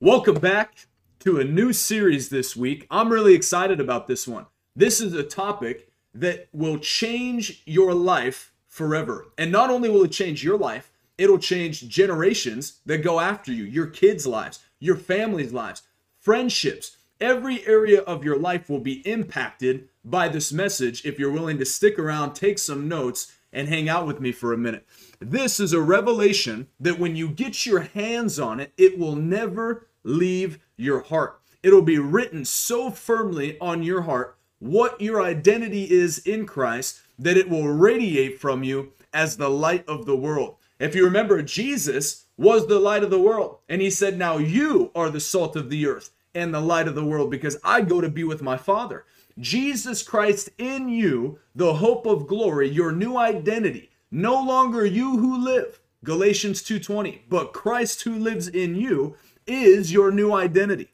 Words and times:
Welcome 0.00 0.36
back 0.36 0.86
to 1.18 1.40
a 1.40 1.44
new 1.44 1.72
series 1.72 2.28
this 2.28 2.54
week. 2.54 2.86
I'm 2.88 3.08
really 3.08 3.34
excited 3.34 3.80
about 3.80 4.06
this 4.06 4.28
one. 4.28 4.46
This 4.76 5.00
is 5.00 5.12
a 5.12 5.24
topic 5.24 5.90
that 6.14 6.46
will 6.52 6.78
change 6.78 7.64
your 7.66 7.92
life 7.92 8.52
forever. 8.68 9.26
And 9.36 9.50
not 9.50 9.70
only 9.70 9.88
will 9.88 10.04
it 10.04 10.12
change 10.12 10.44
your 10.44 10.56
life, 10.56 10.92
it'll 11.18 11.40
change 11.40 11.88
generations 11.88 12.78
that 12.86 12.98
go 12.98 13.18
after 13.18 13.52
you, 13.52 13.64
your 13.64 13.88
kids' 13.88 14.24
lives, 14.24 14.60
your 14.78 14.94
family's 14.94 15.52
lives, 15.52 15.82
friendships. 16.20 16.96
Every 17.20 17.66
area 17.66 18.02
of 18.02 18.22
your 18.22 18.38
life 18.38 18.70
will 18.70 18.78
be 18.78 19.04
impacted 19.04 19.88
by 20.04 20.28
this 20.28 20.52
message 20.52 21.04
if 21.04 21.18
you're 21.18 21.32
willing 21.32 21.58
to 21.58 21.64
stick 21.64 21.98
around, 21.98 22.34
take 22.34 22.60
some 22.60 22.86
notes, 22.86 23.32
and 23.52 23.68
hang 23.68 23.88
out 23.88 24.06
with 24.06 24.20
me 24.20 24.30
for 24.30 24.52
a 24.52 24.58
minute. 24.58 24.86
This 25.18 25.58
is 25.58 25.72
a 25.72 25.80
revelation 25.80 26.68
that 26.78 26.98
when 26.98 27.16
you 27.16 27.28
get 27.28 27.66
your 27.66 27.80
hands 27.80 28.38
on 28.38 28.60
it, 28.60 28.72
it 28.76 28.98
will 28.98 29.16
never 29.16 29.87
leave 30.04 30.58
your 30.76 31.02
heart. 31.02 31.40
It'll 31.62 31.82
be 31.82 31.98
written 31.98 32.44
so 32.44 32.90
firmly 32.90 33.58
on 33.60 33.82
your 33.82 34.02
heart 34.02 34.36
what 34.58 35.00
your 35.00 35.22
identity 35.22 35.90
is 35.90 36.18
in 36.18 36.46
Christ 36.46 37.00
that 37.18 37.36
it 37.36 37.48
will 37.48 37.68
radiate 37.68 38.40
from 38.40 38.62
you 38.62 38.92
as 39.12 39.36
the 39.36 39.50
light 39.50 39.86
of 39.88 40.06
the 40.06 40.16
world. 40.16 40.56
If 40.78 40.94
you 40.94 41.04
remember, 41.04 41.42
Jesus 41.42 42.26
was 42.36 42.66
the 42.66 42.78
light 42.78 43.02
of 43.02 43.10
the 43.10 43.20
world, 43.20 43.58
and 43.68 43.82
he 43.82 43.90
said, 43.90 44.16
Now 44.16 44.38
you 44.38 44.92
are 44.94 45.10
the 45.10 45.20
salt 45.20 45.56
of 45.56 45.70
the 45.70 45.86
earth 45.86 46.10
and 46.34 46.54
the 46.54 46.60
light 46.60 46.86
of 46.86 46.94
the 46.94 47.04
world 47.04 47.30
because 47.30 47.56
I 47.64 47.80
go 47.80 48.00
to 48.00 48.08
be 48.08 48.22
with 48.22 48.42
my 48.42 48.56
Father. 48.56 49.04
Jesus 49.38 50.02
Christ 50.02 50.50
in 50.58 50.88
you, 50.88 51.38
the 51.54 51.74
hope 51.74 52.06
of 52.06 52.26
glory, 52.26 52.68
your 52.68 52.92
new 52.92 53.16
identity. 53.16 53.90
No 54.10 54.40
longer 54.42 54.86
you 54.86 55.18
who 55.18 55.44
live, 55.44 55.80
Galatians 56.04 56.62
2:20, 56.62 57.22
but 57.28 57.52
Christ 57.52 58.02
who 58.02 58.16
lives 58.16 58.48
in 58.48 58.74
you 58.74 59.16
is 59.48 59.92
your 59.92 60.10
new 60.10 60.32
identity. 60.32 60.92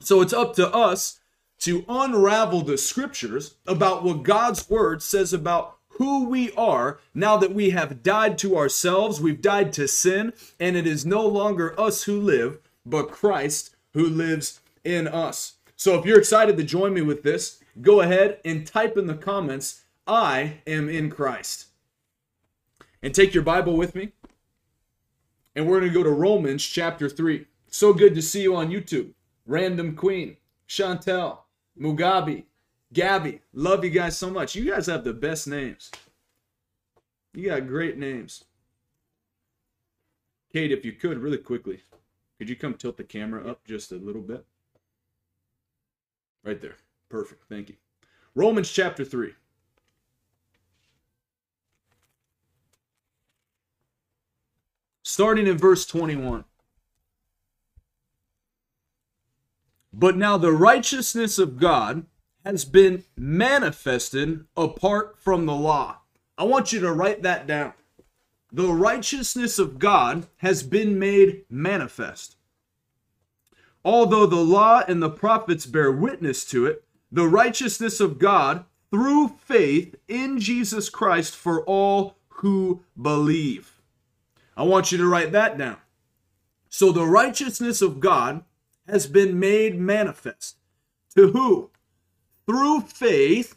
So 0.00 0.20
it's 0.20 0.32
up 0.32 0.54
to 0.56 0.72
us 0.72 1.18
to 1.60 1.84
unravel 1.88 2.62
the 2.62 2.78
scriptures 2.78 3.54
about 3.66 4.04
what 4.04 4.22
God's 4.22 4.68
word 4.68 5.02
says 5.02 5.32
about 5.32 5.78
who 5.96 6.28
we 6.28 6.52
are 6.52 7.00
now 7.14 7.36
that 7.38 7.54
we 7.54 7.70
have 7.70 8.02
died 8.02 8.36
to 8.38 8.56
ourselves, 8.56 9.20
we've 9.20 9.40
died 9.40 9.72
to 9.72 9.88
sin, 9.88 10.32
and 10.60 10.76
it 10.76 10.86
is 10.86 11.06
no 11.06 11.26
longer 11.26 11.78
us 11.80 12.02
who 12.02 12.20
live, 12.20 12.58
but 12.84 13.10
Christ 13.10 13.74
who 13.94 14.06
lives 14.06 14.60
in 14.84 15.08
us. 15.08 15.54
So 15.74 15.98
if 15.98 16.04
you're 16.04 16.18
excited 16.18 16.56
to 16.56 16.64
join 16.64 16.92
me 16.92 17.00
with 17.00 17.22
this, 17.22 17.62
go 17.80 18.02
ahead 18.02 18.38
and 18.44 18.66
type 18.66 18.96
in 18.96 19.06
the 19.06 19.14
comments, 19.14 19.82
I 20.06 20.58
am 20.66 20.88
in 20.88 21.10
Christ. 21.10 21.66
And 23.02 23.14
take 23.14 23.34
your 23.34 23.42
Bible 23.42 23.76
with 23.76 23.94
me. 23.94 24.12
And 25.54 25.66
we're 25.66 25.80
going 25.80 25.92
to 25.92 25.98
go 25.98 26.02
to 26.02 26.10
Romans 26.10 26.62
chapter 26.64 27.08
3. 27.08 27.46
So 27.68 27.92
good 27.92 28.14
to 28.14 28.22
see 28.22 28.42
you 28.42 28.56
on 28.56 28.70
YouTube. 28.70 29.12
Random 29.46 29.94
Queen, 29.94 30.36
Chantel, 30.68 31.38
Mugabe, 31.78 32.44
Gabby. 32.92 33.40
Love 33.52 33.84
you 33.84 33.90
guys 33.90 34.16
so 34.16 34.30
much. 34.30 34.54
You 34.54 34.70
guys 34.70 34.86
have 34.86 35.04
the 35.04 35.12
best 35.12 35.46
names. 35.46 35.90
You 37.34 37.50
got 37.50 37.66
great 37.66 37.98
names. 37.98 38.44
Kate, 40.52 40.72
if 40.72 40.84
you 40.84 40.92
could, 40.92 41.18
really 41.18 41.38
quickly, 41.38 41.82
could 42.38 42.48
you 42.48 42.56
come 42.56 42.74
tilt 42.74 42.96
the 42.96 43.04
camera 43.04 43.46
up 43.46 43.64
just 43.64 43.92
a 43.92 43.96
little 43.96 44.22
bit? 44.22 44.44
Right 46.44 46.60
there. 46.60 46.76
Perfect. 47.08 47.42
Thank 47.48 47.68
you. 47.68 47.76
Romans 48.34 48.70
chapter 48.70 49.04
3. 49.04 49.32
Starting 55.02 55.46
in 55.46 55.58
verse 55.58 55.86
21. 55.86 56.44
But 59.98 60.14
now 60.14 60.36
the 60.36 60.52
righteousness 60.52 61.38
of 61.38 61.58
God 61.58 62.04
has 62.44 62.66
been 62.66 63.04
manifested 63.16 64.44
apart 64.54 65.18
from 65.18 65.46
the 65.46 65.54
law. 65.54 66.00
I 66.36 66.44
want 66.44 66.70
you 66.70 66.80
to 66.80 66.92
write 66.92 67.22
that 67.22 67.46
down. 67.46 67.72
The 68.52 68.68
righteousness 68.68 69.58
of 69.58 69.78
God 69.78 70.26
has 70.36 70.62
been 70.62 70.98
made 70.98 71.46
manifest. 71.48 72.36
Although 73.86 74.26
the 74.26 74.36
law 74.36 74.82
and 74.86 75.02
the 75.02 75.08
prophets 75.08 75.64
bear 75.64 75.90
witness 75.90 76.44
to 76.46 76.66
it, 76.66 76.84
the 77.10 77.26
righteousness 77.26 77.98
of 77.98 78.18
God 78.18 78.66
through 78.90 79.28
faith 79.28 79.94
in 80.08 80.38
Jesus 80.38 80.90
Christ 80.90 81.34
for 81.34 81.64
all 81.64 82.18
who 82.28 82.82
believe. 83.00 83.80
I 84.58 84.64
want 84.64 84.92
you 84.92 84.98
to 84.98 85.08
write 85.08 85.32
that 85.32 85.56
down. 85.56 85.78
So 86.68 86.92
the 86.92 87.06
righteousness 87.06 87.80
of 87.80 87.98
God 87.98 88.44
has 88.88 89.06
been 89.06 89.38
made 89.38 89.78
manifest. 89.78 90.56
To 91.16 91.30
who? 91.32 91.70
Through 92.46 92.82
faith 92.82 93.56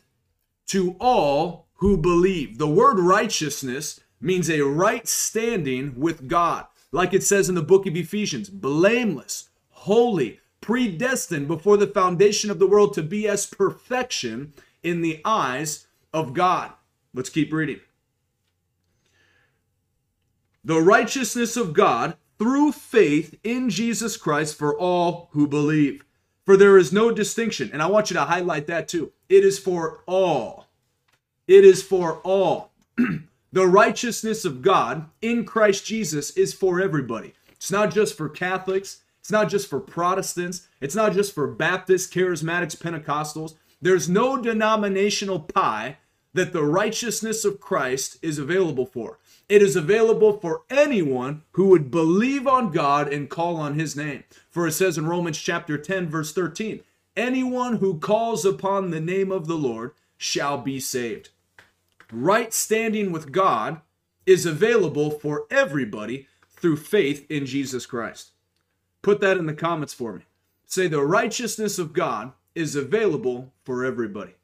to 0.68 0.96
all 1.00 1.68
who 1.76 1.98
believe. 1.98 2.58
The 2.58 2.68
word 2.68 3.00
righteousness 3.00 4.00
means 4.22 4.50
a 4.50 4.62
right 4.62 5.08
standing 5.08 6.00
with 6.00 6.28
God. 6.28 6.66
Like 6.92 7.14
it 7.14 7.24
says 7.24 7.50
in 7.50 7.56
the 7.56 7.62
book 7.62 7.86
of 7.86 7.96
Ephesians, 7.96 8.50
blameless, 8.50 9.50
holy, 9.70 10.40
predestined 10.62 11.48
before 11.48 11.78
the 11.78 11.88
foundation 11.88 12.52
of 12.52 12.60
the 12.60 12.68
world 12.68 12.94
to 12.94 13.04
be 13.04 13.28
as 13.28 13.46
perfection 13.46 14.54
in 14.84 15.02
the 15.02 15.22
eyes 15.24 15.88
of 16.14 16.34
God. 16.34 16.72
Let's 17.14 17.30
keep 17.30 17.54
reading. 17.54 17.80
The 20.64 20.82
righteousness 20.82 21.56
of 21.56 21.74
God 21.74 22.18
through 22.40 22.72
faith 22.72 23.38
in 23.44 23.70
Jesus 23.70 24.18
Christ 24.18 24.58
for 24.58 24.76
all 24.76 25.30
who 25.34 25.46
believe. 25.46 26.04
For 26.46 26.58
there 26.58 26.78
is 26.78 26.92
no 26.92 27.12
distinction. 27.12 27.70
And 27.72 27.84
I 27.84 27.88
want 27.88 28.10
you 28.10 28.16
to 28.16 28.24
highlight 28.24 28.66
that 28.68 28.88
too. 28.88 29.12
It 29.28 29.44
is 29.44 29.60
for 29.60 30.00
all. 30.08 30.68
It 31.48 31.64
is 31.64 31.84
for 31.84 32.16
all. 32.24 32.72
the 33.52 33.68
righteousness 33.68 34.46
of 34.46 34.64
God 34.64 35.06
in 35.22 35.46
Christ 35.46 35.86
Jesus 35.86 36.32
is 36.32 36.54
for 36.54 36.82
everybody. 36.82 37.34
It's 37.52 37.72
not 37.72 37.94
just 37.94 38.18
for 38.18 38.30
Catholics. 38.30 39.02
It's 39.20 39.30
not 39.30 39.50
just 39.50 39.70
for 39.70 39.80
Protestants. 39.80 40.68
It's 40.82 40.96
not 40.96 41.14
just 41.14 41.36
for 41.36 41.46
Baptists, 41.46 42.12
Charismatics, 42.12 42.76
Pentecostals. 42.76 43.56
There's 43.82 44.10
no 44.10 44.42
denominational 44.42 45.42
pie 45.42 45.98
that 46.34 46.54
the 46.54 46.64
righteousness 46.64 47.46
of 47.46 47.60
Christ 47.60 48.18
is 48.22 48.40
available 48.40 48.86
for. 48.86 49.19
It 49.50 49.64
is 49.64 49.76
available 49.76 50.38
for 50.38 50.62
anyone 50.70 51.42
who 51.54 51.70
would 51.70 51.90
believe 51.90 52.46
on 52.46 52.72
God 52.72 53.12
and 53.12 53.30
call 53.30 53.58
on 53.58 53.80
his 53.80 53.96
name. 53.96 54.24
For 54.52 54.68
it 54.68 54.74
says 54.74 54.96
in 54.96 55.08
Romans 55.08 55.40
chapter 55.40 55.76
10 55.76 56.08
verse 56.08 56.32
13, 56.32 56.82
anyone 57.18 57.78
who 57.78 58.00
calls 58.00 58.46
upon 58.46 58.92
the 58.92 59.02
name 59.02 59.32
of 59.32 59.48
the 59.48 59.58
Lord 59.58 59.92
shall 60.18 60.60
be 60.60 60.80
saved. 60.80 61.30
Right 62.12 62.54
standing 62.54 63.12
with 63.12 63.32
God 63.32 63.82
is 64.28 64.46
available 64.46 65.10
for 65.10 65.48
everybody 65.50 66.28
through 66.52 66.78
faith 66.78 67.26
in 67.30 67.48
Jesus 67.48 67.88
Christ. 67.88 68.32
Put 69.02 69.20
that 69.22 69.38
in 69.38 69.48
the 69.48 69.54
comments 69.54 69.94
for 69.94 70.14
me. 70.14 70.22
Say 70.68 70.88
the 70.88 71.04
righteousness 71.04 71.80
of 71.80 71.94
God 71.94 72.34
is 72.54 72.76
available 72.76 73.54
for 73.64 73.84
everybody. 73.84 74.36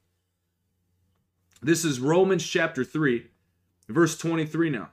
This 1.61 1.85
is 1.85 1.99
Romans 1.99 2.45
chapter 2.45 2.83
3, 2.83 3.28
verse 3.87 4.17
23 4.17 4.72
now. 4.72 4.90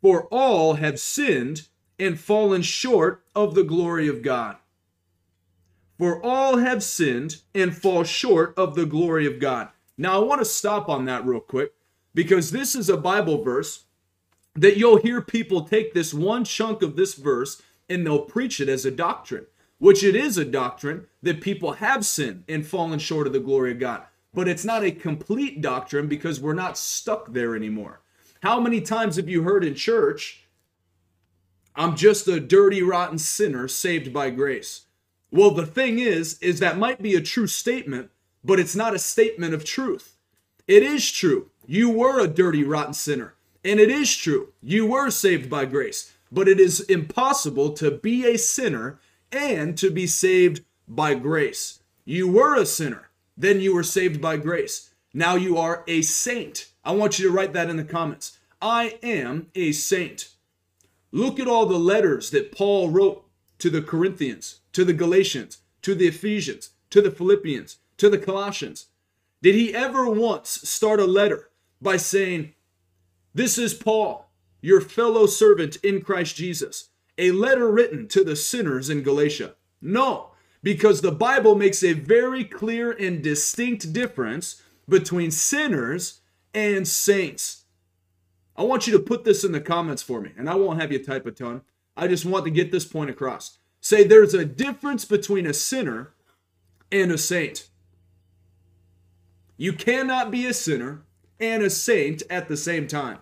For 0.00 0.24
all 0.30 0.74
have 0.74 1.00
sinned 1.00 1.68
and 1.98 2.18
fallen 2.18 2.62
short 2.62 3.24
of 3.34 3.54
the 3.54 3.64
glory 3.64 4.08
of 4.08 4.22
God. 4.22 4.56
For 5.98 6.24
all 6.24 6.58
have 6.58 6.84
sinned 6.84 7.42
and 7.54 7.76
fall 7.76 8.04
short 8.04 8.54
of 8.56 8.76
the 8.76 8.86
glory 8.86 9.26
of 9.26 9.40
God. 9.40 9.70
Now, 9.96 10.20
I 10.20 10.24
want 10.24 10.40
to 10.40 10.44
stop 10.44 10.88
on 10.88 11.06
that 11.06 11.26
real 11.26 11.40
quick 11.40 11.72
because 12.14 12.52
this 12.52 12.76
is 12.76 12.88
a 12.88 12.96
Bible 12.96 13.42
verse 13.42 13.84
that 14.54 14.76
you'll 14.76 14.98
hear 14.98 15.20
people 15.20 15.62
take 15.62 15.92
this 15.92 16.14
one 16.14 16.44
chunk 16.44 16.82
of 16.82 16.94
this 16.94 17.14
verse 17.14 17.60
and 17.88 18.06
they'll 18.06 18.20
preach 18.20 18.60
it 18.60 18.68
as 18.68 18.84
a 18.84 18.92
doctrine, 18.92 19.46
which 19.78 20.04
it 20.04 20.14
is 20.14 20.38
a 20.38 20.44
doctrine 20.44 21.06
that 21.22 21.40
people 21.40 21.72
have 21.72 22.06
sinned 22.06 22.44
and 22.48 22.66
fallen 22.66 23.00
short 23.00 23.26
of 23.26 23.32
the 23.32 23.40
glory 23.40 23.72
of 23.72 23.80
God. 23.80 24.04
But 24.32 24.46
it's 24.46 24.64
not 24.64 24.84
a 24.84 24.92
complete 24.92 25.60
doctrine 25.60 26.06
because 26.06 26.40
we're 26.40 26.54
not 26.54 26.78
stuck 26.78 27.32
there 27.32 27.56
anymore. 27.56 28.00
How 28.42 28.60
many 28.60 28.80
times 28.80 29.16
have 29.16 29.28
you 29.28 29.42
heard 29.42 29.64
in 29.64 29.74
church, 29.74 30.44
I'm 31.74 31.96
just 31.96 32.28
a 32.28 32.38
dirty, 32.38 32.82
rotten 32.82 33.18
sinner 33.18 33.66
saved 33.66 34.12
by 34.12 34.30
grace? 34.30 34.86
Well, 35.30 35.50
the 35.50 35.66
thing 35.66 35.98
is, 35.98 36.38
is 36.40 36.60
that 36.60 36.78
might 36.78 37.02
be 37.02 37.14
a 37.14 37.20
true 37.20 37.48
statement, 37.48 38.10
but 38.44 38.60
it's 38.60 38.76
not 38.76 38.94
a 38.94 38.98
statement 38.98 39.54
of 39.54 39.64
truth. 39.64 40.16
It 40.66 40.82
is 40.82 41.10
true. 41.10 41.50
You 41.66 41.90
were 41.90 42.20
a 42.20 42.28
dirty, 42.28 42.62
rotten 42.62 42.94
sinner. 42.94 43.34
And 43.64 43.80
it 43.80 43.90
is 43.90 44.14
true. 44.16 44.52
You 44.62 44.86
were 44.86 45.10
saved 45.10 45.50
by 45.50 45.64
grace. 45.64 46.12
But 46.30 46.48
it 46.48 46.60
is 46.60 46.80
impossible 46.80 47.72
to 47.72 47.90
be 47.90 48.24
a 48.24 48.38
sinner 48.38 49.00
and 49.32 49.76
to 49.78 49.90
be 49.90 50.06
saved 50.06 50.64
by 50.86 51.14
grace. 51.14 51.80
You 52.04 52.28
were 52.28 52.56
a 52.56 52.64
sinner. 52.64 53.10
Then 53.36 53.60
you 53.60 53.74
were 53.74 53.82
saved 53.82 54.20
by 54.20 54.36
grace. 54.36 54.90
Now 55.12 55.34
you 55.34 55.58
are 55.58 55.84
a 55.86 56.02
saint. 56.02 56.68
I 56.88 56.92
want 56.92 57.18
you 57.18 57.28
to 57.28 57.34
write 57.34 57.52
that 57.52 57.68
in 57.68 57.76
the 57.76 57.84
comments. 57.84 58.38
I 58.62 58.98
am 59.02 59.48
a 59.54 59.72
saint. 59.72 60.30
Look 61.12 61.38
at 61.38 61.46
all 61.46 61.66
the 61.66 61.78
letters 61.78 62.30
that 62.30 62.50
Paul 62.50 62.88
wrote 62.88 63.26
to 63.58 63.68
the 63.68 63.82
Corinthians, 63.82 64.60
to 64.72 64.86
the 64.86 64.94
Galatians, 64.94 65.58
to 65.82 65.94
the 65.94 66.06
Ephesians, 66.06 66.70
to 66.88 67.02
the 67.02 67.10
Philippians, 67.10 67.76
to 67.98 68.08
the 68.08 68.16
Colossians? 68.16 68.86
Did 69.42 69.54
he 69.54 69.74
ever 69.74 70.08
once 70.08 70.48
start 70.66 70.98
a 70.98 71.04
letter 71.04 71.50
by 71.82 71.98
saying, 71.98 72.54
This 73.34 73.58
is 73.58 73.74
Paul, 73.74 74.30
your 74.62 74.80
fellow 74.80 75.26
servant 75.26 75.76
in 75.84 76.00
Christ 76.00 76.36
Jesus, 76.36 76.88
a 77.18 77.32
letter 77.32 77.70
written 77.70 78.08
to 78.08 78.24
the 78.24 78.34
sinners 78.34 78.88
in 78.88 79.02
Galatia? 79.02 79.56
No, 79.82 80.28
because 80.62 81.02
the 81.02 81.12
Bible 81.12 81.54
makes 81.54 81.84
a 81.84 81.92
very 81.92 82.44
clear 82.44 82.92
and 82.92 83.22
distinct 83.22 83.92
difference 83.92 84.62
between 84.88 85.30
sinners 85.30 86.20
and 86.58 86.88
saints. 86.88 87.66
I 88.56 88.64
want 88.64 88.88
you 88.88 88.92
to 88.94 88.98
put 88.98 89.22
this 89.22 89.44
in 89.44 89.52
the 89.52 89.60
comments 89.60 90.02
for 90.02 90.20
me, 90.20 90.32
and 90.36 90.50
I 90.50 90.56
won't 90.56 90.80
have 90.80 90.90
you 90.90 91.02
type 91.02 91.24
a 91.24 91.30
ton. 91.30 91.62
I 91.96 92.08
just 92.08 92.24
want 92.24 92.44
to 92.46 92.50
get 92.50 92.72
this 92.72 92.84
point 92.84 93.10
across. 93.10 93.58
Say 93.80 94.02
there's 94.02 94.34
a 94.34 94.44
difference 94.44 95.04
between 95.04 95.46
a 95.46 95.54
sinner 95.54 96.14
and 96.90 97.12
a 97.12 97.18
saint. 97.18 97.68
You 99.56 99.72
cannot 99.72 100.32
be 100.32 100.46
a 100.46 100.52
sinner 100.52 101.02
and 101.38 101.62
a 101.62 101.70
saint 101.70 102.24
at 102.28 102.48
the 102.48 102.56
same 102.56 102.88
time. 102.88 103.18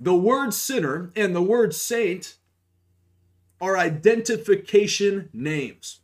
The 0.00 0.16
word 0.16 0.54
sinner 0.54 1.12
and 1.14 1.34
the 1.34 1.42
word 1.42 1.74
saint 1.74 2.38
are 3.60 3.78
identification 3.78 5.28
names. 5.32 6.00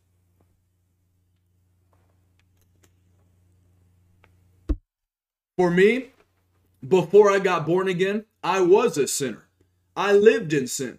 For 5.56 5.70
me, 5.70 6.10
before 6.86 7.30
I 7.30 7.38
got 7.38 7.66
born 7.66 7.88
again, 7.88 8.24
I 8.42 8.60
was 8.60 8.98
a 8.98 9.06
sinner. 9.06 9.44
I 9.96 10.12
lived 10.12 10.52
in 10.52 10.66
sin. 10.66 10.98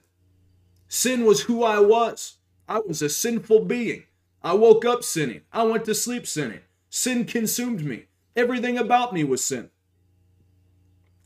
Sin 0.88 1.26
was 1.26 1.42
who 1.42 1.64
I 1.64 1.80
was. 1.80 2.38
I 2.68 2.80
was 2.80 3.02
a 3.02 3.10
sinful 3.10 3.66
being. 3.66 4.04
I 4.42 4.54
woke 4.54 4.86
up 4.86 5.04
sinning. 5.04 5.42
I 5.52 5.64
went 5.64 5.86
to 5.86 5.96
sleep 5.96 6.26
sinning. 6.26 6.62
Sin 6.90 7.26
consumed 7.26 7.84
me. 7.84 8.06
Everything 8.36 8.78
about 8.78 9.14
me 9.14 9.24
was 9.24 9.44
sin. 9.44 9.70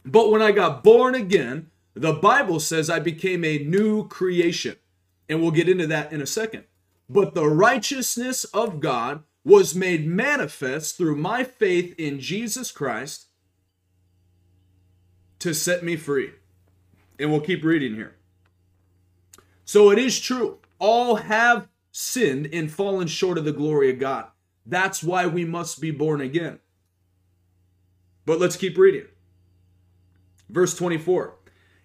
But 0.04 0.31
when 0.31 0.42
I 0.42 0.52
got 0.52 0.84
born 0.84 1.14
again, 1.14 1.70
the 1.94 2.14
Bible 2.14 2.60
says 2.60 2.90
I 2.90 3.00
became 3.00 3.44
a 3.44 3.60
new 3.60 4.08
creation. 4.08 4.78
And 5.28 5.42
we'll 5.42 5.52
get 5.52 5.70
into 5.70 5.86
that 5.88 6.12
in 6.12 6.22
a 6.22 6.26
second. 6.26 6.64
But 7.08 7.36
the 7.36 7.48
righteousness 7.48 8.46
of 8.46 8.80
God 8.80 9.24
was 9.50 9.74
made 9.74 10.06
manifest 10.06 10.98
through 10.98 11.16
my 11.16 11.44
faith 11.44 11.96
in 11.98 12.19
Jesus 12.19 12.72
Christ 12.72 13.28
to 15.40 15.54
set 15.54 15.84
me 15.84 15.96
free. 15.96 16.31
And 17.18 17.31
we'll 17.31 17.42
keep 17.42 17.63
reading 17.63 17.96
here. 17.96 18.16
So 19.66 19.92
it 19.92 19.98
is 19.98 20.19
true. 20.19 20.60
All 20.78 21.16
have 21.16 21.68
sinned 21.92 22.50
and 22.54 22.72
fallen 22.72 23.07
short 23.07 23.38
of 23.38 23.46
the 23.46 23.51
glory 23.51 23.90
of 23.90 24.00
God. 24.00 24.28
That's 24.66 25.04
why 25.04 25.25
we 25.25 25.46
must 25.46 25.81
be 25.81 25.92
born 25.92 26.22
again. 26.22 26.60
But 28.25 28.40
let's 28.40 28.56
keep 28.56 28.78
reading. 28.78 29.06
Verse 30.50 30.75
24 30.75 31.36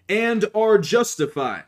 and 0.08 0.44
are 0.54 0.78
justified. 0.78 1.64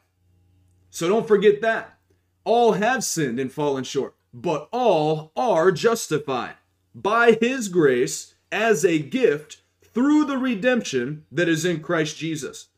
So 0.90 1.08
don't 1.08 1.28
forget 1.28 1.60
that. 1.62 1.98
All 2.44 2.72
have 2.72 3.02
sinned 3.02 3.40
and 3.40 3.50
fallen 3.50 3.84
short, 3.84 4.14
but 4.36 4.68
all 4.70 5.32
are 5.34 5.72
justified 5.72 6.56
by 6.94 7.38
his 7.40 7.68
grace 7.68 8.34
as 8.52 8.84
a 8.84 8.98
gift 8.98 9.62
through 9.82 10.26
the 10.26 10.36
redemption 10.36 11.24
that 11.32 11.48
is 11.48 11.64
in 11.64 11.80
Christ 11.80 12.18
Jesus, 12.18 12.68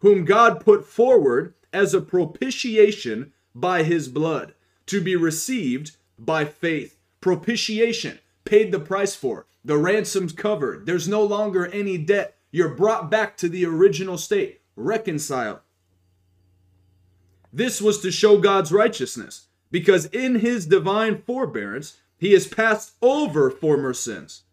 whom 0.00 0.24
God 0.24 0.58
put 0.58 0.84
forward 0.84 1.54
as 1.72 1.94
a 1.94 2.00
propitiation 2.00 3.32
by 3.54 3.84
his 3.84 4.08
blood 4.08 4.54
to 4.86 5.00
be 5.00 5.14
received 5.14 5.96
by 6.18 6.44
faith. 6.44 6.98
Propitiation, 7.20 8.18
paid 8.44 8.72
the 8.72 8.80
price 8.80 9.14
for. 9.14 9.46
The 9.64 9.78
ransom's 9.78 10.32
covered. 10.32 10.84
There's 10.84 11.06
no 11.06 11.22
longer 11.22 11.66
any 11.68 11.96
debt. 11.96 12.36
You're 12.50 12.74
brought 12.74 13.08
back 13.08 13.36
to 13.36 13.48
the 13.48 13.64
original 13.66 14.18
state, 14.18 14.62
reconciled. 14.74 15.60
This 17.52 17.80
was 17.80 18.00
to 18.00 18.10
show 18.10 18.38
God's 18.38 18.72
righteousness, 18.72 19.46
because 19.74 20.06
in 20.06 20.36
his 20.36 20.66
divine 20.66 21.20
forbearance, 21.26 21.96
he 22.16 22.32
has 22.32 22.46
passed 22.46 22.92
over 23.02 23.50
former 23.50 23.92
sins. 23.92 24.44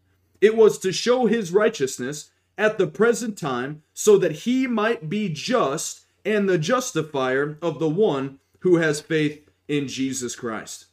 It 0.41 0.57
was 0.57 0.79
to 0.79 0.91
show 0.91 1.27
his 1.27 1.51
righteousness 1.51 2.31
at 2.57 2.79
the 2.79 2.87
present 2.87 3.37
time 3.37 3.83
so 3.93 4.17
that 4.17 4.31
he 4.31 4.65
might 4.65 5.09
be 5.09 5.29
just 5.29 6.05
and 6.25 6.49
the 6.49 6.57
justifier 6.57 7.59
of 7.61 7.77
the 7.77 7.87
one 7.87 8.39
who 8.61 8.77
has 8.77 8.99
faith 8.99 9.47
in 9.67 9.87
Jesus 9.87 10.35
Christ. 10.35 10.87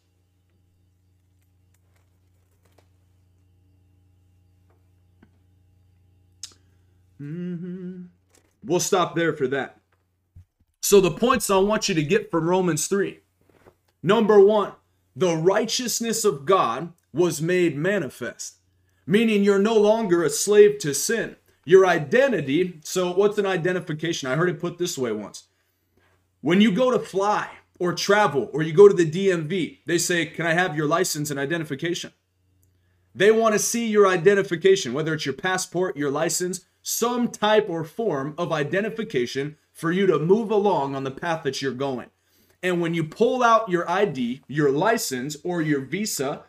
Mm-hmm. 7.18 8.02
We'll 8.62 8.80
stop 8.80 9.16
there 9.16 9.32
for 9.32 9.48
that. 9.48 9.80
So, 10.82 11.00
the 11.00 11.12
points 11.12 11.48
I 11.48 11.56
want 11.56 11.88
you 11.88 11.94
to 11.94 12.02
get 12.02 12.30
from 12.30 12.46
Romans 12.46 12.88
3 12.88 13.20
number 14.02 14.40
one, 14.40 14.72
the 15.14 15.36
righteousness 15.36 16.24
of 16.24 16.44
God 16.44 16.92
was 17.12 17.42
made 17.42 17.76
manifest 17.76 18.58
meaning 19.08 19.42
you're 19.42 19.58
no 19.58 19.74
longer 19.74 20.22
a 20.22 20.30
slave 20.30 20.78
to 20.78 20.94
sin. 20.94 21.34
Your 21.64 21.86
identity, 21.86 22.78
so 22.84 23.10
what's 23.10 23.38
an 23.38 23.46
identification? 23.46 24.30
I 24.30 24.36
heard 24.36 24.50
it 24.50 24.60
put 24.60 24.78
this 24.78 24.98
way 24.98 25.12
once. 25.12 25.44
When 26.42 26.60
you 26.60 26.70
go 26.70 26.90
to 26.90 26.98
fly 26.98 27.48
or 27.80 27.94
travel 27.94 28.50
or 28.52 28.62
you 28.62 28.72
go 28.72 28.86
to 28.86 28.94
the 28.94 29.10
DMV, 29.10 29.78
they 29.86 29.98
say, 29.98 30.26
Can 30.26 30.46
I 30.46 30.52
have 30.52 30.76
your 30.76 30.86
license 30.86 31.30
and 31.30 31.40
identification? 31.40 32.12
They 33.14 33.30
want 33.30 33.54
to 33.54 33.58
see 33.58 33.86
your 33.88 34.06
identification, 34.06 34.92
whether 34.92 35.14
it's 35.14 35.26
your 35.26 35.34
passport, 35.34 35.96
your 35.96 36.10
license, 36.10 36.66
some 36.82 37.28
type 37.28 37.66
or 37.68 37.84
form 37.84 38.34
of 38.38 38.52
identification 38.52 39.56
for 39.72 39.90
you 39.90 40.06
to 40.06 40.18
move 40.18 40.50
along 40.50 40.94
on 40.94 41.04
the 41.04 41.10
path 41.10 41.42
that 41.42 41.60
you're 41.60 41.72
going. 41.72 42.10
And 42.62 42.80
when 42.80 42.94
you 42.94 43.04
pull 43.04 43.42
out 43.42 43.68
your 43.68 43.88
ID, 43.88 44.42
your 44.48 44.70
license, 44.70 45.36
or 45.44 45.62
your 45.62 45.80
visa, 45.80 46.44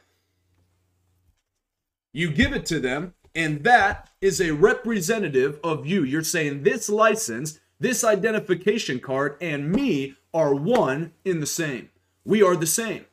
you 2.11 2.31
give 2.31 2.53
it 2.53 2.65
to 2.67 2.79
them, 2.79 3.13
and 3.35 3.63
that 3.63 4.09
is 4.19 4.41
a 4.41 4.51
representative 4.51 5.59
of 5.63 5.85
you. 5.85 6.03
You're 6.03 6.23
saying 6.23 6.63
this 6.63 6.89
license, 6.89 7.59
this 7.79 8.03
identification 8.03 8.99
card, 8.99 9.37
and 9.39 9.71
me 9.71 10.15
are 10.33 10.55
one 10.55 11.13
in 11.23 11.39
the 11.39 11.45
same. 11.45 11.89
We 12.25 12.41
are 12.41 12.55
the 12.55 12.67
same. 12.67 13.05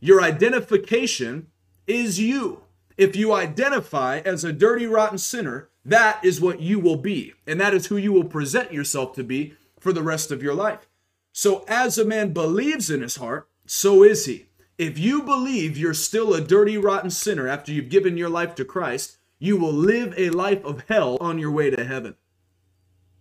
Your 0.00 0.22
identification 0.22 1.48
is 1.86 2.18
you. 2.18 2.62
If 2.96 3.16
you 3.16 3.32
identify 3.32 4.18
as 4.18 4.44
a 4.44 4.52
dirty, 4.52 4.86
rotten 4.86 5.18
sinner, 5.18 5.68
that 5.84 6.24
is 6.24 6.40
what 6.40 6.60
you 6.60 6.78
will 6.78 6.96
be. 6.96 7.34
And 7.46 7.60
that 7.60 7.74
is 7.74 7.86
who 7.86 7.96
you 7.96 8.12
will 8.12 8.24
present 8.24 8.72
yourself 8.72 9.12
to 9.14 9.24
be 9.24 9.54
for 9.78 9.92
the 9.92 10.02
rest 10.02 10.30
of 10.30 10.42
your 10.42 10.54
life. 10.54 10.88
So, 11.36 11.64
as 11.66 11.98
a 11.98 12.04
man 12.04 12.32
believes 12.32 12.90
in 12.90 13.02
his 13.02 13.16
heart, 13.16 13.48
so 13.66 14.04
is 14.04 14.26
he. 14.26 14.46
If 14.78 15.00
you 15.00 15.20
believe 15.20 15.76
you're 15.76 15.92
still 15.92 16.32
a 16.32 16.40
dirty, 16.40 16.78
rotten 16.78 17.10
sinner 17.10 17.48
after 17.48 17.72
you've 17.72 17.88
given 17.88 18.16
your 18.16 18.28
life 18.28 18.54
to 18.54 18.64
Christ, 18.64 19.16
you 19.40 19.56
will 19.56 19.72
live 19.72 20.14
a 20.16 20.30
life 20.30 20.64
of 20.64 20.84
hell 20.86 21.18
on 21.20 21.40
your 21.40 21.50
way 21.50 21.70
to 21.70 21.84
heaven. 21.84 22.14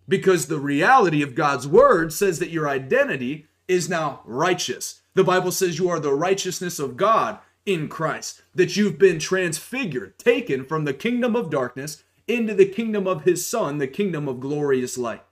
Because 0.07 0.45
the 0.45 0.59
reality 0.59 1.23
of 1.23 1.33
God's 1.33 1.67
word 1.67 2.13
says 2.13 2.37
that 2.37 2.51
your 2.51 2.69
identity 2.69 3.47
is 3.67 3.89
now 3.89 4.21
righteous. 4.25 5.01
The 5.15 5.23
Bible 5.23 5.51
says 5.51 5.79
you 5.79 5.89
are 5.89 5.99
the 5.99 6.13
righteousness 6.13 6.77
of 6.77 6.95
God 6.95 7.39
in 7.65 7.87
Christ, 7.87 8.43
that 8.53 8.77
you've 8.77 8.99
been 8.99 9.17
transfigured, 9.17 10.19
taken 10.19 10.65
from 10.65 10.85
the 10.85 10.93
kingdom 10.93 11.35
of 11.35 11.49
darkness 11.49 12.03
into 12.27 12.53
the 12.53 12.67
kingdom 12.67 13.07
of 13.07 13.23
his 13.23 13.43
Son, 13.43 13.79
the 13.79 13.87
kingdom 13.87 14.27
of 14.27 14.39
glorious 14.39 14.99
light. 14.99 15.23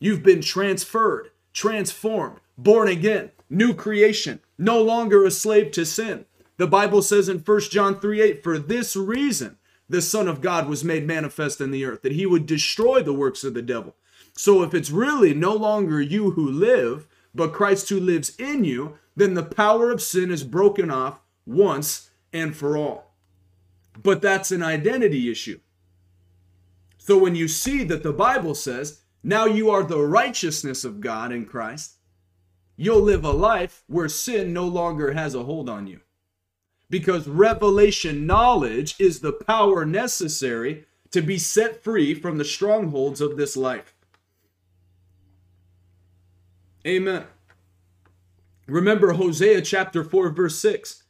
You've 0.00 0.24
been 0.24 0.42
transferred, 0.42 1.30
transformed, 1.54 2.40
born 2.58 2.88
again, 2.88 3.30
new 3.48 3.72
creation, 3.72 4.40
no 4.58 4.82
longer 4.82 5.24
a 5.24 5.30
slave 5.30 5.70
to 5.72 5.86
sin. 5.86 6.26
The 6.58 6.66
Bible 6.66 7.00
says 7.00 7.28
in 7.28 7.38
1 7.38 7.60
John 7.70 7.98
3 7.98 8.20
8, 8.20 8.42
for 8.42 8.58
this 8.58 8.94
reason 8.94 9.56
the 9.88 10.02
Son 10.02 10.28
of 10.28 10.40
God 10.40 10.68
was 10.68 10.84
made 10.84 11.06
manifest 11.06 11.60
in 11.60 11.70
the 11.70 11.84
earth, 11.84 12.02
that 12.02 12.12
he 12.12 12.26
would 12.26 12.46
destroy 12.46 13.02
the 13.02 13.12
works 13.14 13.44
of 13.44 13.54
the 13.54 13.62
devil. 13.62 13.94
So 14.36 14.62
if 14.62 14.74
it's 14.74 14.90
really 14.90 15.32
no 15.32 15.54
longer 15.54 16.00
you 16.00 16.32
who 16.32 16.50
live, 16.50 17.06
but 17.34 17.52
Christ 17.52 17.88
who 17.88 18.00
lives 18.00 18.34
in 18.36 18.64
you, 18.64 18.98
then 19.16 19.34
the 19.34 19.42
power 19.42 19.90
of 19.90 20.02
sin 20.02 20.30
is 20.30 20.42
broken 20.44 20.90
off 20.90 21.20
once 21.46 22.10
and 22.32 22.56
for 22.56 22.76
all. 22.76 23.14
But 24.02 24.22
that's 24.22 24.50
an 24.50 24.62
identity 24.62 25.30
issue. 25.30 25.60
So 26.98 27.18
when 27.18 27.34
you 27.34 27.48
see 27.48 27.84
that 27.84 28.02
the 28.02 28.12
Bible 28.12 28.54
says, 28.54 29.02
now 29.24 29.46
you 29.46 29.70
are 29.70 29.82
the 29.82 30.04
righteousness 30.04 30.84
of 30.84 31.00
God 31.00 31.32
in 31.32 31.46
Christ, 31.46 31.94
you'll 32.76 33.00
live 33.00 33.24
a 33.24 33.30
life 33.30 33.82
where 33.86 34.08
sin 34.08 34.52
no 34.52 34.66
longer 34.66 35.12
has 35.12 35.34
a 35.34 35.44
hold 35.44 35.70
on 35.70 35.86
you. 35.86 36.00
Because 36.90 37.26
revelation 37.26 38.26
knowledge 38.26 38.94
is 39.00 39.20
the 39.20 39.32
power 39.32 39.86
necessary 39.86 40.84
to 41.10 41.22
be 41.22 41.38
set 41.38 41.82
free 41.82 42.12
from 42.12 42.36
the 42.36 42.44
strongholds 42.44 43.22
of 43.22 43.38
this 43.38 43.56
life. 43.56 43.94
Amen. 46.86 47.24
Remember 48.66 49.12
Hosea 49.12 49.62
chapter 49.62 50.04
4, 50.04 50.28
verse 50.30 50.58
6. 50.58 51.04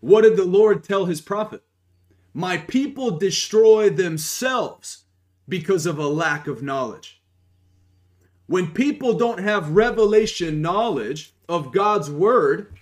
What 0.00 0.20
did 0.20 0.36
the 0.36 0.44
Lord 0.44 0.84
tell 0.84 1.06
his 1.06 1.22
prophet? 1.22 1.62
My 2.34 2.58
people 2.58 3.12
destroy 3.12 3.88
themselves 3.88 5.04
because 5.48 5.86
of 5.86 5.98
a 5.98 6.08
lack 6.08 6.46
of 6.46 6.62
knowledge. 6.62 7.22
When 8.46 8.72
people 8.72 9.14
don't 9.14 9.40
have 9.40 9.70
revelation 9.70 10.60
knowledge 10.60 11.34
of 11.48 11.72
God's 11.72 12.10
word, 12.10 12.74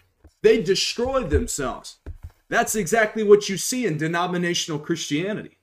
they 0.43 0.61
destroy 0.61 1.23
themselves. 1.23 1.99
That's 2.49 2.75
exactly 2.75 3.23
what 3.23 3.49
you 3.49 3.57
see 3.57 3.87
in 3.87 3.97
denominational 3.97 4.79
Christianity. 4.79 5.59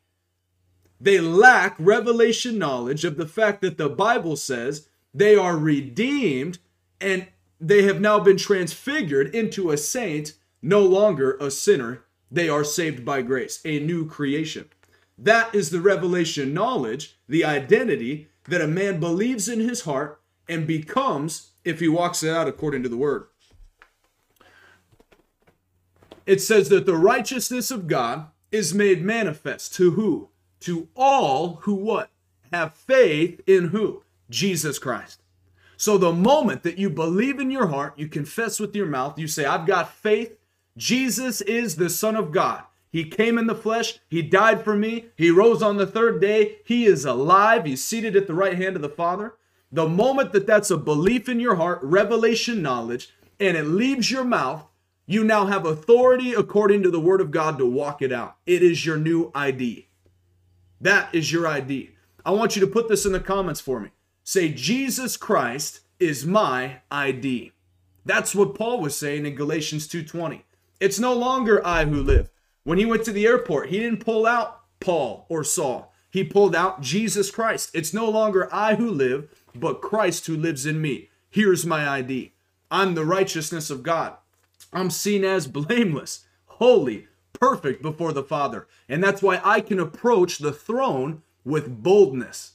They 1.02 1.20
lack 1.20 1.76
revelation 1.78 2.58
knowledge 2.58 3.06
of 3.06 3.18
the 3.18 3.28
fact 3.28 3.62
that 3.62 3.78
the 3.78 3.90
Bible 3.90 4.36
says 4.36 4.88
they 5.14 5.36
are 5.36 5.58
redeemed 5.58 6.60
and 7.00 7.28
they 7.60 7.84
have 7.84 8.02
now 8.02 8.20
been 8.20 8.38
transfigured 8.38 9.34
into 9.36 9.70
a 9.70 9.78
saint, 9.78 10.34
no 10.62 10.82
longer 10.82 11.38
a 11.40 11.52
sinner. 11.52 12.06
They 12.32 12.48
are 12.48 12.64
saved 12.64 13.06
by 13.06 13.22
grace, 13.22 13.60
a 13.66 13.80
new 13.80 14.06
creation. 14.08 14.70
That 15.18 15.54
is 15.54 15.70
the 15.70 15.82
revelation 15.82 16.54
knowledge, 16.54 17.18
the 17.28 17.44
identity 17.44 18.29
that 18.50 18.62
a 18.62 18.68
man 18.68 19.00
believes 19.00 19.48
in 19.48 19.60
his 19.60 19.82
heart 19.82 20.22
and 20.48 20.66
becomes 20.66 21.52
if 21.64 21.80
he 21.80 21.88
walks 21.88 22.24
it 22.24 22.36
out 22.36 22.48
according 22.48 22.84
to 22.84 22.90
the 22.90 22.98
word. 22.98 23.28
It 26.26 26.42
says 26.42 26.70
that 26.70 26.86
the 26.86 26.98
righteousness 26.98 27.72
of 27.72 27.88
God 27.88 28.28
is 28.52 28.74
made 28.74 29.04
manifest 29.04 29.74
to 29.76 29.92
who? 29.92 30.30
To 30.62 30.88
all 30.96 31.56
who 31.62 31.74
what? 31.74 32.10
Have 32.52 32.74
faith 32.74 33.42
in 33.48 33.70
who? 33.70 34.04
Jesus 34.30 34.80
Christ. 34.80 35.22
So 35.78 35.98
the 35.98 36.12
moment 36.12 36.64
that 36.64 36.78
you 36.78 36.90
believe 36.90 37.40
in 37.40 37.52
your 37.52 37.68
heart, 37.68 37.94
you 37.98 38.08
confess 38.08 38.60
with 38.60 38.76
your 38.76 38.86
mouth, 38.86 39.18
you 39.18 39.28
say, 39.28 39.46
I've 39.46 39.66
got 39.66 39.94
faith. 39.94 40.38
Jesus 40.76 41.42
is 41.42 41.76
the 41.76 41.90
Son 41.90 42.16
of 42.16 42.32
God. 42.32 42.64
He 42.92 43.06
came 43.06 43.38
in 43.38 43.48
the 43.48 43.56
flesh. 43.56 44.00
He 44.10 44.22
died 44.22 44.64
for 44.64 44.76
me. 44.76 45.06
He 45.16 45.30
rose 45.30 45.62
on 45.62 45.78
the 45.78 45.88
third 45.88 46.20
day. 46.20 46.58
He 46.66 46.86
is 46.86 47.06
alive. 47.06 47.66
He's 47.66 47.84
seated 47.84 48.16
at 48.16 48.28
the 48.28 48.34
right 48.34 48.58
hand 48.58 48.76
of 48.76 48.82
the 48.82 48.90
Father. 48.90 49.36
The 49.72 49.88
moment 49.88 50.32
that 50.34 50.48
that's 50.48 50.72
a 50.72 50.78
belief 50.78 51.30
in 51.30 51.40
your 51.40 51.56
heart, 51.56 51.80
revelation 51.84 52.62
knowledge, 52.62 53.14
and 53.40 53.56
it 53.56 53.64
leaves 53.64 54.10
your 54.10 54.24
mouth, 54.24 54.66
you 55.06 55.24
now 55.24 55.46
have 55.46 55.66
authority 55.66 56.34
according 56.34 56.84
to 56.84 56.92
the 56.92 57.00
word 57.00 57.22
of 57.22 57.32
God 57.32 57.58
to 57.60 57.66
walk 57.66 58.02
it 58.02 58.12
out. 58.12 58.38
It 58.46 58.64
is 58.64 58.86
your 58.86 58.98
new 58.98 59.32
ID. 59.36 59.88
That 60.82 61.14
is 61.14 61.32
your 61.32 61.48
ID. 61.48 61.92
I 62.26 62.32
want 62.32 62.56
you 62.56 62.60
to 62.62 62.68
put 62.68 62.90
this 62.90 63.06
in 63.06 63.12
the 63.12 63.20
comments 63.20 63.62
for 63.62 63.80
me. 63.80 63.90
Say, 64.24 64.50
Jesus 64.50 65.18
Christ 65.18 65.82
is 66.00 66.26
my 66.26 66.82
ID. 66.92 67.52
That's 68.06 68.34
what 68.34 68.56
Paul 68.56 68.82
was 68.82 68.96
saying 68.96 69.26
in 69.26 69.36
Galatians 69.36 69.88
2:20. 69.88 70.44
It's 70.80 71.00
no 71.00 71.14
longer 71.14 71.66
I 71.66 71.86
who 71.86 72.02
live. 72.02 72.32
When 72.70 72.78
he 72.78 72.86
went 72.86 73.04
to 73.06 73.12
the 73.12 73.26
airport, 73.26 73.70
he 73.70 73.80
didn't 73.80 74.06
pull 74.06 74.28
out 74.28 74.62
Paul 74.80 75.26
or 75.28 75.44
Saul. 75.44 75.92
He 76.12 76.24
pulled 76.24 76.56
out 76.56 76.82
Jesus 76.82 77.32
Christ. 77.32 77.72
It's 77.74 77.96
no 77.96 78.08
longer 78.08 78.48
I 78.54 78.76
who 78.76 78.92
live, 78.92 79.28
but 79.56 79.82
Christ 79.82 80.28
who 80.28 80.38
lives 80.38 80.68
in 80.68 80.80
me. 80.80 81.10
Here's 81.32 81.66
my 81.66 81.90
ID. 81.90 82.32
I'm 82.70 82.94
the 82.94 83.06
righteousness 83.06 83.72
of 83.72 83.82
God. 83.82 84.18
I'm 84.72 84.92
seen 84.92 85.24
as 85.24 85.48
blameless, 85.48 86.26
holy, 86.46 87.08
perfect 87.34 87.82
before 87.82 88.14
the 88.14 88.22
Father. 88.22 88.68
And 88.88 89.04
that's 89.04 89.24
why 89.24 89.42
I 89.44 89.62
can 89.62 89.80
approach 89.80 90.38
the 90.38 90.54
throne 90.54 91.24
with 91.44 91.82
boldness. 91.82 92.52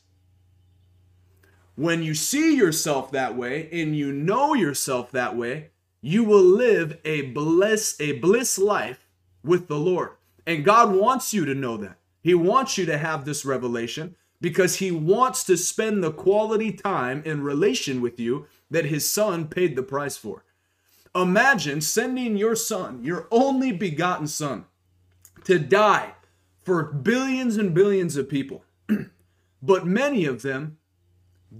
When 1.75 2.05
you 2.05 2.15
see 2.15 2.55
yourself 2.55 3.11
that 3.11 3.37
way 3.37 3.69
and 3.73 3.97
you 3.97 4.13
know 4.13 4.55
yourself 4.55 5.11
that 5.11 5.37
way, 5.37 5.71
you 6.01 6.23
will 6.23 6.45
live 6.45 6.99
a 7.05 7.23
bliss 7.23 7.97
a 7.99 8.13
bliss 8.13 8.59
life 8.59 9.04
with 9.45 9.69
the 9.69 9.79
Lord. 9.79 10.11
And 10.47 10.65
God 10.65 10.95
wants 10.95 11.33
you 11.33 11.45
to 11.45 11.55
know 11.55 11.77
that. 11.77 11.99
He 12.23 12.35
wants 12.35 12.79
you 12.79 12.87
to 12.87 12.99
have 12.99 13.25
this 13.25 13.45
revelation 13.45 14.17
because 14.41 14.77
he 14.77 14.91
wants 14.91 15.45
to 15.45 15.57
spend 15.57 16.03
the 16.03 16.13
quality 16.13 16.73
time 16.73 17.23
in 17.25 17.43
relation 17.43 18.01
with 18.01 18.19
you 18.19 18.47
that 18.71 18.87
his 18.87 19.09
son 19.09 19.47
paid 19.47 19.77
the 19.77 19.83
price 19.83 20.17
for. 20.17 20.45
Imagine 21.15 21.81
sending 21.81 22.37
your 22.37 22.57
son, 22.57 23.05
your 23.05 23.29
only 23.31 23.73
begotten 23.73 24.27
son, 24.27 24.65
to 25.45 25.59
die 25.59 26.15
for 26.63 26.83
billions 26.83 27.57
and 27.57 27.75
billions 27.75 28.17
of 28.17 28.29
people. 28.29 28.65
but 29.63 29.87
many 29.87 30.25
of 30.25 30.43
them 30.43 30.79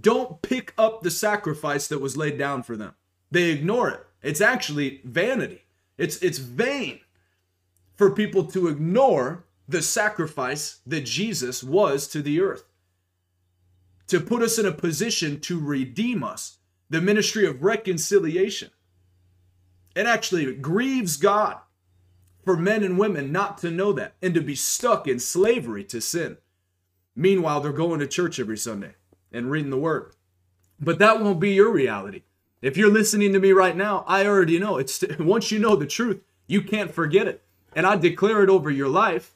don't 0.01 0.41
pick 0.41 0.73
up 0.77 1.01
the 1.01 1.11
sacrifice 1.11 1.87
that 1.87 2.01
was 2.01 2.17
laid 2.17 2.37
down 2.37 2.63
for 2.63 2.75
them. 2.75 2.93
They 3.31 3.51
ignore 3.51 3.89
it. 3.89 4.05
It's 4.21 4.41
actually 4.41 5.01
vanity. 5.05 5.65
It's 5.97 6.17
it's 6.17 6.39
vain 6.39 6.99
for 7.95 8.11
people 8.11 8.45
to 8.45 8.67
ignore 8.67 9.45
the 9.67 9.81
sacrifice 9.81 10.79
that 10.85 11.05
Jesus 11.05 11.63
was 11.63 12.07
to 12.09 12.21
the 12.21 12.41
earth. 12.41 12.65
To 14.07 14.19
put 14.19 14.43
us 14.43 14.59
in 14.59 14.65
a 14.65 14.71
position 14.71 15.39
to 15.41 15.59
redeem 15.59 16.23
us, 16.23 16.57
the 16.89 17.01
ministry 17.01 17.47
of 17.47 17.63
reconciliation. 17.63 18.69
It 19.95 20.05
actually 20.05 20.53
grieves 20.55 21.17
God 21.17 21.57
for 22.43 22.55
men 22.55 22.83
and 22.83 22.99
women 22.99 23.31
not 23.31 23.57
to 23.59 23.71
know 23.71 23.91
that 23.93 24.13
and 24.21 24.33
to 24.35 24.41
be 24.41 24.55
stuck 24.55 25.07
in 25.07 25.19
slavery 25.19 25.83
to 25.85 25.99
sin. 25.99 26.37
Meanwhile, 27.15 27.61
they're 27.61 27.71
going 27.71 28.01
to 28.01 28.07
church 28.07 28.39
every 28.39 28.57
Sunday 28.57 28.95
and 29.31 29.49
reading 29.49 29.71
the 29.71 29.77
word. 29.77 30.13
But 30.79 30.99
that 30.99 31.21
won't 31.21 31.39
be 31.39 31.53
your 31.53 31.71
reality. 31.71 32.23
If 32.61 32.77
you're 32.77 32.91
listening 32.91 33.33
to 33.33 33.39
me 33.39 33.51
right 33.51 33.75
now, 33.75 34.03
I 34.07 34.25
already 34.25 34.59
know 34.59 34.77
it's 34.77 35.03
once 35.19 35.51
you 35.51 35.59
know 35.59 35.75
the 35.75 35.87
truth, 35.87 36.21
you 36.47 36.61
can't 36.61 36.93
forget 36.93 37.27
it. 37.27 37.44
And 37.75 37.85
I 37.85 37.97
declare 37.97 38.41
it 38.41 38.49
over 38.49 38.71
your 38.71 38.87
life. 38.87 39.35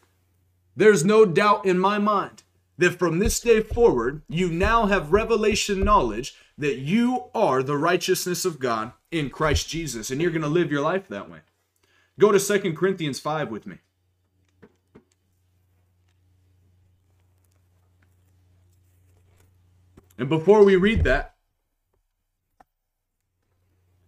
There's 0.75 1.03
no 1.03 1.25
doubt 1.25 1.65
in 1.65 1.77
my 1.77 1.99
mind 1.99 2.43
that 2.77 2.97
from 2.97 3.19
this 3.19 3.41
day 3.41 3.59
forward, 3.59 4.21
you 4.29 4.49
now 4.49 4.85
have 4.85 5.11
revelation 5.11 5.83
knowledge 5.83 6.35
that 6.57 6.77
you 6.77 7.25
are 7.35 7.61
the 7.61 7.77
righteousness 7.77 8.45
of 8.45 8.59
God 8.59 8.93
in 9.11 9.29
Christ 9.29 9.67
Jesus, 9.67 10.09
and 10.09 10.21
you're 10.21 10.31
going 10.31 10.41
to 10.41 10.47
live 10.47 10.71
your 10.71 10.81
life 10.81 11.07
that 11.09 11.29
way. 11.29 11.39
Go 12.17 12.31
to 12.31 12.39
Second 12.39 12.77
Corinthians 12.77 13.19
5 13.19 13.49
with 13.49 13.67
me. 13.67 13.77
And 20.17 20.27
before 20.27 20.63
we 20.63 20.75
read 20.75 21.03
that, 21.05 21.35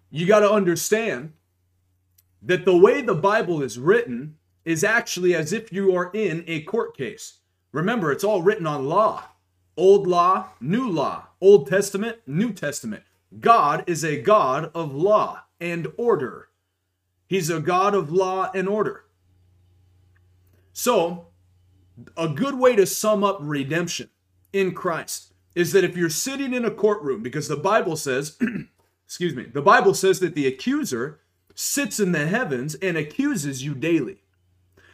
you 0.09 0.25
got 0.25 0.41
to 0.41 0.51
understand 0.51 1.33
that 2.41 2.65
the 2.65 2.75
way 2.75 3.01
the 3.01 3.15
Bible 3.15 3.61
is 3.61 3.77
written 3.77 4.37
is 4.65 4.83
actually 4.83 5.35
as 5.35 5.53
if 5.53 5.71
you 5.71 5.95
are 5.95 6.11
in 6.13 6.43
a 6.47 6.61
court 6.61 6.95
case. 6.95 7.39
Remember, 7.71 8.11
it's 8.11 8.23
all 8.23 8.41
written 8.41 8.67
on 8.67 8.87
law 8.87 9.25
Old 9.77 10.05
law, 10.05 10.49
new 10.59 10.89
law, 10.89 11.27
Old 11.39 11.67
Testament, 11.67 12.17
New 12.27 12.51
Testament. 12.51 13.03
God 13.39 13.83
is 13.87 14.03
a 14.03 14.21
God 14.21 14.69
of 14.75 14.93
law 14.93 15.45
and 15.59 15.87
order. 15.97 16.49
He's 17.25 17.49
a 17.49 17.61
God 17.61 17.95
of 17.95 18.11
law 18.11 18.51
and 18.53 18.67
order. 18.67 19.05
So, 20.73 21.27
a 22.17 22.27
good 22.27 22.55
way 22.55 22.75
to 22.75 22.85
sum 22.85 23.23
up 23.23 23.37
redemption 23.39 24.09
in 24.51 24.73
Christ 24.73 25.33
is 25.55 25.71
that 25.71 25.83
if 25.83 25.95
you're 25.95 26.09
sitting 26.09 26.53
in 26.53 26.65
a 26.65 26.71
courtroom, 26.71 27.23
because 27.23 27.47
the 27.47 27.55
Bible 27.55 27.95
says, 27.95 28.37
excuse 29.05 29.35
me, 29.35 29.43
the 29.43 29.61
Bible 29.61 29.93
says 29.93 30.19
that 30.19 30.35
the 30.35 30.47
accuser 30.47 31.19
sits 31.61 31.99
in 31.99 32.11
the 32.11 32.25
heavens 32.25 32.73
and 32.75 32.97
accuses 32.97 33.63
you 33.63 33.75
daily. 33.75 34.17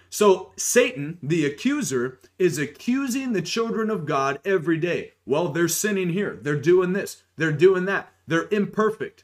So 0.09 0.51
Satan, 0.57 1.17
the 1.23 1.45
accuser, 1.45 2.19
is 2.37 2.57
accusing 2.57 3.31
the 3.31 3.41
children 3.41 3.89
of 3.89 4.05
God 4.05 4.39
every 4.43 4.77
day. 4.77 5.13
Well, 5.25 5.47
they're 5.49 5.69
sinning 5.69 6.09
here. 6.09 6.37
They're 6.41 6.59
doing 6.59 6.91
this. 6.91 7.23
They're 7.37 7.53
doing 7.53 7.85
that. 7.85 8.11
They're 8.27 8.49
imperfect. 8.51 9.23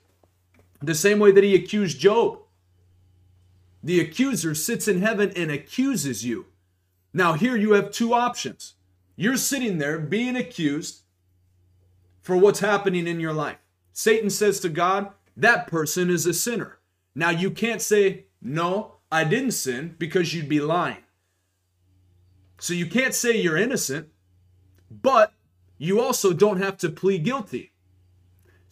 The 0.81 0.95
same 0.95 1.19
way 1.19 1.31
that 1.31 1.43
he 1.43 1.53
accused 1.53 1.99
Job. 1.99 2.39
The 3.83 3.99
accuser 3.99 4.55
sits 4.55 4.87
in 4.87 5.01
heaven 5.01 5.33
and 5.35 5.51
accuses 5.51 6.25
you. 6.25 6.45
Now, 7.13 7.33
here 7.33 7.57
you 7.57 7.73
have 7.73 7.91
two 7.91 8.13
options. 8.13 8.75
You're 9.17 9.37
sitting 9.37 9.77
there 9.77 9.99
being 9.99 10.37
accused 10.37 11.01
for 12.21 12.37
what's 12.37 12.61
happening 12.61 13.05
in 13.05 13.19
your 13.19 13.33
life. 13.33 13.57
Satan 13.91 14.29
says 14.29 14.61
to 14.61 14.69
God, 14.69 15.09
that 15.35 15.67
person 15.67 16.09
is 16.09 16.25
a 16.25 16.33
sinner. 16.33 16.79
Now, 17.15 17.29
you 17.29 17.51
can't 17.51 17.81
say, 17.81 18.25
no, 18.41 18.95
I 19.11 19.23
didn't 19.23 19.51
sin 19.51 19.95
because 19.97 20.33
you'd 20.33 20.49
be 20.49 20.59
lying. 20.59 21.03
So 22.59 22.73
you 22.73 22.85
can't 22.87 23.13
say 23.13 23.37
you're 23.37 23.57
innocent, 23.57 24.07
but 24.89 25.33
you 25.77 25.99
also 25.99 26.33
don't 26.33 26.61
have 26.61 26.77
to 26.77 26.89
plead 26.89 27.23
guilty. 27.23 27.73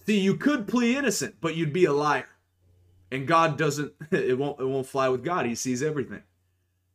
See, 0.06 0.20
you 0.20 0.36
could 0.36 0.68
plead 0.68 0.98
innocent, 0.98 1.36
but 1.42 1.56
you'd 1.56 1.74
be 1.74 1.86
a 1.86 1.94
liar. 1.94 2.28
And 3.12 3.28
God 3.28 3.58
doesn't 3.58 3.94
it 4.12 4.38
won't 4.38 4.60
it 4.60 4.66
won't 4.66 4.88
fly 4.88 5.10
with 5.10 5.24
God. 5.24 5.46
He 5.46 5.56
sees 5.56 5.84
everything. 5.84 6.24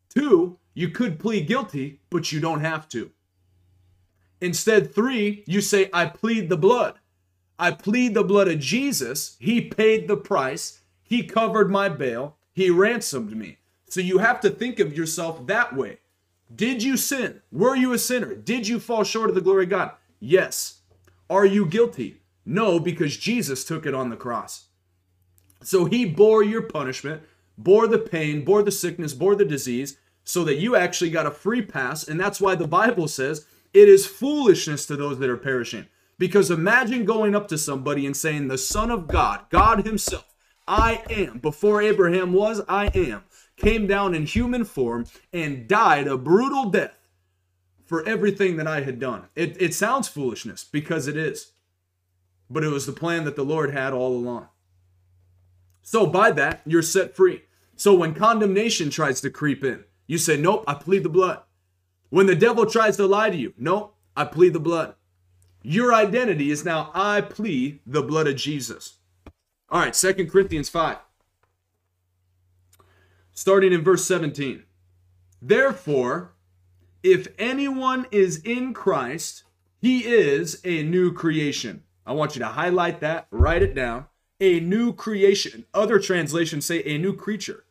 Two, 0.08 0.58
you 0.74 0.88
could 0.88 1.18
plead 1.18 1.46
guilty, 1.46 2.00
but 2.10 2.32
you 2.32 2.40
don't 2.40 2.60
have 2.60 2.88
to. 2.90 3.10
Instead, 4.40 4.94
three, 4.94 5.44
you 5.46 5.60
say, 5.60 5.88
I 5.92 6.06
plead 6.06 6.48
the 6.48 6.56
blood. 6.56 6.98
I 7.58 7.70
plead 7.70 8.14
the 8.14 8.24
blood 8.24 8.48
of 8.48 8.58
Jesus. 8.58 9.36
He 9.38 9.60
paid 9.60 10.08
the 10.08 10.16
price. 10.16 10.80
He 11.06 11.22
covered 11.22 11.70
my 11.70 11.88
bail. 11.88 12.36
He 12.52 12.70
ransomed 12.70 13.36
me. 13.36 13.58
So 13.88 14.00
you 14.00 14.18
have 14.18 14.40
to 14.40 14.50
think 14.50 14.80
of 14.80 14.96
yourself 14.96 15.46
that 15.46 15.74
way. 15.76 15.98
Did 16.54 16.82
you 16.82 16.96
sin? 16.96 17.42
Were 17.50 17.76
you 17.76 17.92
a 17.92 17.98
sinner? 17.98 18.34
Did 18.34 18.68
you 18.68 18.78
fall 18.78 19.04
short 19.04 19.28
of 19.28 19.34
the 19.34 19.40
glory 19.40 19.64
of 19.64 19.70
God? 19.70 19.92
Yes. 20.20 20.80
Are 21.28 21.46
you 21.46 21.66
guilty? 21.66 22.20
No, 22.44 22.78
because 22.78 23.16
Jesus 23.16 23.64
took 23.64 23.86
it 23.86 23.94
on 23.94 24.10
the 24.10 24.16
cross. 24.16 24.66
So 25.62 25.84
he 25.86 26.04
bore 26.04 26.44
your 26.44 26.62
punishment, 26.62 27.22
bore 27.58 27.88
the 27.88 27.98
pain, 27.98 28.44
bore 28.44 28.62
the 28.62 28.70
sickness, 28.70 29.12
bore 29.14 29.34
the 29.34 29.44
disease, 29.44 29.98
so 30.24 30.44
that 30.44 30.58
you 30.58 30.76
actually 30.76 31.10
got 31.10 31.26
a 31.26 31.30
free 31.30 31.62
pass. 31.62 32.06
And 32.06 32.20
that's 32.20 32.40
why 32.40 32.54
the 32.54 32.68
Bible 32.68 33.08
says 33.08 33.46
it 33.74 33.88
is 33.88 34.06
foolishness 34.06 34.86
to 34.86 34.96
those 34.96 35.18
that 35.18 35.30
are 35.30 35.36
perishing. 35.36 35.86
Because 36.18 36.50
imagine 36.50 37.04
going 37.04 37.34
up 37.34 37.48
to 37.48 37.58
somebody 37.58 38.06
and 38.06 38.16
saying, 38.16 38.48
The 38.48 38.58
Son 38.58 38.90
of 38.90 39.08
God, 39.08 39.42
God 39.50 39.84
Himself, 39.84 40.24
I 40.68 41.04
am, 41.08 41.38
before 41.38 41.80
Abraham 41.80 42.32
was, 42.32 42.60
I 42.68 42.86
am, 42.88 43.24
came 43.56 43.86
down 43.86 44.14
in 44.14 44.26
human 44.26 44.64
form 44.64 45.06
and 45.32 45.68
died 45.68 46.06
a 46.06 46.18
brutal 46.18 46.70
death 46.70 46.96
for 47.84 48.06
everything 48.06 48.56
that 48.56 48.66
I 48.66 48.80
had 48.80 48.98
done. 48.98 49.26
It, 49.36 49.60
it 49.60 49.74
sounds 49.74 50.08
foolishness 50.08 50.64
because 50.64 51.06
it 51.06 51.16
is, 51.16 51.52
but 52.50 52.64
it 52.64 52.68
was 52.68 52.86
the 52.86 52.92
plan 52.92 53.24
that 53.24 53.36
the 53.36 53.44
Lord 53.44 53.72
had 53.72 53.92
all 53.92 54.16
along. 54.16 54.48
So 55.82 56.04
by 56.06 56.32
that, 56.32 56.62
you're 56.66 56.82
set 56.82 57.14
free. 57.14 57.42
So 57.76 57.94
when 57.94 58.14
condemnation 58.14 58.90
tries 58.90 59.20
to 59.20 59.30
creep 59.30 59.62
in, 59.62 59.84
you 60.08 60.18
say, 60.18 60.36
Nope, 60.36 60.64
I 60.66 60.74
plead 60.74 61.04
the 61.04 61.08
blood. 61.08 61.42
When 62.10 62.26
the 62.26 62.34
devil 62.34 62.66
tries 62.66 62.96
to 62.96 63.06
lie 63.06 63.30
to 63.30 63.36
you, 63.36 63.54
Nope, 63.56 63.94
I 64.16 64.24
plead 64.24 64.52
the 64.52 64.60
blood. 64.60 64.94
Your 65.62 65.94
identity 65.94 66.50
is 66.50 66.64
now, 66.64 66.90
I 66.94 67.20
plead 67.20 67.80
the 67.86 68.02
blood 68.02 68.26
of 68.26 68.36
Jesus. 68.36 68.94
All 69.68 69.80
right, 69.80 69.96
Second 69.96 70.30
Corinthians 70.30 70.68
5. 70.68 70.98
Starting 73.32 73.72
in 73.72 73.82
verse 73.82 74.04
17. 74.04 74.62
Therefore, 75.42 76.32
if 77.02 77.28
anyone 77.38 78.06
is 78.10 78.38
in 78.38 78.72
Christ, 78.72 79.44
he 79.80 80.04
is 80.04 80.60
a 80.64 80.82
new 80.82 81.12
creation. 81.12 81.82
I 82.06 82.12
want 82.12 82.36
you 82.36 82.40
to 82.40 82.46
highlight 82.46 83.00
that, 83.00 83.26
write 83.30 83.62
it 83.62 83.74
down. 83.74 84.06
A 84.40 84.60
new 84.60 84.92
creation. 84.92 85.64
Other 85.74 85.98
translations 85.98 86.66
say 86.66 86.82
a 86.84 86.98
new 86.98 87.14
creature. 87.14 87.64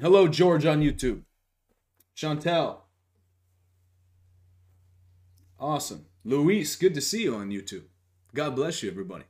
Hello, 0.00 0.26
George 0.28 0.66
on 0.66 0.80
YouTube. 0.82 1.22
Chantel. 2.16 2.78
Awesome. 5.58 6.06
Luis, 6.24 6.76
good 6.76 6.94
to 6.94 7.00
see 7.00 7.22
you 7.22 7.36
on 7.36 7.50
YouTube. 7.50 7.84
God 8.34 8.56
bless 8.56 8.82
you, 8.82 8.90
everybody. 8.90 9.24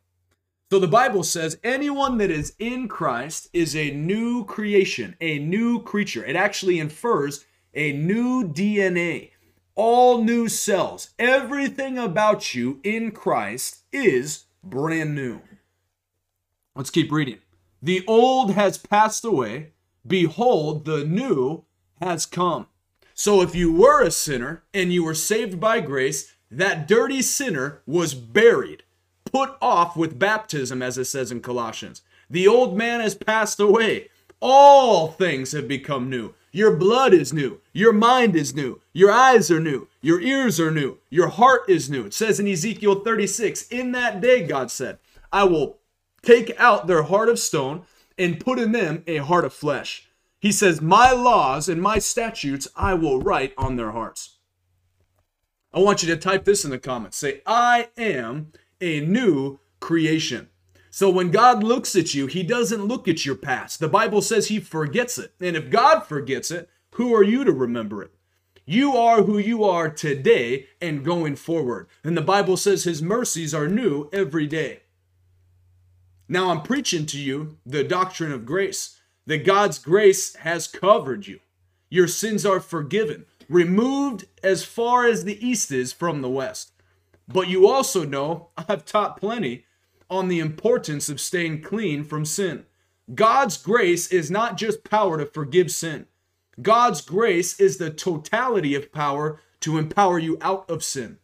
So 0.71 0.79
the 0.79 0.89
Bible 0.89 1.25
says 1.25 1.59
anyone 1.65 2.19
that 2.19 2.31
is 2.31 2.55
in 2.59 2.89
Christ 2.89 3.49
is 3.53 3.77
a 3.77 3.91
new 3.91 4.45
creation, 4.45 5.17
a 5.21 5.39
new 5.39 5.83
creature. 5.83 6.25
It 6.25 6.37
actually 6.37 6.79
infers 6.79 7.45
a 7.75 7.93
new 7.93 8.49
DNA, 8.49 9.33
all 9.75 10.23
new 10.23 10.49
cells. 10.49 11.11
Everything 11.19 11.99
about 11.99 12.55
you 12.55 12.81
in 12.85 13.11
Christ 13.11 13.83
is 13.93 14.45
brand 14.63 15.15
new. 15.15 15.43
Let's 16.75 16.91
keep 16.91 17.11
reading. 17.11 17.39
The 17.83 18.05
old 18.07 18.53
has 18.53 18.79
passed 18.79 19.25
away. 19.25 19.73
Behold, 20.07 20.85
the 20.85 21.05
new 21.05 21.65
has 22.01 22.25
come. 22.25 22.69
So 23.15 23.43
if 23.43 23.55
you 23.55 23.73
were 23.73 24.03
a 24.03 24.11
sinner 24.11 24.63
and 24.73 24.93
you 24.93 25.05
were 25.05 25.15
saved 25.15 25.61
by 25.61 25.81
grace, 25.81 26.33
that 26.51 26.87
dirty 26.87 27.21
sinner 27.21 27.83
was 27.85 28.15
buried 28.15 28.85
put 29.33 29.57
off 29.61 29.97
with 29.97 30.19
baptism, 30.19 30.83
as 30.83 30.99
it 30.99 31.07
says 31.07 31.33
in 31.33 31.41
Colossians. 31.41 32.03
The 32.31 32.47
old 32.47 32.77
man 32.77 33.01
has 33.01 33.15
passed 33.15 33.59
away. 33.59 34.09
All 34.41 35.09
things 35.09 35.53
have 35.53 35.69
become 35.69 36.11
new. 36.11 36.35
Your 36.51 36.77
blood 36.77 37.15
is 37.15 37.33
new. 37.33 37.61
Your 37.73 37.93
mind 37.93 38.37
is 38.37 38.55
new. 38.55 38.81
Your 38.93 39.11
eyes 39.11 39.51
are 39.51 39.61
new. 39.61 39.89
Your 40.03 40.21
ears 40.21 40.61
are 40.61 40.71
new. 40.71 40.99
Your 41.09 41.29
heart 41.29 41.63
is 41.69 41.89
new. 41.89 42.07
It 42.07 42.15
says 42.15 42.39
in 42.39 42.47
Ezekiel 42.47 42.97
36, 42.97 43.69
In 43.69 43.93
that 43.93 44.21
day, 44.21 44.47
God 44.47 44.71
said, 44.71 44.99
I 45.33 45.45
will 45.45 45.79
take 46.23 46.53
out 46.59 46.87
their 46.87 47.05
heart 47.05 47.29
of 47.29 47.39
stone 47.39 47.85
and 48.19 48.41
put 48.41 48.59
in 48.59 48.73
them 48.73 49.03
a 49.07 49.19
heart 49.19 49.45
of 49.45 49.55
flesh. 49.55 50.09
He 50.41 50.53
says, 50.53 50.83
My 50.83 51.13
laws 51.13 51.69
and 51.69 51.81
my 51.81 51.99
statutes 51.99 52.69
I 52.77 52.95
will 52.95 53.21
write 53.21 53.55
on 53.57 53.77
their 53.77 53.93
hearts. 53.93 54.37
I 55.73 55.79
want 55.79 56.03
you 56.03 56.09
to 56.09 56.21
type 56.21 56.45
this 56.45 56.65
in 56.65 56.71
the 56.71 56.79
comments. 56.79 57.17
Say, 57.17 57.41
I 57.47 57.89
am 57.97 58.53
a 58.83 59.01
new 59.01 59.61
creation. 59.81 60.49
So 60.91 61.09
when 61.09 61.31
God 61.31 61.63
looks 61.63 61.97
at 61.97 62.13
you, 62.13 62.27
he 62.27 62.43
doesn't 62.43 62.85
look 62.85 63.09
at 63.09 63.25
your 63.25 63.35
past. 63.35 63.81
The 63.81 63.89
Bible 63.89 64.21
says 64.21 64.49
he 64.49 64.61
forgets 64.61 65.17
it. 65.17 65.33
And 65.41 65.57
if 65.57 65.71
God 65.71 66.01
forgets 66.01 66.51
it, 66.51 66.69
who 66.97 67.15
are 67.15 67.23
you 67.23 67.45
to 67.45 67.53
remember 67.53 68.03
it? 68.03 68.13
You 68.67 68.97
are 68.97 69.23
who 69.23 69.39
you 69.39 69.65
are 69.65 69.89
today 69.89 70.67
and 70.81 71.05
going 71.05 71.37
forward. 71.37 71.89
And 72.05 72.17
the 72.17 72.21
Bible 72.21 72.57
says 72.57 72.85
his 72.85 73.03
mercies 73.03 73.55
are 73.55 73.69
new 73.69 74.11
every 74.13 74.47
day. 74.47 74.81
Now 76.29 76.51
I'm 76.51 76.63
preaching 76.63 77.07
to 77.07 77.19
you 77.19 77.59
the 77.65 77.85
doctrine 77.85 78.33
of 78.33 78.47
grace, 78.47 78.99
that 79.27 79.45
God's 79.45 79.79
grace 79.79 80.35
has 80.37 80.69
covered 80.69 81.27
you. 81.27 81.41
Your 81.89 82.09
sins 82.09 82.47
are 82.47 82.61
forgiven, 82.61 83.27
removed 83.49 84.27
as 84.43 84.65
far 84.65 85.07
as 85.07 85.25
the 85.25 85.47
east 85.47 85.71
is 85.73 85.93
from 85.93 86.23
the 86.23 86.31
west. 86.31 86.72
But 87.29 87.49
you 87.49 87.69
also 87.69 88.05
know 88.05 88.49
I've 88.57 88.85
taught 88.85 89.21
plenty 89.21 89.65
on 90.11 90.29
the 90.29 90.41
importance 90.41 91.09
of 91.09 91.21
staying 91.21 91.63
clean 91.63 92.05
from 92.05 92.25
sin. 92.25 92.67
God's 93.15 93.57
grace 93.57 94.13
is 94.13 94.31
not 94.31 94.57
just 94.57 94.85
power 94.85 95.19
to 95.19 95.27
forgive 95.27 95.71
sin. 95.71 96.07
God's 96.61 97.01
grace 97.01 97.59
is 97.59 97.79
the 97.79 97.91
totality 97.91 98.75
of 98.75 98.93
power 98.93 99.41
to 99.61 99.79
empower 99.79 100.19
you 100.19 100.37
out 100.41 100.69
of 100.71 100.85
sin. 100.85 101.19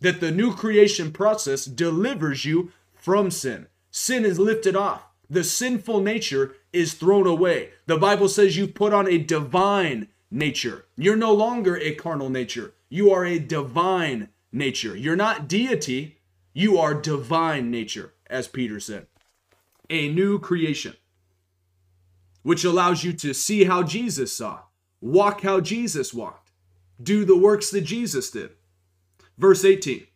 That 0.00 0.20
the 0.20 0.30
new 0.30 0.54
creation 0.54 1.12
process 1.12 1.64
delivers 1.64 2.44
you 2.44 2.72
from 2.94 3.30
sin. 3.30 3.66
Sin 3.90 4.24
is 4.24 4.38
lifted 4.38 4.74
off. 4.74 5.02
The 5.28 5.44
sinful 5.44 6.00
nature 6.00 6.56
is 6.72 6.94
thrown 6.94 7.26
away. 7.26 7.70
The 7.86 7.98
Bible 7.98 8.28
says 8.28 8.56
you 8.56 8.66
put 8.66 8.92
on 8.92 9.08
a 9.08 9.18
divine 9.18 10.08
nature. 10.30 10.86
You're 10.96 11.16
no 11.16 11.32
longer 11.32 11.76
a 11.76 11.94
carnal 11.94 12.30
nature. 12.30 12.74
You 12.88 13.10
are 13.12 13.24
a 13.24 13.38
divine 13.38 14.28
nature. 14.52 14.96
You're 14.96 15.16
not 15.16 15.48
deity, 15.48 16.18
you 16.52 16.78
are 16.78 16.94
divine 16.94 17.70
nature, 17.70 18.14
as 18.28 18.46
Peter 18.46 18.78
said. 18.78 19.06
A 19.90 20.08
new 20.08 20.38
creation, 20.38 20.94
which 22.42 22.64
allows 22.64 23.04
you 23.04 23.12
to 23.14 23.32
see 23.32 23.64
how 23.64 23.82
Jesus 23.82 24.32
saw, 24.32 24.60
walk 25.00 25.40
how 25.40 25.60
Jesus 25.60 26.12
walked, 26.12 26.50
do 27.02 27.24
the 27.24 27.36
works 27.36 27.70
that 27.70 27.82
Jesus 27.82 28.30
did. 28.30 28.50
Verse 29.38 29.64
18 29.64 30.06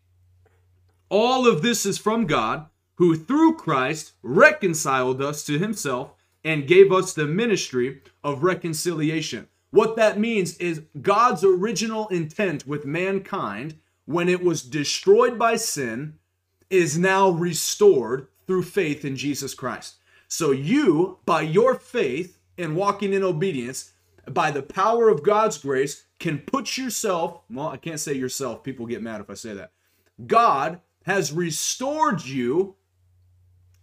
All 1.09 1.46
of 1.46 1.62
this 1.62 1.87
is 1.87 1.99
from 1.99 2.27
God, 2.27 2.66
who 2.96 3.16
through 3.16 3.57
Christ 3.57 4.12
reconciled 4.22 5.20
us 5.22 5.44
to 5.46 5.59
himself 5.59 6.12
and 6.44 6.68
gave 6.68 6.92
us 6.92 7.12
the 7.12 7.27
ministry 7.27 8.03
of 8.22 8.44
reconciliation. 8.44 9.49
What 9.70 9.96
that 9.96 10.18
means 10.18 10.57
is 10.59 10.83
God's 11.03 11.44
original 11.44 12.09
intent 12.09 12.66
with 12.66 12.87
mankind 12.87 13.75
when 14.07 14.29
it 14.29 14.42
was 14.42 14.62
destroyed 14.62 15.38
by 15.38 15.57
sin, 15.57 16.19
is 16.71 16.99
now 16.99 17.29
restored 17.29 18.29
through 18.47 18.62
faith 18.62 19.05
in 19.05 19.16
Jesus 19.16 19.55
Christ. 19.55 19.97
So 20.29 20.51
you, 20.51 21.19
by 21.25 21.42
your 21.42 21.75
faith 21.75 22.38
and 22.59 22.77
walking 22.77 23.12
in 23.12 23.23
obedience, 23.23 23.92
by 24.29 24.51
the 24.51 24.62
power 24.62 25.09
of 25.09 25.23
God's 25.23 25.59
grace, 25.59 26.05
can 26.19 26.38
put 26.38 26.77
yourself, 26.77 27.42
well, 27.51 27.69
I 27.69 27.77
can't 27.77 28.01
say 28.01 28.14
yourself, 28.14 28.62
people 28.62 28.87
get 28.87 29.03
mad 29.03 29.21
if 29.21 29.31
I 29.31 29.35
say 29.35 29.55
that. 29.55 29.73
God 30.27 30.81
has 31.05 31.33
restored 31.33 32.25
you 32.25 32.75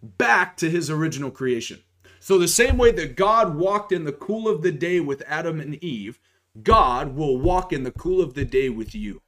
back 0.02 0.58
to 0.58 0.70
his 0.70 0.90
original 0.90 1.32
creation. 1.32 1.82
So, 2.20 2.38
the 2.38 2.48
same 2.48 2.78
way 2.78 2.92
that 2.94 3.16
God 3.16 3.56
walked 3.56 3.92
in 3.92 4.06
the 4.06 4.12
cool 4.12 4.48
of 4.48 4.62
the 4.62 4.72
day 4.72 5.00
with 5.00 5.24
Adam 5.28 5.60
and 5.60 5.76
Eve, 5.84 6.20
God 6.62 7.16
will 7.16 7.38
walk 7.38 7.74
in 7.74 7.84
the 7.84 7.92
cool 7.92 8.22
of 8.22 8.34
the 8.34 8.46
day 8.46 8.70
with 8.70 8.96
you. 8.96 9.22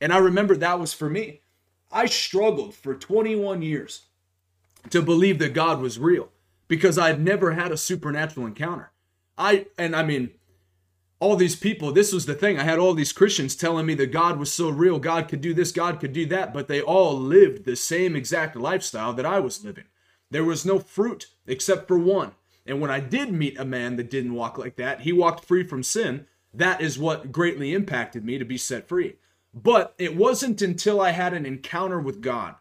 And 0.00 0.12
I 0.12 0.18
remember 0.18 0.56
that 0.56 0.78
was 0.78 0.92
for 0.92 1.10
me. 1.10 1.40
I 1.90 2.06
struggled 2.06 2.74
for 2.74 2.94
21 2.94 3.62
years 3.62 4.06
to 4.90 5.02
believe 5.02 5.38
that 5.38 5.54
God 5.54 5.80
was 5.80 5.98
real 5.98 6.28
because 6.68 6.98
I'd 6.98 7.20
never 7.20 7.52
had 7.52 7.72
a 7.72 7.76
supernatural 7.76 8.46
encounter. 8.46 8.92
I 9.36 9.66
and 9.76 9.96
I 9.96 10.02
mean 10.02 10.30
all 11.20 11.34
these 11.34 11.56
people, 11.56 11.90
this 11.90 12.12
was 12.12 12.26
the 12.26 12.34
thing. 12.34 12.58
I 12.58 12.62
had 12.62 12.78
all 12.78 12.94
these 12.94 13.12
Christians 13.12 13.56
telling 13.56 13.86
me 13.86 13.94
that 13.94 14.12
God 14.12 14.38
was 14.38 14.52
so 14.52 14.68
real, 14.68 15.00
God 15.00 15.28
could 15.28 15.40
do 15.40 15.52
this, 15.52 15.72
God 15.72 15.98
could 15.98 16.12
do 16.12 16.26
that, 16.26 16.54
but 16.54 16.68
they 16.68 16.80
all 16.80 17.18
lived 17.18 17.64
the 17.64 17.74
same 17.74 18.14
exact 18.14 18.54
lifestyle 18.54 19.12
that 19.14 19.26
I 19.26 19.40
was 19.40 19.64
living. 19.64 19.84
There 20.30 20.44
was 20.44 20.64
no 20.64 20.78
fruit 20.78 21.26
except 21.46 21.88
for 21.88 21.98
one. 21.98 22.32
And 22.66 22.80
when 22.80 22.90
I 22.90 23.00
did 23.00 23.32
meet 23.32 23.58
a 23.58 23.64
man 23.64 23.96
that 23.96 24.10
didn't 24.10 24.34
walk 24.34 24.58
like 24.58 24.76
that, 24.76 25.00
he 25.00 25.12
walked 25.12 25.44
free 25.44 25.64
from 25.66 25.82
sin. 25.82 26.26
That 26.52 26.80
is 26.80 26.98
what 26.98 27.32
greatly 27.32 27.72
impacted 27.72 28.24
me 28.24 28.38
to 28.38 28.44
be 28.44 28.58
set 28.58 28.86
free. 28.86 29.16
But 29.62 29.94
it 29.98 30.16
wasn't 30.16 30.62
until 30.62 31.00
I 31.00 31.10
had 31.10 31.34
an 31.34 31.44
encounter 31.44 31.98
with 31.98 32.20
God. 32.20 32.54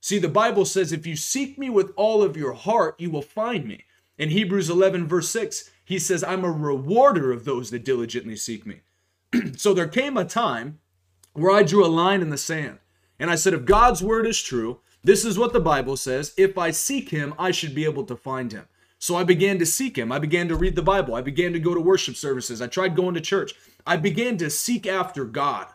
See, 0.00 0.18
the 0.18 0.28
Bible 0.28 0.64
says, 0.64 0.92
if 0.92 1.06
you 1.06 1.16
seek 1.16 1.58
me 1.58 1.70
with 1.70 1.92
all 1.96 2.22
of 2.22 2.36
your 2.36 2.52
heart, 2.52 3.00
you 3.00 3.10
will 3.10 3.22
find 3.22 3.66
me. 3.66 3.84
In 4.18 4.30
Hebrews 4.30 4.70
11, 4.70 5.08
verse 5.08 5.28
6, 5.30 5.70
he 5.84 5.98
says, 5.98 6.22
I'm 6.22 6.44
a 6.44 6.52
rewarder 6.52 7.32
of 7.32 7.44
those 7.44 7.70
that 7.70 7.84
diligently 7.84 8.36
seek 8.36 8.66
me. 8.66 8.82
so 9.56 9.74
there 9.74 9.88
came 9.88 10.16
a 10.16 10.24
time 10.24 10.78
where 11.32 11.50
I 11.50 11.62
drew 11.62 11.84
a 11.84 11.88
line 11.88 12.20
in 12.20 12.30
the 12.30 12.38
sand. 12.38 12.78
And 13.18 13.30
I 13.30 13.34
said, 13.34 13.54
if 13.54 13.64
God's 13.64 14.02
word 14.02 14.26
is 14.26 14.40
true, 14.40 14.80
this 15.02 15.24
is 15.24 15.38
what 15.38 15.52
the 15.52 15.60
Bible 15.60 15.96
says. 15.96 16.34
If 16.36 16.56
I 16.56 16.70
seek 16.70 17.08
him, 17.08 17.34
I 17.38 17.50
should 17.50 17.74
be 17.74 17.84
able 17.84 18.04
to 18.04 18.16
find 18.16 18.52
him. 18.52 18.66
So 18.98 19.16
I 19.16 19.24
began 19.24 19.58
to 19.58 19.66
seek 19.66 19.96
him. 19.96 20.12
I 20.12 20.18
began 20.18 20.48
to 20.48 20.56
read 20.56 20.76
the 20.76 20.82
Bible. 20.82 21.14
I 21.14 21.20
began 21.20 21.52
to 21.52 21.58
go 21.58 21.74
to 21.74 21.80
worship 21.80 22.16
services. 22.16 22.62
I 22.62 22.68
tried 22.68 22.96
going 22.96 23.14
to 23.14 23.20
church. 23.20 23.54
I 23.86 23.96
began 23.96 24.36
to 24.38 24.48
seek 24.48 24.86
after 24.86 25.24
God. 25.24 25.66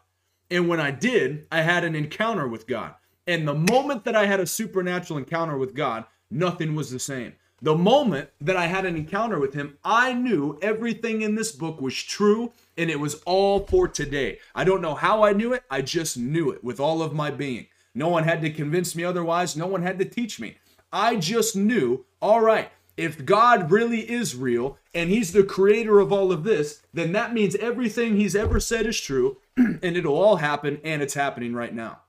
And 0.51 0.67
when 0.67 0.79
I 0.79 0.91
did, 0.91 1.45
I 1.51 1.61
had 1.61 1.83
an 1.83 1.95
encounter 1.95 2.47
with 2.47 2.67
God. 2.67 2.95
And 3.27 3.47
the 3.47 3.53
moment 3.53 4.05
that 4.05 4.15
I 4.15 4.25
had 4.25 4.39
a 4.39 4.47
supernatural 4.47 5.19
encounter 5.19 5.57
with 5.57 5.75
God, 5.75 6.05
nothing 6.31 6.75
was 6.75 6.89
the 6.89 6.99
same. 6.99 7.33
The 7.61 7.75
moment 7.75 8.29
that 8.39 8.55
I 8.55 8.67
had 8.67 8.85
an 8.85 8.95
encounter 8.95 9.37
with 9.37 9.53
him, 9.53 9.77
I 9.83 10.13
knew 10.13 10.57
everything 10.61 11.21
in 11.21 11.35
this 11.35 11.51
book 11.51 11.81
was 11.81 11.95
true 11.95 12.53
and 12.77 12.89
it 12.89 12.99
was 12.99 13.21
all 13.25 13.67
for 13.67 13.87
today. 13.87 14.39
I 14.55 14.63
don't 14.63 14.81
know 14.81 14.95
how 14.95 15.23
I 15.23 15.33
knew 15.33 15.53
it, 15.53 15.63
I 15.69 15.81
just 15.81 16.17
knew 16.17 16.51
it 16.51 16.63
with 16.63 16.79
all 16.79 17.01
of 17.01 17.13
my 17.13 17.31
being. 17.31 17.67
No 17.93 18.07
one 18.07 18.23
had 18.23 18.41
to 18.43 18.49
convince 18.49 18.95
me 18.95 19.03
otherwise, 19.03 19.57
no 19.57 19.67
one 19.67 19.83
had 19.83 19.99
to 19.99 20.05
teach 20.05 20.39
me. 20.39 20.55
I 20.91 21.17
just 21.17 21.55
knew, 21.55 22.05
all 22.21 22.39
right, 22.39 22.71
if 22.95 23.25
God 23.25 23.71
really 23.71 24.09
is 24.09 24.35
real 24.35 24.77
and 24.93 25.09
he's 25.09 25.33
the 25.33 25.43
creator 25.43 25.99
of 25.99 26.11
all 26.13 26.31
of 26.31 26.43
this, 26.43 26.81
then 26.93 27.11
that 27.11 27.33
means 27.33 27.55
everything 27.55 28.15
he's 28.15 28.35
ever 28.35 28.59
said 28.59 28.85
is 28.85 28.99
true 28.99 29.37
and 29.83 29.97
it'll 29.97 30.15
all 30.15 30.37
happen 30.37 30.79
and 30.83 31.01
it's 31.01 31.13
happening 31.13 31.53
right 31.53 31.73
now. 31.73 31.99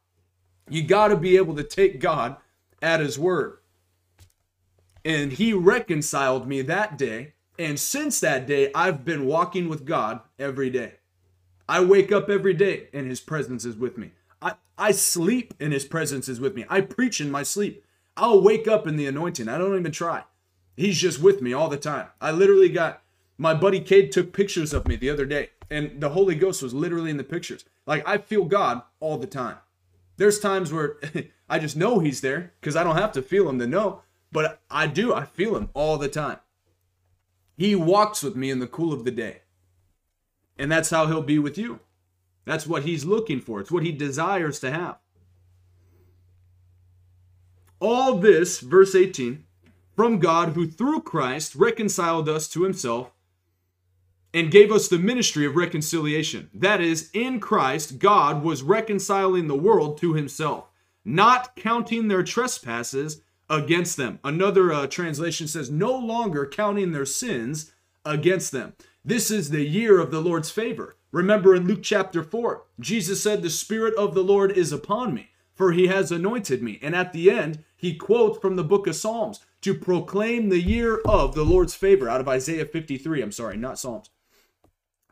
You 0.68 0.84
got 0.84 1.08
to 1.08 1.16
be 1.16 1.36
able 1.36 1.56
to 1.56 1.64
take 1.64 2.00
God 2.00 2.36
at 2.80 3.00
his 3.00 3.18
word. 3.18 3.58
And 5.04 5.32
he 5.32 5.52
reconciled 5.52 6.46
me 6.46 6.62
that 6.62 6.96
day. 6.96 7.34
And 7.58 7.78
since 7.78 8.20
that 8.20 8.46
day, 8.46 8.70
I've 8.74 9.04
been 9.04 9.26
walking 9.26 9.68
with 9.68 9.84
God 9.84 10.20
every 10.38 10.70
day. 10.70 10.94
I 11.68 11.84
wake 11.84 12.12
up 12.12 12.28
every 12.28 12.54
day 12.54 12.88
and 12.92 13.08
his 13.08 13.20
presence 13.20 13.64
is 13.64 13.76
with 13.76 13.98
me. 13.98 14.12
I, 14.40 14.54
I 14.78 14.92
sleep 14.92 15.54
and 15.60 15.72
his 15.72 15.84
presence 15.84 16.28
is 16.28 16.40
with 16.40 16.54
me. 16.54 16.64
I 16.68 16.80
preach 16.80 17.20
in 17.20 17.30
my 17.30 17.42
sleep. 17.42 17.84
I'll 18.16 18.40
wake 18.40 18.68
up 18.68 18.86
in 18.86 18.96
the 18.96 19.06
anointing. 19.06 19.48
I 19.48 19.58
don't 19.58 19.78
even 19.78 19.92
try. 19.92 20.24
He's 20.76 20.98
just 20.98 21.20
with 21.20 21.42
me 21.42 21.52
all 21.52 21.68
the 21.68 21.76
time. 21.76 22.08
I 22.20 22.30
literally 22.30 22.68
got 22.68 23.02
my 23.40 23.54
buddy 23.54 23.80
Cade 23.80 24.12
took 24.12 24.34
pictures 24.34 24.74
of 24.74 24.86
me 24.86 24.96
the 24.96 25.08
other 25.08 25.24
day, 25.24 25.48
and 25.70 25.98
the 25.98 26.10
Holy 26.10 26.34
Ghost 26.34 26.62
was 26.62 26.74
literally 26.74 27.10
in 27.10 27.16
the 27.16 27.24
pictures. 27.24 27.64
Like 27.86 28.06
I 28.06 28.18
feel 28.18 28.44
God 28.44 28.82
all 29.00 29.16
the 29.16 29.26
time. 29.26 29.56
There's 30.18 30.38
times 30.38 30.74
where 30.74 30.98
I 31.48 31.58
just 31.58 31.74
know 31.74 32.00
he's 32.00 32.20
there 32.20 32.52
because 32.60 32.76
I 32.76 32.84
don't 32.84 32.98
have 32.98 33.12
to 33.12 33.22
feel 33.22 33.48
him 33.48 33.58
to 33.58 33.66
know, 33.66 34.02
but 34.30 34.60
I 34.70 34.86
do. 34.86 35.14
I 35.14 35.24
feel 35.24 35.56
him 35.56 35.70
all 35.72 35.96
the 35.96 36.06
time. 36.06 36.36
He 37.56 37.74
walks 37.74 38.22
with 38.22 38.36
me 38.36 38.50
in 38.50 38.58
the 38.58 38.66
cool 38.66 38.92
of 38.92 39.06
the 39.06 39.10
day. 39.10 39.40
And 40.58 40.70
that's 40.70 40.90
how 40.90 41.06
he'll 41.06 41.22
be 41.22 41.38
with 41.38 41.56
you. 41.56 41.80
That's 42.44 42.66
what 42.66 42.82
he's 42.82 43.06
looking 43.06 43.40
for. 43.40 43.60
It's 43.60 43.70
what 43.70 43.84
he 43.84 43.92
desires 43.92 44.60
to 44.60 44.70
have. 44.70 44.98
All 47.80 48.18
this, 48.18 48.60
verse 48.60 48.94
18, 48.94 49.44
from 49.96 50.18
God 50.18 50.50
who 50.50 50.66
through 50.66 51.00
Christ 51.00 51.54
reconciled 51.54 52.28
us 52.28 52.46
to 52.48 52.64
himself 52.64 53.12
and 54.32 54.50
gave 54.50 54.70
us 54.70 54.88
the 54.88 54.98
ministry 54.98 55.44
of 55.44 55.56
reconciliation. 55.56 56.50
That 56.54 56.80
is, 56.80 57.10
in 57.12 57.40
Christ, 57.40 57.98
God 57.98 58.42
was 58.42 58.62
reconciling 58.62 59.48
the 59.48 59.56
world 59.56 59.98
to 59.98 60.14
himself, 60.14 60.70
not 61.04 61.56
counting 61.56 62.08
their 62.08 62.22
trespasses 62.22 63.22
against 63.48 63.96
them. 63.96 64.20
Another 64.22 64.72
uh, 64.72 64.86
translation 64.86 65.48
says, 65.48 65.70
no 65.70 65.92
longer 65.92 66.46
counting 66.46 66.92
their 66.92 67.06
sins 67.06 67.72
against 68.04 68.52
them. 68.52 68.74
This 69.04 69.30
is 69.30 69.50
the 69.50 69.64
year 69.64 69.98
of 69.98 70.10
the 70.10 70.20
Lord's 70.20 70.50
favor. 70.50 70.94
Remember 71.10 71.56
in 71.56 71.66
Luke 71.66 71.82
chapter 71.82 72.22
4, 72.22 72.62
Jesus 72.78 73.20
said, 73.20 73.42
The 73.42 73.50
Spirit 73.50 73.94
of 73.96 74.14
the 74.14 74.22
Lord 74.22 74.52
is 74.52 74.70
upon 74.70 75.12
me, 75.12 75.30
for 75.56 75.72
he 75.72 75.88
has 75.88 76.12
anointed 76.12 76.62
me. 76.62 76.78
And 76.82 76.94
at 76.94 77.12
the 77.12 77.30
end, 77.30 77.64
he 77.76 77.96
quotes 77.96 78.38
from 78.38 78.54
the 78.54 78.62
book 78.62 78.86
of 78.86 78.94
Psalms 78.94 79.40
to 79.62 79.74
proclaim 79.74 80.48
the 80.48 80.60
year 80.60 81.00
of 81.04 81.34
the 81.34 81.44
Lord's 81.44 81.74
favor 81.74 82.08
out 82.08 82.20
of 82.20 82.28
Isaiah 82.28 82.64
53. 82.64 83.22
I'm 83.22 83.32
sorry, 83.32 83.56
not 83.56 83.78
Psalms 83.78 84.10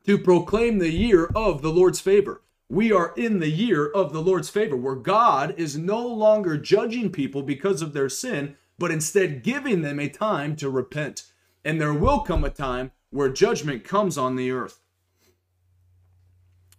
to 0.09 0.17
proclaim 0.17 0.79
the 0.79 0.89
year 0.89 1.31
of 1.37 1.61
the 1.61 1.69
Lord's 1.69 2.01
favor. 2.01 2.41
We 2.71 2.91
are 2.91 3.13
in 3.15 3.41
the 3.41 3.51
year 3.51 3.87
of 3.87 4.15
the 4.15 4.23
Lord's 4.23 4.49
favor, 4.49 4.75
where 4.75 4.95
God 4.95 5.55
is 5.59 5.77
no 5.77 6.01
longer 6.07 6.57
judging 6.57 7.13
people 7.13 7.43
because 7.43 7.83
of 7.83 7.93
their 7.93 8.09
sin, 8.09 8.57
but 8.79 8.91
instead 8.91 9.43
giving 9.43 9.83
them 9.83 10.01
a 10.01 10.09
time 10.09 10.57
to 10.57 10.71
repent. 10.71 11.25
And 11.63 11.79
there 11.79 11.93
will 11.93 12.21
come 12.21 12.43
a 12.43 12.49
time 12.49 12.93
where 13.11 13.29
judgment 13.29 13.85
comes 13.85 14.17
on 14.17 14.37
the 14.37 14.51
earth. 14.51 14.81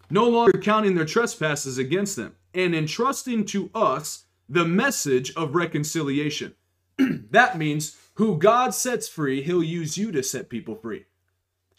No 0.09 0.27
longer 0.27 0.57
counting 0.57 0.95
their 0.95 1.05
trespasses 1.05 1.77
against 1.77 2.15
them, 2.15 2.35
and 2.55 2.73
entrusting 2.73 3.45
to 3.45 3.69
us 3.75 4.25
the 4.49 4.65
message 4.65 5.35
of 5.35 5.53
reconciliation. 5.53 6.55
that 6.97 7.59
means 7.59 7.95
who 8.15 8.39
God 8.39 8.73
sets 8.73 9.07
free, 9.07 9.43
he'll 9.43 9.61
use 9.61 9.99
you 9.99 10.11
to 10.13 10.23
set 10.23 10.49
people 10.49 10.73
free. 10.73 11.05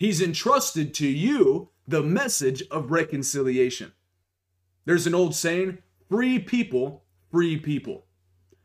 He's 0.01 0.23
entrusted 0.23 0.95
to 0.95 1.07
you 1.07 1.69
the 1.87 2.03
message 2.03 2.63
of 2.71 2.91
reconciliation. 2.91 3.93
There's 4.87 5.07
an 5.07 5.15
old 5.15 5.35
saying 5.35 5.77
free 6.09 6.39
people, 6.39 7.05
free 7.31 7.59
people. 7.59 8.07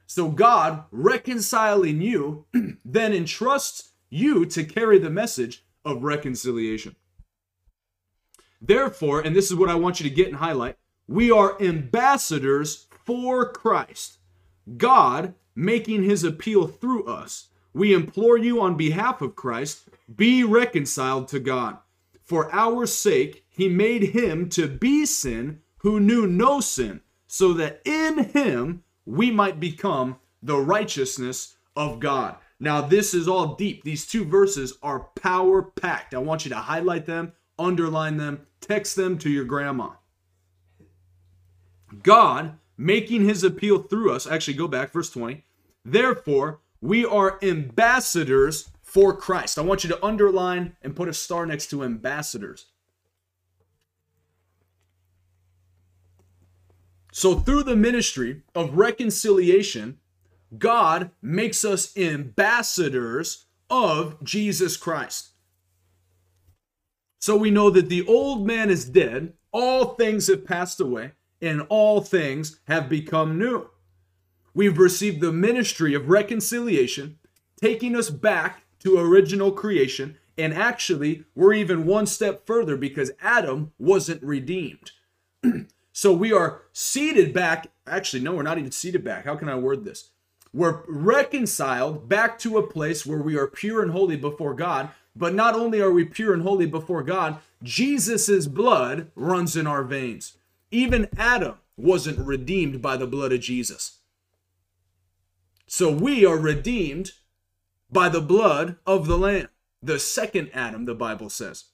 So 0.07 0.29
God 0.29 0.85
reconciling 0.91 2.01
you 2.01 2.45
then 2.85 3.11
entrusts 3.11 3.91
you 4.09 4.45
to 4.45 4.63
carry 4.63 4.97
the 4.97 5.09
message 5.09 5.65
of 5.83 6.05
reconciliation. 6.05 6.95
Therefore, 8.61 9.19
and 9.19 9.35
this 9.35 9.51
is 9.51 9.57
what 9.57 9.69
I 9.69 9.75
want 9.75 9.99
you 9.99 10.09
to 10.09 10.15
get 10.15 10.29
and 10.29 10.37
highlight, 10.37 10.77
we 11.05 11.31
are 11.31 11.61
ambassadors 11.61 12.87
for 13.03 13.51
Christ. 13.51 14.19
God 14.77 15.33
making 15.53 16.03
his 16.03 16.23
appeal 16.23 16.65
through 16.65 17.03
us. 17.07 17.49
We 17.75 17.93
implore 17.93 18.37
you 18.37 18.61
on 18.61 18.77
behalf 18.77 19.21
of 19.21 19.35
Christ 19.35 19.89
be 20.15 20.45
reconciled 20.45 21.27
to 21.27 21.41
God. 21.41 21.77
For 22.23 22.49
our 22.55 22.85
sake, 22.85 23.43
he 23.49 23.67
made 23.67 24.01
him 24.01 24.47
to 24.51 24.69
be 24.69 25.05
sin 25.05 25.59
who 25.79 25.99
knew 25.99 26.25
no 26.25 26.61
sin, 26.61 27.01
so 27.27 27.51
that 27.51 27.81
in 27.83 28.29
him 28.29 28.83
we 29.05 29.29
might 29.29 29.59
become 29.59 30.15
the 30.41 30.55
righteousness 30.55 31.57
of 31.75 31.99
God. 31.99 32.37
Now, 32.61 32.79
this 32.79 33.13
is 33.13 33.27
all 33.27 33.55
deep. 33.55 33.83
These 33.83 34.07
two 34.07 34.23
verses 34.23 34.77
are 34.81 35.09
power 35.21 35.61
packed. 35.61 36.13
I 36.13 36.19
want 36.19 36.45
you 36.45 36.49
to 36.51 36.55
highlight 36.55 37.05
them, 37.05 37.33
underline 37.59 38.15
them, 38.15 38.47
text 38.61 38.95
them 38.95 39.17
to 39.17 39.29
your 39.29 39.43
grandma. 39.43 39.89
God 42.03 42.57
making 42.77 43.25
his 43.25 43.43
appeal 43.43 43.79
through 43.79 44.13
us. 44.13 44.25
Actually, 44.25 44.53
go 44.53 44.69
back, 44.69 44.93
verse 44.93 45.09
20. 45.09 45.43
Therefore, 45.83 46.61
we 46.85 47.05
are 47.05 47.39
ambassadors 47.41 48.69
for 48.83 49.15
Christ. 49.15 49.57
I 49.57 49.61
want 49.61 49.83
you 49.83 49.89
to 49.89 50.05
underline 50.05 50.75
and 50.81 50.95
put 50.95 51.09
a 51.09 51.13
star 51.13 51.45
next 51.45 51.69
to 51.71 51.83
ambassadors. 51.83 52.67
So, 57.11 57.35
through 57.35 57.63
the 57.63 57.75
ministry 57.75 58.43
of 58.53 58.77
reconciliation, 58.77 59.99
God 60.57 61.11
makes 61.21 61.63
us 61.65 61.97
ambassadors 61.97 63.45
of 63.69 64.23
Jesus 64.23 64.77
Christ. 64.77 65.29
So 67.19 67.35
we 67.35 67.49
know 67.49 67.69
that 67.71 67.89
the 67.89 68.05
old 68.05 68.45
man 68.45 68.69
is 68.69 68.85
dead, 68.85 69.33
all 69.51 69.95
things 69.95 70.27
have 70.27 70.45
passed 70.45 70.79
away, 70.79 71.13
and 71.41 71.65
all 71.69 72.01
things 72.01 72.59
have 72.67 72.87
become 72.87 73.39
new. 73.39 73.67
We've 74.55 74.77
received 74.77 75.19
the 75.19 75.33
ministry 75.33 75.93
of 75.93 76.09
reconciliation, 76.09 77.19
taking 77.61 77.93
us 77.93 78.09
back 78.09 78.63
to 78.79 78.97
original 78.97 79.51
creation. 79.51 80.17
And 80.37 80.53
actually, 80.53 81.25
we're 81.35 81.53
even 81.53 81.85
one 81.85 82.05
step 82.05 82.47
further 82.47 82.77
because 82.77 83.11
Adam 83.21 83.73
wasn't 83.77 84.23
redeemed. 84.23 84.91
so 85.91 86.13
we 86.13 86.31
are 86.31 86.61
seated 86.71 87.33
back. 87.33 87.67
Actually, 87.85 88.23
no, 88.23 88.33
we're 88.33 88.43
not 88.43 88.57
even 88.57 88.71
seated 88.71 89.03
back. 89.03 89.25
How 89.25 89.35
can 89.35 89.49
I 89.49 89.55
word 89.55 89.83
this? 89.83 90.11
We're 90.53 90.83
reconciled 90.87 92.07
back 92.07 92.39
to 92.39 92.57
a 92.57 92.65
place 92.65 93.05
where 93.05 93.21
we 93.21 93.37
are 93.37 93.47
pure 93.47 93.83
and 93.83 93.91
holy 93.91 94.15
before 94.15 94.53
God. 94.53 94.89
But 95.17 95.33
not 95.33 95.55
only 95.55 95.81
are 95.81 95.91
we 95.91 96.05
pure 96.05 96.33
and 96.33 96.43
holy 96.43 96.65
before 96.65 97.03
God, 97.03 97.39
Jesus' 97.61 98.47
blood 98.47 99.11
runs 99.15 99.57
in 99.57 99.67
our 99.67 99.83
veins. 99.83 100.37
Even 100.71 101.09
Adam 101.17 101.55
wasn't 101.75 102.19
redeemed 102.19 102.81
by 102.81 102.95
the 102.95 103.07
blood 103.07 103.33
of 103.33 103.41
Jesus. 103.41 103.97
So 105.67 105.91
we 105.91 106.25
are 106.25 106.37
redeemed 106.37 107.11
by 107.91 108.09
the 108.09 108.21
blood 108.21 108.77
of 108.85 109.07
the 109.07 109.17
Lamb. 109.17 109.47
The 109.81 109.99
second 109.99 110.49
Adam, 110.53 110.85
the 110.85 110.95
Bible 110.95 111.29
says. 111.29 111.65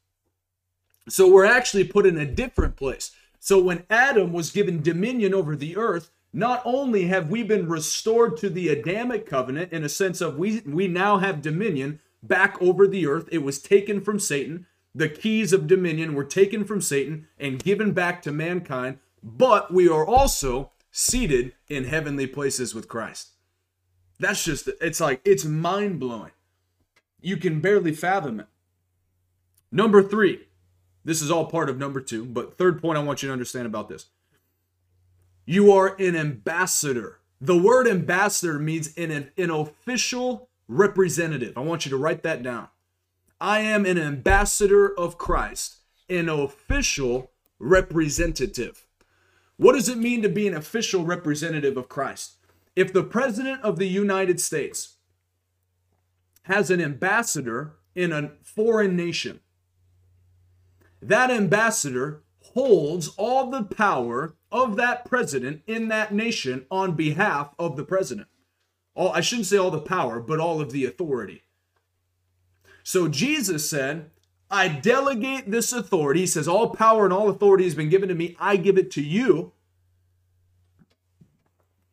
So 1.10 1.30
we're 1.30 1.46
actually 1.46 1.84
put 1.84 2.06
in 2.06 2.18
a 2.18 2.26
different 2.26 2.76
place. 2.76 3.12
So 3.40 3.62
when 3.62 3.86
Adam 3.90 4.34
was 4.34 4.52
given 4.52 4.84
dominion 4.84 5.34
over 5.34 5.56
the 5.56 5.76
earth, 5.76 6.12
not 6.34 6.62
only 6.64 7.08
have 7.08 7.30
we 7.30 7.44
been 7.44 7.68
restored 7.68 8.38
to 8.38 8.50
the 8.50 8.70
Adamic 8.70 9.26
covenant 9.26 9.74
in 9.74 9.84
a 9.84 9.90
sense 9.90 10.22
of 10.22 10.38
we 10.38 10.62
we 10.62 10.88
now 10.88 11.18
have 11.18 11.42
dominion 11.42 12.00
back 12.24 12.62
over 12.62 12.88
the 12.88 13.08
earth. 13.08 13.28
It 13.32 13.40
was 13.40 13.62
taken 13.62 14.00
from 14.00 14.20
Satan. 14.20 14.68
The 14.94 15.10
keys 15.10 15.54
of 15.54 15.68
dominion 15.68 16.14
were 16.14 16.24
taken 16.24 16.64
from 16.64 16.82
Satan 16.82 17.28
and 17.40 17.64
given 17.64 17.92
back 17.92 18.22
to 18.24 18.32
mankind, 18.32 19.00
but 19.24 19.74
we 19.74 19.90
are 19.90 20.06
also 20.06 20.72
seated 20.92 21.54
in 21.68 21.86
heavenly 21.86 22.28
places 22.28 22.76
with 22.76 22.88
Christ. 22.88 23.30
That's 24.22 24.44
just 24.44 24.70
it's 24.80 25.02
like 25.02 25.20
it's 25.26 25.44
mind-blowing. 25.44 26.32
You 27.22 27.38
can 27.38 27.60
barely 27.60 27.92
fathom 27.92 28.40
it. 28.40 28.48
Number 29.72 30.04
3. 30.04 30.48
This 31.04 31.22
is 31.22 31.32
all 31.32 31.46
part 31.46 31.70
of 31.70 31.80
number 31.80 32.00
2, 32.00 32.26
but 32.26 32.58
third 32.58 32.80
point 32.80 32.98
I 32.98 33.04
want 33.04 33.24
you 33.24 33.30
to 33.30 33.34
understand 33.34 33.66
about 33.66 33.90
this. 33.90 34.06
You 35.46 35.72
are 35.72 35.96
an 36.00 36.16
ambassador. 36.16 37.20
The 37.40 37.58
word 37.58 37.88
ambassador 37.88 38.60
means 38.60 38.96
an, 38.96 39.32
an 39.36 39.50
official 39.50 40.50
representative. 40.68 41.58
I 41.58 41.62
want 41.62 41.86
you 41.86 41.90
to 41.90 41.98
write 41.98 42.22
that 42.22 42.44
down. 42.44 42.68
I 43.40 43.62
am 43.62 43.88
an 43.88 43.98
ambassador 43.98 44.96
of 44.96 45.18
Christ, 45.18 45.78
an 46.08 46.30
official 46.30 47.32
representative. 47.58 48.86
What 49.58 49.74
does 49.74 49.90
it 49.90 49.98
mean 49.98 50.22
to 50.22 50.30
be 50.30 50.48
an 50.48 50.54
official 50.54 51.04
representative 51.04 51.78
of 51.78 51.90
Christ? 51.90 52.36
If 52.76 52.94
the 52.94 53.04
President 53.04 53.62
of 53.64 53.78
the 53.78 53.88
United 53.88 54.40
States 54.40 54.98
has 56.44 56.70
an 56.70 56.82
ambassador 56.82 57.74
in 57.96 58.12
a 58.12 58.32
foreign 58.44 58.96
nation, 58.96 59.42
that 61.02 61.30
ambassador 61.30 62.24
holds 62.54 63.10
all 63.18 63.50
the 63.50 63.64
power 63.64 64.36
of 64.52 64.76
that 64.76 65.06
president 65.06 65.62
in 65.68 65.88
that 65.88 66.14
nation 66.14 66.66
on 66.70 66.96
behalf 66.96 67.54
of 67.58 67.76
the 67.76 67.84
president. 67.84 68.28
All 68.94 69.12
I 69.12 69.22
shouldn't 69.22 69.48
say 69.48 69.58
all 69.58 69.72
the 69.72 69.80
power, 69.80 70.20
but 70.20 70.40
all 70.40 70.62
of 70.62 70.72
the 70.72 70.86
authority. 70.86 71.44
So 72.84 73.08
Jesus 73.08 73.70
said, 73.70 74.12
I 74.50 74.68
delegate 74.68 75.50
this 75.50 75.72
authority. 75.72 76.22
He 76.22 76.28
says, 76.28 76.48
All 76.48 76.72
power 76.72 77.06
and 77.06 77.14
all 77.14 77.30
authority 77.30 77.64
has 77.64 77.76
been 77.76 77.90
given 77.90 78.10
to 78.10 78.16
me. 78.16 78.36
I 78.40 78.58
give 78.58 78.78
it 78.78 78.92
to 78.92 79.02
you. 79.02 79.54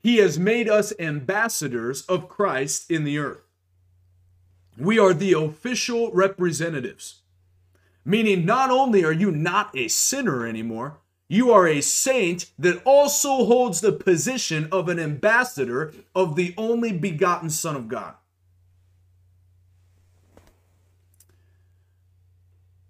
He 0.09 0.17
has 0.17 0.39
made 0.39 0.71
us 0.71 0.95
ambassadors 0.99 2.01
of 2.07 2.31
Christ 2.31 2.91
in 2.91 3.05
the 3.05 3.19
earth. 3.19 3.43
We 4.79 4.99
are 4.99 5.13
the 5.13 5.35
official 5.35 6.11
representatives, 6.13 7.21
meaning 8.07 8.47
not 8.47 8.71
only 8.71 9.05
are 9.05 9.13
you 9.13 9.31
not 9.31 9.77
a 9.77 9.89
sinner 9.89 10.47
anymore, 10.47 10.97
you 11.29 11.53
are 11.53 11.69
a 11.69 11.83
saint 11.83 12.47
that 12.59 12.81
also 12.87 13.45
holds 13.45 13.83
the 13.83 13.93
position 13.93 14.71
of 14.73 14.89
an 14.89 14.99
ambassador 14.99 15.93
of 16.15 16.37
the 16.37 16.55
only 16.57 16.91
begotten 16.91 17.51
Son 17.51 17.77
of 17.77 17.87
God. 17.87 18.15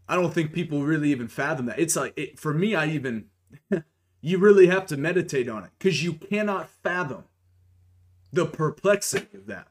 I 0.08 0.14
don't 0.14 0.32
think 0.32 0.52
people 0.52 0.84
really 0.84 1.10
even 1.10 1.26
fathom 1.26 1.66
that. 1.66 1.80
It's 1.80 1.96
like, 1.96 2.12
it, 2.16 2.38
for 2.38 2.54
me, 2.54 2.76
I 2.76 2.86
even, 2.90 3.24
you 4.20 4.38
really 4.38 4.66
have 4.66 4.86
to 4.86 4.96
meditate 4.96 5.48
on 5.48 5.64
it 5.64 5.70
because 5.78 6.02
you 6.02 6.12
cannot 6.12 6.70
fathom 6.70 7.24
the 8.32 8.46
perplexity 8.46 9.36
of 9.36 9.46
that. 9.46 9.68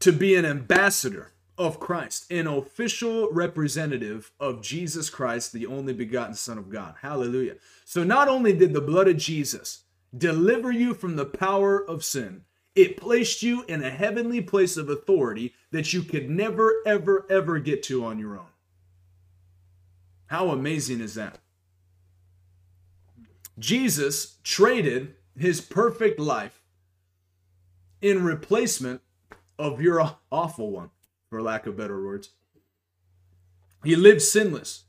To 0.00 0.12
be 0.12 0.36
an 0.36 0.44
ambassador 0.44 1.32
of 1.58 1.80
Christ, 1.80 2.30
an 2.30 2.46
official 2.46 3.30
representative 3.32 4.30
of 4.38 4.62
Jesus 4.62 5.10
Christ, 5.10 5.52
the 5.52 5.66
only 5.66 5.92
begotten 5.92 6.34
Son 6.34 6.58
of 6.58 6.70
God. 6.70 6.96
Hallelujah. 7.00 7.56
So 7.84 8.04
not 8.04 8.28
only 8.28 8.52
did 8.52 8.72
the 8.72 8.80
blood 8.80 9.08
of 9.08 9.16
Jesus 9.16 9.84
deliver 10.16 10.70
you 10.70 10.94
from 10.94 11.16
the 11.16 11.24
power 11.24 11.78
of 11.78 12.04
sin, 12.04 12.42
it 12.74 12.98
placed 12.98 13.42
you 13.42 13.64
in 13.66 13.82
a 13.82 13.90
heavenly 13.90 14.42
place 14.42 14.76
of 14.76 14.90
authority 14.90 15.54
that 15.70 15.92
you 15.94 16.02
could 16.02 16.28
never, 16.28 16.82
ever, 16.84 17.26
ever 17.30 17.58
get 17.58 17.82
to 17.84 18.04
on 18.04 18.18
your 18.18 18.38
own. 18.38 18.48
How 20.26 20.50
amazing 20.50 21.00
is 21.00 21.14
that? 21.14 21.38
Jesus 23.58 24.38
traded 24.44 25.14
his 25.36 25.60
perfect 25.60 26.18
life 26.18 26.62
in 28.00 28.24
replacement 28.24 29.00
of 29.58 29.80
your 29.80 30.16
awful 30.30 30.70
one 30.70 30.90
for 31.28 31.42
lack 31.42 31.66
of 31.66 31.76
better 31.76 32.02
words. 32.02 32.30
He 33.84 33.96
lived 33.96 34.22
sinless. 34.22 34.84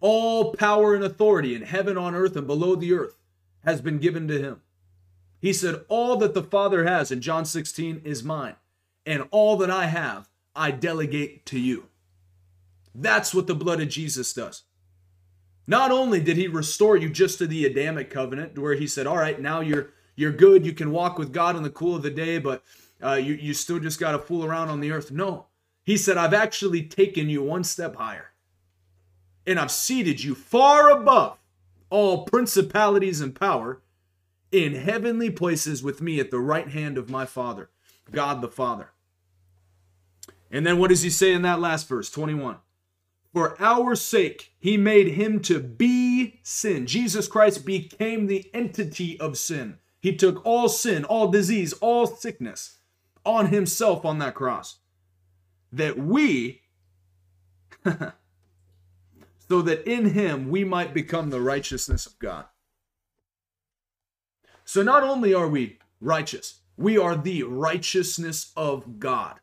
All 0.00 0.54
power 0.54 0.94
and 0.94 1.04
authority 1.04 1.54
in 1.54 1.62
heaven, 1.62 1.96
on 1.96 2.14
earth, 2.14 2.36
and 2.36 2.46
below 2.46 2.74
the 2.74 2.92
earth 2.92 3.16
has 3.64 3.80
been 3.80 3.98
given 3.98 4.26
to 4.28 4.40
him. 4.40 4.62
He 5.40 5.52
said, 5.52 5.84
All 5.88 6.16
that 6.16 6.34
the 6.34 6.42
Father 6.42 6.84
has 6.84 7.12
in 7.12 7.20
John 7.20 7.44
16 7.44 8.02
is 8.04 8.24
mine, 8.24 8.56
and 9.06 9.28
all 9.30 9.56
that 9.58 9.70
I 9.70 9.86
have, 9.86 10.28
I 10.56 10.70
delegate 10.70 11.46
to 11.46 11.58
you. 11.58 11.88
That's 12.94 13.34
what 13.34 13.46
the 13.46 13.54
blood 13.54 13.80
of 13.80 13.88
Jesus 13.88 14.32
does. 14.32 14.62
Not 15.66 15.90
only 15.90 16.20
did 16.20 16.36
he 16.36 16.48
restore 16.48 16.96
you 16.96 17.08
just 17.08 17.38
to 17.38 17.46
the 17.46 17.64
Adamic 17.64 18.10
covenant, 18.10 18.58
where 18.58 18.74
he 18.74 18.86
said, 18.86 19.06
All 19.06 19.16
right, 19.16 19.40
now 19.40 19.60
you're 19.60 19.90
you're 20.14 20.32
good, 20.32 20.66
you 20.66 20.72
can 20.72 20.90
walk 20.90 21.18
with 21.18 21.32
God 21.32 21.56
in 21.56 21.62
the 21.62 21.70
cool 21.70 21.96
of 21.96 22.02
the 22.02 22.10
day, 22.10 22.38
but 22.38 22.62
uh, 23.02 23.14
you, 23.14 23.34
you 23.34 23.54
still 23.54 23.78
just 23.78 23.98
got 23.98 24.12
to 24.12 24.18
fool 24.18 24.44
around 24.44 24.68
on 24.68 24.80
the 24.80 24.92
earth. 24.92 25.10
No. 25.10 25.46
He 25.84 25.96
said, 25.96 26.16
I've 26.16 26.34
actually 26.34 26.82
taken 26.82 27.28
you 27.28 27.42
one 27.42 27.64
step 27.64 27.96
higher. 27.96 28.32
And 29.46 29.58
I've 29.58 29.72
seated 29.72 30.22
you 30.22 30.34
far 30.34 30.90
above 30.90 31.38
all 31.90 32.24
principalities 32.24 33.20
and 33.20 33.34
power 33.34 33.82
in 34.52 34.74
heavenly 34.74 35.30
places 35.30 35.82
with 35.82 36.00
me 36.00 36.20
at 36.20 36.30
the 36.30 36.38
right 36.38 36.68
hand 36.68 36.96
of 36.98 37.10
my 37.10 37.26
Father, 37.26 37.70
God 38.10 38.40
the 38.40 38.48
Father. 38.48 38.90
And 40.50 40.66
then 40.66 40.78
what 40.78 40.90
does 40.90 41.02
he 41.02 41.10
say 41.10 41.32
in 41.32 41.42
that 41.42 41.60
last 41.60 41.88
verse, 41.88 42.10
21? 42.10 42.58
For 43.32 43.60
our 43.60 43.94
sake, 43.94 44.52
he 44.58 44.76
made 44.76 45.08
him 45.08 45.40
to 45.40 45.58
be 45.58 46.40
sin. 46.42 46.86
Jesus 46.86 47.26
Christ 47.26 47.64
became 47.64 48.26
the 48.26 48.50
entity 48.52 49.18
of 49.18 49.38
sin. 49.38 49.78
He 50.00 50.14
took 50.14 50.44
all 50.44 50.68
sin, 50.68 51.04
all 51.04 51.28
disease, 51.28 51.72
all 51.74 52.06
sickness 52.06 52.78
on 53.24 53.46
himself 53.46 54.04
on 54.04 54.18
that 54.18 54.34
cross. 54.34 54.78
That 55.72 55.96
we, 55.98 56.62
so 57.84 59.62
that 59.62 59.88
in 59.88 60.10
him 60.10 60.50
we 60.50 60.64
might 60.64 60.92
become 60.92 61.30
the 61.30 61.40
righteousness 61.40 62.04
of 62.04 62.18
God. 62.18 62.44
So 64.64 64.82
not 64.82 65.02
only 65.02 65.32
are 65.32 65.48
we 65.48 65.78
righteous, 66.00 66.60
we 66.76 66.98
are 66.98 67.16
the 67.16 67.44
righteousness 67.44 68.52
of 68.56 68.98
God. 68.98 69.40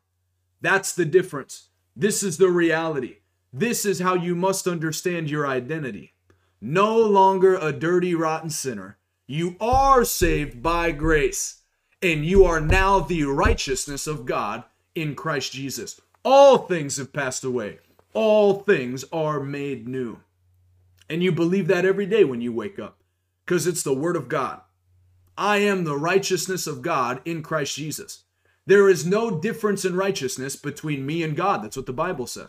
That's 0.60 0.94
the 0.94 1.04
difference. 1.04 1.70
This 1.96 2.22
is 2.22 2.36
the 2.36 2.50
reality. 2.50 3.16
This 3.52 3.84
is 3.84 4.00
how 4.00 4.14
you 4.14 4.34
must 4.34 4.66
understand 4.66 5.30
your 5.30 5.46
identity. 5.46 6.14
No 6.60 6.98
longer 6.98 7.56
a 7.56 7.72
dirty, 7.72 8.14
rotten 8.14 8.50
sinner. 8.50 8.98
You 9.26 9.56
are 9.60 10.04
saved 10.04 10.62
by 10.62 10.92
grace 10.92 11.62
and 12.02 12.24
you 12.24 12.44
are 12.44 12.60
now 12.60 13.00
the 13.00 13.24
righteousness 13.24 14.06
of 14.06 14.26
God 14.26 14.64
in 14.94 15.14
Christ 15.14 15.52
Jesus. 15.52 16.00
All 16.24 16.58
things 16.58 16.96
have 16.96 17.12
passed 17.12 17.44
away, 17.44 17.78
all 18.12 18.54
things 18.54 19.04
are 19.12 19.40
made 19.40 19.86
new. 19.88 20.20
And 21.08 21.22
you 21.22 21.32
believe 21.32 21.66
that 21.68 21.84
every 21.84 22.06
day 22.06 22.24
when 22.24 22.40
you 22.40 22.52
wake 22.52 22.78
up 22.78 22.98
because 23.44 23.66
it's 23.66 23.82
the 23.82 23.92
Word 23.92 24.14
of 24.14 24.28
God. 24.28 24.60
I 25.36 25.58
am 25.58 25.82
the 25.82 25.96
righteousness 25.96 26.68
of 26.68 26.82
God 26.82 27.20
in 27.24 27.42
Christ 27.42 27.74
Jesus. 27.74 28.24
There 28.66 28.88
is 28.88 29.04
no 29.04 29.40
difference 29.40 29.84
in 29.84 29.96
righteousness 29.96 30.54
between 30.54 31.04
me 31.04 31.24
and 31.24 31.36
God. 31.36 31.64
That's 31.64 31.76
what 31.76 31.86
the 31.86 31.92
Bible 31.92 32.28
said. 32.28 32.48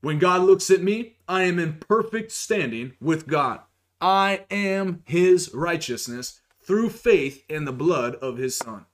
When 0.00 0.18
God 0.18 0.42
looks 0.42 0.70
at 0.70 0.82
me, 0.82 1.16
I 1.28 1.42
am 1.42 1.58
in 1.58 1.74
perfect 1.74 2.32
standing 2.32 2.94
with 3.00 3.26
God. 3.26 3.60
I 4.00 4.46
am 4.50 5.02
his 5.04 5.52
righteousness 5.52 6.40
through 6.62 6.90
faith 6.90 7.44
in 7.48 7.66
the 7.66 7.72
blood 7.72 8.14
of 8.16 8.38
his 8.38 8.56
son. 8.56 8.86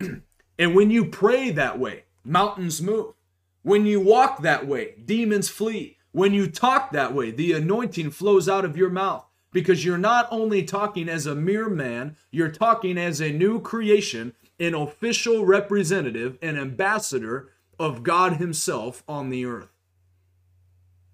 and 0.58 0.74
when 0.74 0.90
you 0.90 1.06
pray 1.06 1.50
that 1.50 1.78
way, 1.78 2.04
mountains 2.22 2.82
move. 2.82 3.14
When 3.62 3.86
you 3.86 3.98
walk 4.00 4.42
that 4.42 4.66
way, 4.66 4.94
demons 5.04 5.48
flee. 5.48 5.96
When 6.12 6.34
you 6.34 6.46
talk 6.50 6.92
that 6.92 7.14
way, 7.14 7.30
the 7.30 7.52
anointing 7.52 8.10
flows 8.10 8.48
out 8.48 8.64
of 8.64 8.76
your 8.76 8.90
mouth 8.90 9.26
because 9.52 9.84
you're 9.84 9.98
not 9.98 10.28
only 10.30 10.62
talking 10.62 11.08
as 11.08 11.26
a 11.26 11.34
mere 11.34 11.68
man, 11.68 12.16
you're 12.30 12.50
talking 12.50 12.98
as 12.98 13.20
a 13.20 13.32
new 13.32 13.60
creation, 13.60 14.34
an 14.60 14.74
official 14.74 15.46
representative, 15.46 16.38
an 16.42 16.58
ambassador 16.58 17.52
of 17.78 18.02
God 18.02 18.34
Himself 18.34 19.02
on 19.08 19.30
the 19.30 19.44
earth. 19.44 19.68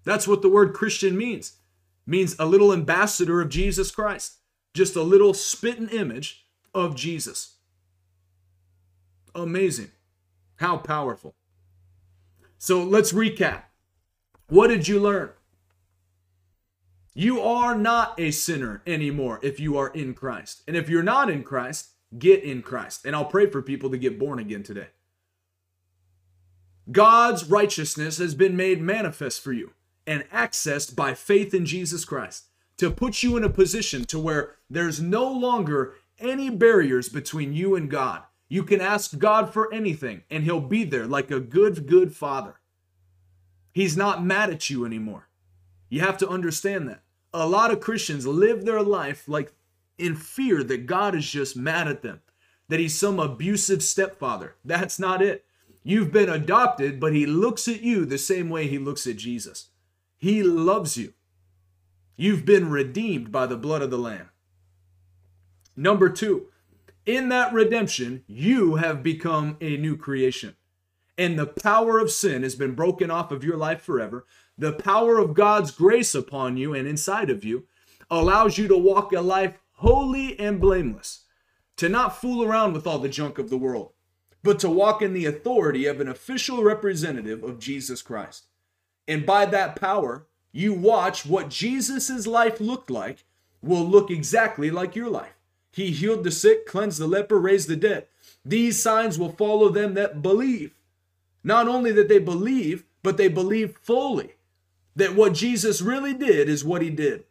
That's 0.03 0.27
what 0.27 0.41
the 0.41 0.49
word 0.49 0.73
Christian 0.73 1.17
means 1.17 1.57
means 2.05 2.35
a 2.37 2.45
little 2.45 2.73
ambassador 2.73 3.41
of 3.41 3.49
Jesus 3.49 3.91
Christ, 3.91 4.39
just 4.73 4.95
a 4.95 5.03
little 5.03 5.33
spitting 5.33 5.89
image 5.89 6.45
of 6.73 6.95
Jesus. 6.95 7.55
Amazing. 9.35 9.91
How 10.57 10.77
powerful. 10.77 11.35
So 12.57 12.83
let's 12.83 13.13
recap. 13.13 13.63
What 14.47 14.67
did 14.67 14.87
you 14.87 14.99
learn? 14.99 15.31
You 17.13 17.41
are 17.41 17.75
not 17.75 18.19
a 18.19 18.31
sinner 18.31 18.81
anymore 18.87 19.39
if 19.43 19.59
you 19.59 19.77
are 19.77 19.89
in 19.89 20.13
Christ. 20.13 20.63
And 20.67 20.75
if 20.75 20.89
you're 20.89 21.03
not 21.03 21.29
in 21.29 21.43
Christ, 21.43 21.89
get 22.17 22.43
in 22.43 22.61
Christ. 22.61 23.05
And 23.05 23.15
I'll 23.15 23.25
pray 23.25 23.45
for 23.47 23.61
people 23.61 23.89
to 23.91 23.97
get 23.97 24.19
born 24.19 24.39
again 24.39 24.63
today. 24.63 24.87
God's 26.91 27.49
righteousness 27.49 28.17
has 28.17 28.35
been 28.35 28.57
made 28.57 28.81
manifest 28.81 29.41
for 29.41 29.53
you 29.53 29.71
and 30.05 30.29
accessed 30.29 30.95
by 30.95 31.13
faith 31.13 31.53
in 31.53 31.65
Jesus 31.65 32.03
Christ 32.03 32.45
to 32.77 32.91
put 32.91 33.23
you 33.23 33.37
in 33.37 33.43
a 33.43 33.49
position 33.49 34.03
to 34.05 34.19
where 34.19 34.55
there's 34.69 35.01
no 35.01 35.31
longer 35.31 35.93
any 36.19 36.49
barriers 36.49 37.09
between 37.09 37.53
you 37.53 37.75
and 37.75 37.89
God. 37.89 38.23
You 38.49 38.63
can 38.63 38.81
ask 38.81 39.17
God 39.17 39.53
for 39.53 39.73
anything 39.73 40.23
and 40.29 40.43
he'll 40.43 40.59
be 40.59 40.83
there 40.83 41.07
like 41.07 41.31
a 41.31 41.39
good 41.39 41.87
good 41.87 42.15
father. 42.15 42.59
He's 43.73 43.97
not 43.97 44.23
mad 44.23 44.49
at 44.49 44.69
you 44.69 44.85
anymore. 44.85 45.29
You 45.89 46.01
have 46.01 46.17
to 46.19 46.29
understand 46.29 46.87
that. 46.89 47.01
A 47.33 47.47
lot 47.47 47.71
of 47.71 47.79
Christians 47.79 48.27
live 48.27 48.65
their 48.65 48.81
life 48.81 49.27
like 49.27 49.53
in 49.97 50.15
fear 50.15 50.63
that 50.63 50.85
God 50.85 51.15
is 51.15 51.29
just 51.29 51.55
mad 51.55 51.87
at 51.87 52.01
them, 52.01 52.21
that 52.67 52.79
he's 52.79 52.97
some 52.97 53.19
abusive 53.19 53.81
stepfather. 53.81 54.55
That's 54.65 54.99
not 54.99 55.21
it. 55.21 55.45
You've 55.83 56.11
been 56.11 56.29
adopted, 56.29 56.99
but 56.99 57.13
he 57.13 57.25
looks 57.25 57.67
at 57.67 57.81
you 57.81 58.05
the 58.05 58.17
same 58.17 58.49
way 58.49 58.67
he 58.67 58.77
looks 58.77 59.05
at 59.05 59.17
Jesus. 59.17 59.69
He 60.17 60.41
loves 60.41 60.95
you. 60.97 61.13
You've 62.15 62.45
been 62.45 62.69
redeemed 62.69 63.31
by 63.31 63.45
the 63.45 63.57
blood 63.57 63.81
of 63.81 63.91
the 63.91 63.97
Lamb. 63.97 64.29
Number 65.75 66.09
two, 66.09 66.47
in 67.05 67.29
that 67.29 67.51
redemption, 67.51 68.23
you 68.27 68.75
have 68.75 69.03
become 69.03 69.57
a 69.59 69.75
new 69.75 69.97
creation. 69.97 70.55
And 71.17 71.37
the 71.37 71.47
power 71.47 71.99
of 71.99 72.11
sin 72.11 72.43
has 72.43 72.55
been 72.55 72.75
broken 72.75 73.11
off 73.11 73.31
of 73.31 73.43
your 73.43 73.57
life 73.57 73.81
forever. 73.81 74.25
The 74.57 74.73
power 74.73 75.17
of 75.17 75.33
God's 75.33 75.71
grace 75.71 76.15
upon 76.15 76.57
you 76.57 76.73
and 76.73 76.87
inside 76.87 77.29
of 77.29 77.43
you 77.43 77.67
allows 78.09 78.57
you 78.57 78.67
to 78.67 78.77
walk 78.77 79.11
a 79.11 79.21
life 79.21 79.57
holy 79.73 80.39
and 80.39 80.61
blameless, 80.61 81.25
to 81.77 81.89
not 81.89 82.19
fool 82.19 82.43
around 82.43 82.73
with 82.73 82.87
all 82.87 82.99
the 82.99 83.09
junk 83.09 83.37
of 83.37 83.49
the 83.49 83.57
world, 83.57 83.91
but 84.43 84.59
to 84.59 84.69
walk 84.69 85.01
in 85.01 85.13
the 85.13 85.25
authority 85.25 85.85
of 85.85 85.99
an 85.99 86.07
official 86.07 86.63
representative 86.63 87.43
of 87.43 87.59
Jesus 87.59 88.01
Christ. 88.01 88.43
And 89.07 89.25
by 89.25 89.45
that 89.47 89.75
power, 89.75 90.27
you 90.51 90.73
watch 90.73 91.25
what 91.25 91.49
Jesus' 91.49 92.27
life 92.27 92.59
looked 92.59 92.89
like 92.89 93.25
will 93.61 93.83
look 93.83 94.11
exactly 94.11 94.69
like 94.69 94.95
your 94.95 95.09
life. 95.09 95.33
He 95.71 95.91
healed 95.91 96.23
the 96.23 96.31
sick, 96.31 96.67
cleansed 96.67 96.99
the 96.99 97.07
leper, 97.07 97.39
raised 97.39 97.67
the 97.67 97.75
dead. 97.75 98.07
These 98.45 98.81
signs 98.81 99.17
will 99.17 99.31
follow 99.31 99.69
them 99.69 99.95
that 99.95 100.21
believe. 100.21 100.75
Not 101.43 101.67
only 101.67 101.91
that 101.93 102.09
they 102.09 102.19
believe, 102.19 102.83
but 103.01 103.17
they 103.17 103.27
believe 103.27 103.77
fully 103.81 104.35
that 104.95 105.15
what 105.15 105.33
Jesus 105.33 105.81
really 105.81 106.13
did 106.13 106.47
is 106.47 106.63
what 106.63 106.81
he 106.81 106.89
did, 106.89 107.23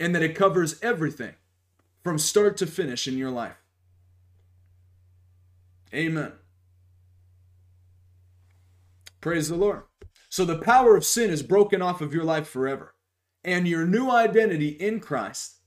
and 0.00 0.14
that 0.14 0.22
it 0.22 0.34
covers 0.34 0.80
everything 0.82 1.34
from 2.02 2.18
start 2.18 2.56
to 2.56 2.66
finish 2.66 3.06
in 3.06 3.16
your 3.16 3.30
life. 3.30 3.63
Amen. 5.94 6.32
Praise 9.20 9.48
the 9.48 9.56
Lord. 9.56 9.84
So 10.28 10.44
the 10.44 10.58
power 10.58 10.96
of 10.96 11.04
sin 11.04 11.30
is 11.30 11.42
broken 11.42 11.80
off 11.80 12.00
of 12.00 12.12
your 12.12 12.24
life 12.24 12.48
forever. 12.48 12.94
And 13.44 13.68
your 13.68 13.86
new 13.86 14.10
identity 14.10 14.68
in 14.68 15.00
Christ 15.00 15.58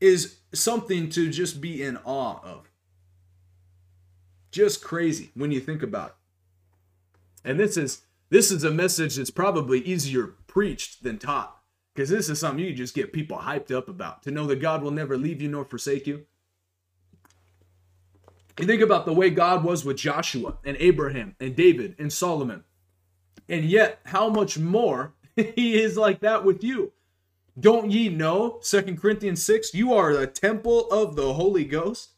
is 0.00 0.38
something 0.54 1.10
to 1.10 1.30
just 1.30 1.60
be 1.60 1.82
in 1.82 1.98
awe 1.98 2.40
of. 2.42 2.70
Just 4.50 4.82
crazy 4.82 5.32
when 5.34 5.52
you 5.52 5.60
think 5.60 5.82
about 5.82 6.08
it. 6.08 6.14
And 7.44 7.60
this 7.60 7.76
is 7.76 8.02
this 8.28 8.50
is 8.50 8.64
a 8.64 8.70
message 8.70 9.16
that's 9.16 9.30
probably 9.30 9.80
easier 9.80 10.34
preached 10.46 11.02
than 11.02 11.18
taught. 11.18 11.56
Because 11.94 12.10
this 12.10 12.28
is 12.28 12.40
something 12.40 12.64
you 12.64 12.74
just 12.74 12.94
get 12.94 13.12
people 13.12 13.38
hyped 13.38 13.70
up 13.70 13.88
about. 13.88 14.22
To 14.24 14.30
know 14.30 14.46
that 14.46 14.60
God 14.60 14.82
will 14.82 14.90
never 14.90 15.16
leave 15.16 15.40
you 15.40 15.48
nor 15.48 15.64
forsake 15.64 16.06
you. 16.06 16.26
You 18.58 18.66
think 18.66 18.80
about 18.80 19.04
the 19.04 19.12
way 19.12 19.30
God 19.30 19.64
was 19.64 19.84
with 19.84 19.98
Joshua 19.98 20.56
and 20.64 20.76
Abraham 20.80 21.36
and 21.38 21.54
David 21.54 21.94
and 21.98 22.12
Solomon. 22.12 22.64
And 23.48 23.66
yet, 23.66 24.00
how 24.06 24.28
much 24.28 24.58
more 24.58 25.12
he 25.36 25.80
is 25.80 25.96
like 25.96 26.20
that 26.20 26.44
with 26.44 26.64
you. 26.64 26.92
Don't 27.58 27.90
ye 27.90 28.08
know, 28.08 28.58
Second 28.60 29.00
Corinthians 29.00 29.42
6, 29.42 29.74
you 29.74 29.92
are 29.94 30.10
a 30.10 30.26
temple 30.26 30.90
of 30.90 31.16
the 31.16 31.34
Holy 31.34 31.64
Ghost? 31.64 32.10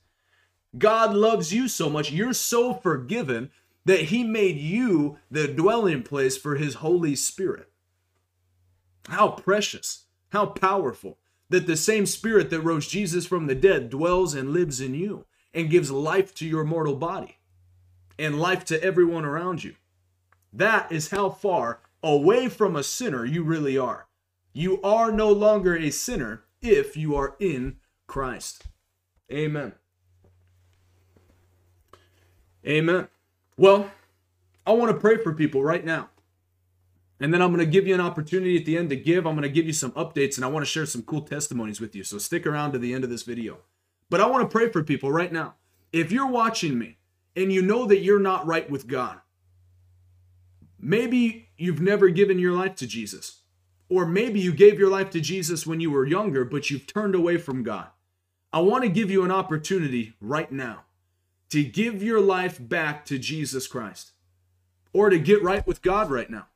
God 0.76 1.14
loves 1.14 1.52
you 1.52 1.68
so 1.68 1.88
much. 1.88 2.10
You're 2.10 2.32
so 2.32 2.74
forgiven 2.74 3.50
that 3.84 4.02
he 4.02 4.22
made 4.22 4.58
you 4.58 5.18
the 5.30 5.48
dwelling 5.48 6.02
place 6.02 6.36
for 6.36 6.56
his 6.56 6.74
Holy 6.74 7.14
Spirit. 7.14 7.70
How 9.08 9.28
precious, 9.28 10.04
how 10.30 10.46
powerful 10.46 11.18
that 11.48 11.66
the 11.66 11.76
same 11.76 12.04
Spirit 12.04 12.50
that 12.50 12.60
rose 12.60 12.86
Jesus 12.86 13.24
from 13.24 13.46
the 13.46 13.54
dead 13.54 13.90
dwells 13.90 14.34
and 14.34 14.52
lives 14.52 14.80
in 14.80 14.94
you 14.94 15.24
and 15.58 15.70
gives 15.70 15.90
life 15.90 16.32
to 16.36 16.46
your 16.46 16.62
mortal 16.62 16.94
body 16.94 17.38
and 18.16 18.38
life 18.38 18.64
to 18.64 18.80
everyone 18.80 19.24
around 19.24 19.64
you. 19.64 19.74
That 20.52 20.90
is 20.92 21.10
how 21.10 21.30
far 21.30 21.80
away 22.00 22.48
from 22.48 22.76
a 22.76 22.84
sinner 22.84 23.24
you 23.24 23.42
really 23.42 23.76
are. 23.76 24.06
You 24.52 24.80
are 24.82 25.10
no 25.10 25.32
longer 25.32 25.76
a 25.76 25.90
sinner 25.90 26.44
if 26.62 26.96
you 26.96 27.16
are 27.16 27.34
in 27.40 27.78
Christ. 28.06 28.66
Amen. 29.32 29.72
Amen. 32.64 33.08
Well, 33.56 33.90
I 34.64 34.72
want 34.72 34.92
to 34.92 35.00
pray 35.00 35.16
for 35.16 35.34
people 35.34 35.64
right 35.64 35.84
now. 35.84 36.10
And 37.18 37.34
then 37.34 37.42
I'm 37.42 37.52
going 37.52 37.66
to 37.66 37.70
give 37.70 37.88
you 37.88 37.94
an 37.94 38.00
opportunity 38.00 38.56
at 38.56 38.64
the 38.64 38.78
end 38.78 38.90
to 38.90 38.96
give. 38.96 39.26
I'm 39.26 39.34
going 39.34 39.42
to 39.42 39.48
give 39.48 39.66
you 39.66 39.72
some 39.72 39.90
updates 39.92 40.36
and 40.36 40.44
I 40.44 40.48
want 40.48 40.64
to 40.64 40.70
share 40.70 40.86
some 40.86 41.02
cool 41.02 41.22
testimonies 41.22 41.80
with 41.80 41.96
you. 41.96 42.04
So 42.04 42.18
stick 42.18 42.46
around 42.46 42.72
to 42.72 42.78
the 42.78 42.94
end 42.94 43.02
of 43.02 43.10
this 43.10 43.24
video. 43.24 43.58
But 44.10 44.20
I 44.20 44.26
want 44.26 44.42
to 44.42 44.52
pray 44.52 44.70
for 44.70 44.82
people 44.82 45.12
right 45.12 45.32
now. 45.32 45.54
If 45.92 46.12
you're 46.12 46.28
watching 46.30 46.78
me 46.78 46.98
and 47.36 47.52
you 47.52 47.62
know 47.62 47.86
that 47.86 48.00
you're 48.00 48.20
not 48.20 48.46
right 48.46 48.68
with 48.70 48.86
God, 48.86 49.20
maybe 50.78 51.50
you've 51.56 51.80
never 51.80 52.08
given 52.08 52.38
your 52.38 52.52
life 52.52 52.74
to 52.76 52.86
Jesus. 52.86 53.42
Or 53.90 54.06
maybe 54.06 54.38
you 54.38 54.52
gave 54.52 54.78
your 54.78 54.90
life 54.90 55.10
to 55.10 55.20
Jesus 55.20 55.66
when 55.66 55.80
you 55.80 55.90
were 55.90 56.06
younger, 56.06 56.44
but 56.44 56.70
you've 56.70 56.86
turned 56.86 57.14
away 57.14 57.38
from 57.38 57.62
God. 57.62 57.88
I 58.52 58.60
want 58.60 58.84
to 58.84 58.90
give 58.90 59.10
you 59.10 59.24
an 59.24 59.30
opportunity 59.30 60.14
right 60.20 60.50
now 60.50 60.84
to 61.50 61.64
give 61.64 62.02
your 62.02 62.20
life 62.20 62.58
back 62.60 63.04
to 63.06 63.18
Jesus 63.18 63.66
Christ 63.66 64.12
or 64.92 65.10
to 65.10 65.18
get 65.18 65.42
right 65.42 65.66
with 65.66 65.82
God 65.82 66.10
right 66.10 66.30
now. 66.30 66.46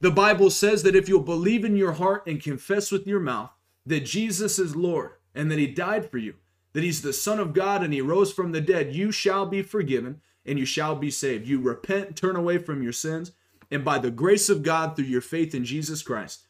The 0.00 0.10
Bible 0.10 0.50
says 0.50 0.82
that 0.82 0.96
if 0.96 1.08
you'll 1.08 1.20
believe 1.20 1.64
in 1.64 1.76
your 1.76 1.92
heart 1.92 2.26
and 2.26 2.42
confess 2.42 2.92
with 2.92 3.06
your 3.06 3.20
mouth 3.20 3.50
that 3.86 4.00
Jesus 4.00 4.58
is 4.58 4.76
Lord 4.76 5.12
and 5.34 5.50
that 5.50 5.58
He 5.58 5.66
died 5.66 6.10
for 6.10 6.18
you, 6.18 6.34
that 6.74 6.82
He's 6.82 7.00
the 7.00 7.12
Son 7.12 7.40
of 7.40 7.54
God 7.54 7.82
and 7.82 7.94
He 7.94 8.02
rose 8.02 8.32
from 8.32 8.52
the 8.52 8.60
dead, 8.60 8.94
you 8.94 9.10
shall 9.10 9.46
be 9.46 9.62
forgiven 9.62 10.20
and 10.44 10.58
you 10.58 10.66
shall 10.66 10.94
be 10.94 11.10
saved. 11.10 11.48
You 11.48 11.60
repent, 11.60 12.16
turn 12.16 12.36
away 12.36 12.58
from 12.58 12.82
your 12.82 12.92
sins, 12.92 13.32
and 13.70 13.82
by 13.82 13.98
the 13.98 14.10
grace 14.10 14.50
of 14.50 14.62
God 14.62 14.94
through 14.94 15.06
your 15.06 15.22
faith 15.22 15.54
in 15.54 15.64
Jesus 15.64 16.02
Christ, 16.02 16.46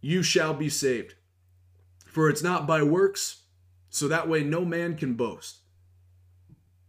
you 0.00 0.22
shall 0.22 0.54
be 0.54 0.70
saved. 0.70 1.14
For 2.06 2.30
it's 2.30 2.42
not 2.42 2.66
by 2.66 2.82
works, 2.82 3.42
so 3.90 4.08
that 4.08 4.28
way 4.28 4.42
no 4.42 4.64
man 4.64 4.96
can 4.96 5.14
boast. 5.14 5.58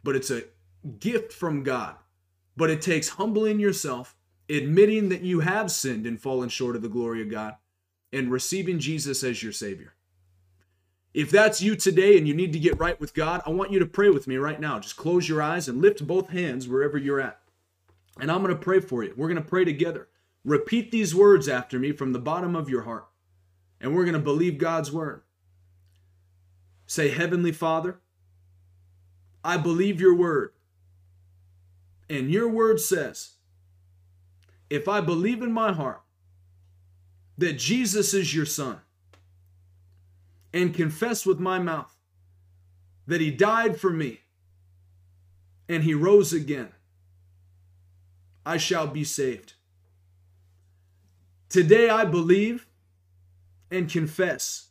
But 0.03 0.15
it's 0.15 0.31
a 0.31 0.43
gift 0.99 1.33
from 1.33 1.63
God. 1.63 1.95
But 2.55 2.69
it 2.69 2.81
takes 2.81 3.09
humbling 3.09 3.59
yourself 3.59 4.15
admitting 4.49 5.09
that 5.09 5.21
you 5.21 5.39
have 5.39 5.71
sinned 5.71 6.05
and 6.05 6.21
fallen 6.21 6.49
short 6.49 6.75
of 6.75 6.81
the 6.81 6.89
glory 6.89 7.21
of 7.21 7.29
God, 7.29 7.55
and 8.13 8.31
receiving 8.31 8.79
Jesus 8.79 9.23
as 9.23 9.41
your 9.41 9.51
Savior. 9.51 9.93
If 11.15 11.31
that's 11.31 11.61
you 11.61 11.77
today 11.77 12.17
and 12.17 12.27
you 12.27 12.33
need 12.33 12.51
to 12.51 12.59
get 12.59 12.77
right 12.77 12.99
with 12.99 13.13
God, 13.13 13.41
I 13.45 13.49
want 13.49 13.71
you 13.71 13.79
to 13.79 13.85
pray 13.85 14.09
with 14.09 14.27
me 14.27 14.35
right 14.35 14.59
now. 14.59 14.81
Just 14.81 14.97
close 14.97 15.29
your 15.29 15.41
eyes 15.41 15.69
and 15.69 15.81
lift 15.81 16.05
both 16.05 16.27
hands 16.27 16.67
wherever 16.67 16.97
you're 16.97 17.21
at. 17.21 17.39
And 18.19 18.29
I'm 18.29 18.43
going 18.43 18.53
to 18.53 18.61
pray 18.61 18.81
for 18.81 19.01
you. 19.01 19.13
We're 19.15 19.29
going 19.29 19.41
to 19.41 19.49
pray 19.49 19.63
together. 19.63 20.09
Repeat 20.43 20.91
these 20.91 21.15
words 21.15 21.47
after 21.47 21.79
me 21.79 21.93
from 21.93 22.11
the 22.11 22.19
bottom 22.19 22.53
of 22.53 22.69
your 22.69 22.81
heart. 22.81 23.07
And 23.79 23.95
we're 23.95 24.03
going 24.03 24.11
to 24.15 24.19
believe 24.19 24.57
God's 24.57 24.91
word. 24.91 25.21
Say, 26.85 27.11
Heavenly 27.11 27.53
Father, 27.53 28.01
I 29.41 29.55
believe 29.55 30.01
your 30.01 30.15
word. 30.15 30.51
And 32.09 32.29
your 32.29 32.49
word 32.49 32.81
says, 32.81 33.35
if 34.69 34.89
I 34.89 34.99
believe 34.99 35.41
in 35.41 35.53
my 35.53 35.71
heart 35.71 36.01
that 37.37 37.53
Jesus 37.53 38.13
is 38.13 38.35
your 38.35 38.45
son 38.45 38.81
and 40.55 40.73
confess 40.73 41.23
with 41.23 41.39
my 41.39 41.59
mouth 41.59 41.95
that 43.05 43.21
he 43.21 43.29
died 43.29 43.79
for 43.79 43.91
me 43.91 44.21
and 45.69 45.83
he 45.83 45.93
rose 45.93 46.33
again, 46.33 46.69
I 48.43 48.57
shall 48.57 48.87
be 48.87 49.03
saved. 49.03 49.53
Today 51.49 51.89
I 51.89 52.05
believe 52.05 52.65
and 53.69 53.87
confess 53.87 54.69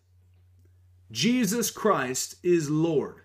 Jesus 1.12 1.70
Christ 1.70 2.34
is 2.42 2.68
Lord 2.68 3.20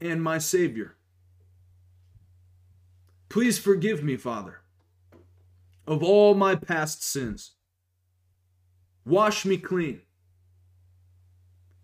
and 0.00 0.22
my 0.22 0.38
Savior. 0.38 0.94
Please 3.28 3.58
forgive 3.58 4.02
me, 4.02 4.16
Father 4.16 4.62
of 5.88 6.02
all 6.02 6.34
my 6.34 6.54
past 6.54 7.02
sins. 7.02 7.52
Wash 9.06 9.46
me 9.46 9.56
clean. 9.56 10.02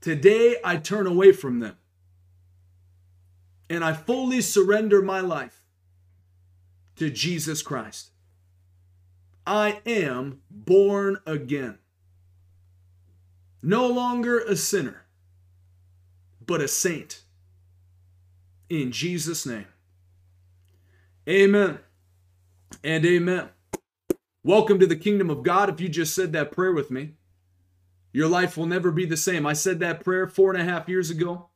Today 0.05 0.57
I 0.63 0.77
turn 0.77 1.07
away 1.07 1.33
from 1.33 1.61
them 1.61 1.79
and 3.71 3.83
I 3.83 3.95
fully 3.95 4.43
surrender 4.43 5.01
my 5.01 5.21
life 5.21 5.65
to 6.97 7.09
Jesus 7.09 7.63
Christ. 7.63 8.11
I 9.47 9.81
am 9.87 10.43
born 10.51 11.21
again. 11.25 11.79
No 13.63 13.87
longer 13.87 14.41
a 14.41 14.57
sinner, 14.57 15.07
but 16.45 16.61
a 16.61 16.69
saint. 16.69 17.23
In 18.69 18.93
Jesus' 18.93 19.47
name. 19.47 19.69
Amen 21.27 21.79
and 22.83 23.07
amen. 23.07 23.49
Welcome 24.43 24.79
to 24.81 24.87
the 24.87 24.97
kingdom 24.97 25.31
of 25.31 25.43
God. 25.43 25.71
If 25.71 25.81
you 25.81 25.89
just 25.89 26.15
said 26.15 26.35
that 26.35 26.53
prayer 26.53 26.75
with 26.75 26.91
me, 26.91 27.15
your 28.15 28.29
life 28.29 28.57
will 28.57 28.67
never 28.67 28.93
be 28.93 29.05
the 29.05 29.17
same. 29.17 29.45
I 29.45 29.55
said 29.55 29.81
that 29.81 30.05
prayer 30.05 30.29
four 30.29 30.53
and 30.55 30.63
a 30.63 30.65
half 30.65 30.89
years 30.89 31.11
ago, 31.11 31.49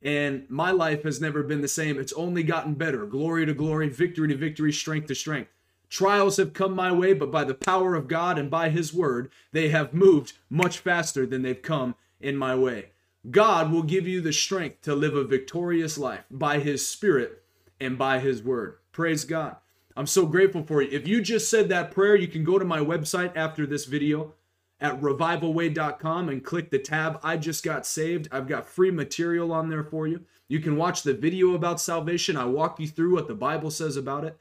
and 0.00 0.48
my 0.48 0.70
life 0.70 1.02
has 1.02 1.20
never 1.20 1.42
been 1.42 1.62
the 1.62 1.68
same. 1.68 1.98
It's 1.98 2.12
only 2.12 2.44
gotten 2.44 2.74
better. 2.74 3.06
Glory 3.06 3.44
to 3.44 3.52
glory, 3.52 3.88
victory 3.88 4.28
to 4.28 4.36
victory, 4.36 4.72
strength 4.72 5.08
to 5.08 5.16
strength. 5.16 5.50
Trials 5.90 6.36
have 6.36 6.52
come 6.52 6.76
my 6.76 6.92
way, 6.92 7.12
but 7.12 7.32
by 7.32 7.42
the 7.42 7.54
power 7.54 7.96
of 7.96 8.06
God 8.06 8.38
and 8.38 8.48
by 8.48 8.68
His 8.68 8.94
word, 8.94 9.32
they 9.50 9.70
have 9.70 9.92
moved 9.92 10.34
much 10.48 10.78
faster 10.78 11.26
than 11.26 11.42
they've 11.42 11.60
come 11.60 11.96
in 12.20 12.36
my 12.36 12.54
way. 12.54 12.90
God 13.28 13.72
will 13.72 13.82
give 13.82 14.06
you 14.06 14.20
the 14.20 14.32
strength 14.32 14.82
to 14.82 14.94
live 14.94 15.16
a 15.16 15.24
victorious 15.24 15.98
life 15.98 16.22
by 16.30 16.60
His 16.60 16.86
Spirit 16.86 17.42
and 17.80 17.98
by 17.98 18.20
His 18.20 18.44
word. 18.44 18.76
Praise 18.92 19.24
God. 19.24 19.56
I'm 19.96 20.06
so 20.06 20.24
grateful 20.24 20.62
for 20.62 20.82
you. 20.82 20.88
If 20.92 21.08
you 21.08 21.20
just 21.20 21.50
said 21.50 21.68
that 21.70 21.90
prayer, 21.90 22.14
you 22.14 22.28
can 22.28 22.44
go 22.44 22.60
to 22.60 22.64
my 22.64 22.78
website 22.78 23.32
after 23.34 23.66
this 23.66 23.86
video 23.86 24.34
at 24.80 25.00
revivalway.com 25.00 26.28
and 26.28 26.44
click 26.44 26.70
the 26.70 26.78
tab 26.78 27.18
I 27.22 27.36
just 27.36 27.64
got 27.64 27.86
saved. 27.86 28.28
I've 28.30 28.48
got 28.48 28.66
free 28.66 28.90
material 28.90 29.52
on 29.52 29.70
there 29.70 29.84
for 29.84 30.06
you. 30.06 30.24
You 30.48 30.60
can 30.60 30.76
watch 30.76 31.02
the 31.02 31.14
video 31.14 31.54
about 31.54 31.80
salvation. 31.80 32.36
I 32.36 32.44
walk 32.44 32.78
you 32.78 32.86
through 32.86 33.14
what 33.14 33.26
the 33.26 33.34
Bible 33.34 33.70
says 33.70 33.96
about 33.96 34.24
it. 34.24 34.38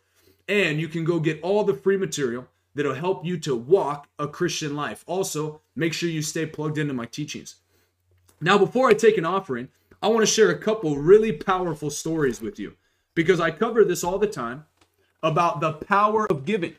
And 0.47 0.79
you 0.79 0.87
can 0.87 1.03
go 1.03 1.19
get 1.19 1.41
all 1.41 1.63
the 1.63 1.73
free 1.73 1.97
material 1.97 2.47
that'll 2.75 2.93
help 2.93 3.25
you 3.25 3.37
to 3.39 3.55
walk 3.55 4.07
a 4.19 4.27
Christian 4.27 4.75
life. 4.75 5.03
Also, 5.07 5.61
make 5.75 5.93
sure 5.93 6.09
you 6.09 6.21
stay 6.21 6.45
plugged 6.45 6.77
into 6.77 6.93
my 6.93 7.05
teachings. 7.05 7.55
Now, 8.41 8.57
before 8.57 8.89
I 8.89 8.93
take 8.93 9.17
an 9.17 9.25
offering, 9.25 9.69
I 10.03 10.09
want 10.09 10.21
to 10.21 10.31
share 10.31 10.49
a 10.49 10.57
couple 10.57 10.97
really 10.97 11.31
powerful 11.31 11.89
stories 11.89 12.41
with 12.41 12.59
you 12.59 12.75
because 13.15 13.39
I 13.39 13.49
cover 13.49 13.83
this 13.83 14.03
all 14.03 14.19
the 14.19 14.27
time 14.27 14.65
about 15.23 15.61
the 15.61 15.73
power 15.73 16.29
of 16.29 16.45
giving. 16.45 16.75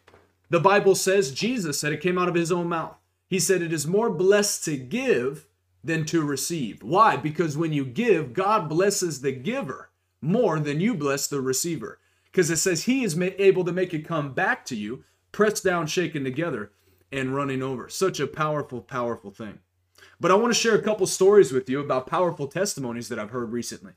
The 0.51 0.61
Bible 0.61 0.95
says, 0.95 1.33
Jesus 1.33 1.81
said 1.81 1.93
it 1.93 2.01
came 2.01 2.19
out 2.19 2.29
of 2.29 2.35
his 2.35 2.53
own 2.53 2.69
mouth. 2.69 2.95
He 3.29 3.41
said, 3.41 3.63
It 3.63 3.73
is 3.73 3.87
more 3.87 4.11
blessed 4.11 4.65
to 4.65 4.77
give 4.77 5.47
than 5.83 6.05
to 6.07 6.23
receive. 6.23 6.83
Why? 6.83 7.17
Because 7.17 7.57
when 7.57 7.73
you 7.73 7.85
give, 7.85 8.33
God 8.33 8.69
blesses 8.69 9.21
the 9.21 9.33
giver 9.33 9.91
more 10.21 10.59
than 10.59 10.81
you 10.81 10.95
bless 10.95 11.27
the 11.27 11.41
receiver. 11.41 11.99
Because 12.25 12.51
it 12.51 12.57
says 12.57 12.85
He 12.85 13.05
is 13.05 13.19
able 13.19 13.65
to 13.65 13.73
make 13.73 13.95
it 13.95 14.07
come 14.07 14.33
back 14.33 14.65
to 14.67 14.77
you, 14.77 15.05
pressed 15.33 15.65
down, 15.65 15.87
shaken 15.87 16.25
together, 16.25 16.73
and 17.13 17.35
running 17.35 17.63
over. 17.63 17.89
Such 17.89 18.21
a 18.21 18.27
powerful, 18.27 18.81
powerful 18.81 19.31
thing. 19.31 19.61
But 20.21 20.31
I 20.31 20.35
want 20.35 20.53
to 20.53 20.59
share 20.59 20.75
a 20.75 20.83
couple 20.83 21.07
stories 21.07 21.53
with 21.53 21.69
you 21.69 21.81
about 21.81 22.07
powerful 22.07 22.47
testimonies 22.47 23.09
that 23.09 23.19
I've 23.19 23.31
heard 23.31 23.53
recently. 23.53 23.93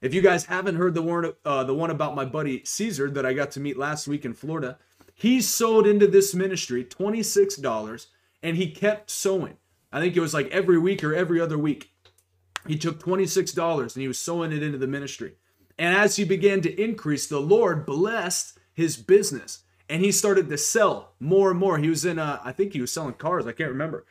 If 0.00 0.12
you 0.12 0.20
guys 0.20 0.46
haven't 0.46 0.76
heard 0.76 0.94
the 0.94 1.02
one, 1.02 1.32
uh, 1.44 1.64
the 1.64 1.74
one 1.74 1.90
about 1.90 2.16
my 2.16 2.24
buddy 2.24 2.62
Caesar 2.64 3.10
that 3.10 3.24
I 3.24 3.32
got 3.32 3.52
to 3.52 3.60
meet 3.60 3.78
last 3.78 4.08
week 4.08 4.24
in 4.24 4.34
Florida, 4.34 4.78
he 5.14 5.40
sold 5.40 5.86
into 5.86 6.06
this 6.06 6.34
ministry 6.34 6.84
$26 6.84 8.06
and 8.42 8.56
he 8.56 8.70
kept 8.70 9.10
sowing. 9.10 9.56
I 9.92 10.00
think 10.00 10.16
it 10.16 10.20
was 10.20 10.34
like 10.34 10.48
every 10.48 10.78
week 10.78 11.04
or 11.04 11.14
every 11.14 11.40
other 11.40 11.58
week. 11.58 11.92
He 12.66 12.78
took 12.78 13.02
$26 13.02 13.94
and 13.94 14.00
he 14.00 14.08
was 14.08 14.18
sowing 14.18 14.52
it 14.52 14.62
into 14.62 14.78
the 14.78 14.86
ministry. 14.86 15.34
And 15.78 15.96
as 15.96 16.16
he 16.16 16.24
began 16.24 16.60
to 16.62 16.82
increase, 16.82 17.26
the 17.26 17.40
Lord 17.40 17.86
blessed 17.86 18.58
his 18.72 18.96
business 18.96 19.64
and 19.88 20.02
he 20.02 20.12
started 20.12 20.48
to 20.48 20.56
sell 20.56 21.14
more 21.20 21.50
and 21.50 21.58
more. 21.58 21.78
He 21.78 21.88
was 21.88 22.04
in, 22.04 22.18
a, 22.18 22.40
I 22.44 22.52
think 22.52 22.72
he 22.72 22.80
was 22.80 22.92
selling 22.92 23.14
cars, 23.14 23.46
I 23.46 23.52
can't 23.52 23.70
remember. 23.70 24.06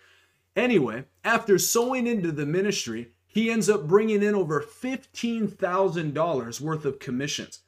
Anyway, 0.56 1.06
after 1.24 1.58
sowing 1.58 2.08
into 2.08 2.32
the 2.32 2.46
ministry, 2.46 3.12
he 3.26 3.50
ends 3.50 3.70
up 3.70 3.88
bringing 3.88 4.22
in 4.22 4.36
over 4.36 4.62
$15,000 4.62 6.62
worth 6.62 6.86
of 6.86 7.00
commissions. 7.00 7.62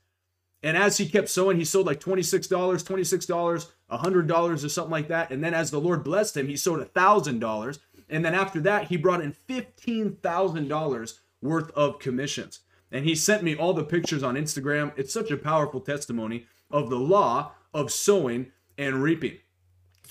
And 0.63 0.77
as 0.77 0.97
he 0.97 1.09
kept 1.09 1.29
sowing, 1.29 1.57
he 1.57 1.65
sold 1.65 1.85
like 1.85 1.99
$26, 1.99 2.47
$26, 2.47 3.67
$100 3.91 4.63
or 4.65 4.69
something 4.69 4.91
like 4.91 5.09
that. 5.09 5.29
And 5.29 5.43
then 5.43 5.53
as 5.53 5.69
the 5.69 5.81
Lord 5.81 6.03
blessed 6.05 6.37
him, 6.37 6.47
he 6.47 6.55
sold 6.55 6.79
$1,000. 6.79 7.79
And 8.09 8.23
then 8.23 8.33
after 8.33 8.61
that, 8.61 8.87
he 8.87 8.95
brought 8.95 9.21
in 9.21 9.33
$15,000 9.33 11.19
worth 11.41 11.71
of 11.71 11.99
commissions. 11.99 12.61
And 12.91 13.03
he 13.05 13.13
sent 13.13 13.43
me 13.43 13.55
all 13.55 13.73
the 13.73 13.83
pictures 13.83 14.23
on 14.23 14.35
Instagram. 14.35 14.93
It's 14.95 15.13
such 15.13 15.31
a 15.31 15.37
powerful 15.37 15.81
testimony 15.81 16.45
of 16.71 16.89
the 16.89 16.99
law 16.99 17.51
of 17.73 17.91
sowing 17.91 18.51
and 18.77 19.03
reaping. 19.03 19.39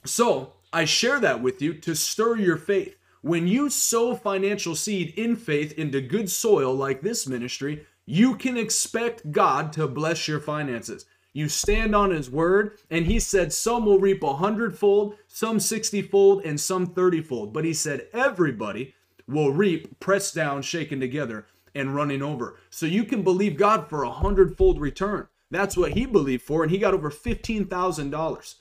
So 0.05 0.55
I 0.73 0.85
share 0.85 1.21
that 1.21 1.43
with 1.43 1.63
you 1.63 1.75
to 1.75 1.95
stir 1.95 2.37
your 2.37 2.57
faith. 2.57 2.97
When 3.23 3.47
you 3.47 3.71
sow 3.71 4.17
financial 4.17 4.75
seed 4.75 5.15
in 5.17 5.37
faith 5.37 5.73
into 5.79 6.01
good 6.01 6.29
soil 6.29 6.75
like 6.75 7.03
this 7.03 7.27
ministry, 7.27 7.87
you 8.07 8.37
can 8.37 8.57
expect 8.57 9.33
God 9.33 9.73
to 9.75 9.87
bless 9.87 10.27
your 10.29 10.41
finances. 10.41 11.07
You 11.33 11.49
stand 11.49 11.95
on 11.95 12.11
his 12.11 12.31
word, 12.31 12.79
and 12.91 13.07
he 13.07 13.19
said 13.19 13.53
some 13.53 13.87
will 13.87 13.99
reap 13.99 14.23
a 14.23 14.35
hundredfold, 14.35 15.17
some 15.29 15.61
sixtyfold, 15.61 16.45
and 16.45 16.61
some 16.61 16.89
thirtyfold. 16.89 17.53
But 17.53 17.65
he 17.65 17.73
said 17.73 18.09
everybody 18.13 18.95
will 19.27 19.53
reap 19.53 19.99
pressed 19.99 20.35
down, 20.35 20.63
shaken 20.63 21.01
together, 21.01 21.47
and 21.75 21.95
running 21.95 22.23
over. 22.23 22.59
So 22.69 22.85
you 22.85 23.05
can 23.05 23.23
believe 23.23 23.57
God 23.57 23.89
for 23.89 24.03
a 24.03 24.11
hundredfold 24.11 24.81
return. 24.81 25.29
That's 25.51 25.77
what 25.77 25.93
he 25.93 26.05
believed 26.05 26.43
for, 26.43 26.63
and 26.63 26.71
he 26.71 26.79
got 26.79 26.95
over 26.95 27.11
$15,000. 27.11 28.55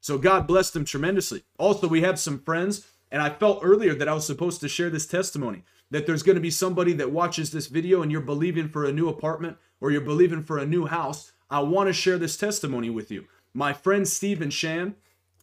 So 0.00 0.18
God 0.18 0.46
blessed 0.46 0.76
him 0.76 0.84
tremendously. 0.84 1.44
Also, 1.58 1.88
we 1.88 2.02
have 2.02 2.18
some 2.18 2.40
friends 2.40 2.86
and 3.12 3.20
I 3.20 3.28
felt 3.28 3.60
earlier 3.62 3.94
that 3.94 4.08
I 4.08 4.14
was 4.14 4.26
supposed 4.26 4.60
to 4.62 4.68
share 4.68 4.88
this 4.88 5.06
testimony 5.06 5.64
that 5.92 6.06
there's 6.06 6.22
going 6.22 6.36
to 6.36 6.40
be 6.40 6.50
somebody 6.50 6.94
that 6.94 7.12
watches 7.12 7.50
this 7.50 7.66
video 7.66 8.00
and 8.00 8.10
you're 8.10 8.22
believing 8.22 8.66
for 8.66 8.86
a 8.86 8.92
new 8.92 9.08
apartment 9.08 9.58
or 9.78 9.90
you're 9.90 10.00
believing 10.00 10.42
for 10.42 10.56
a 10.58 10.66
new 10.66 10.86
house. 10.86 11.32
I 11.50 11.60
want 11.60 11.88
to 11.88 11.92
share 11.92 12.16
this 12.16 12.38
testimony 12.38 12.88
with 12.88 13.10
you. 13.10 13.26
My 13.52 13.74
friend 13.74 14.08
Steve 14.08 14.40
and 14.40 14.52
Shan 14.52 14.94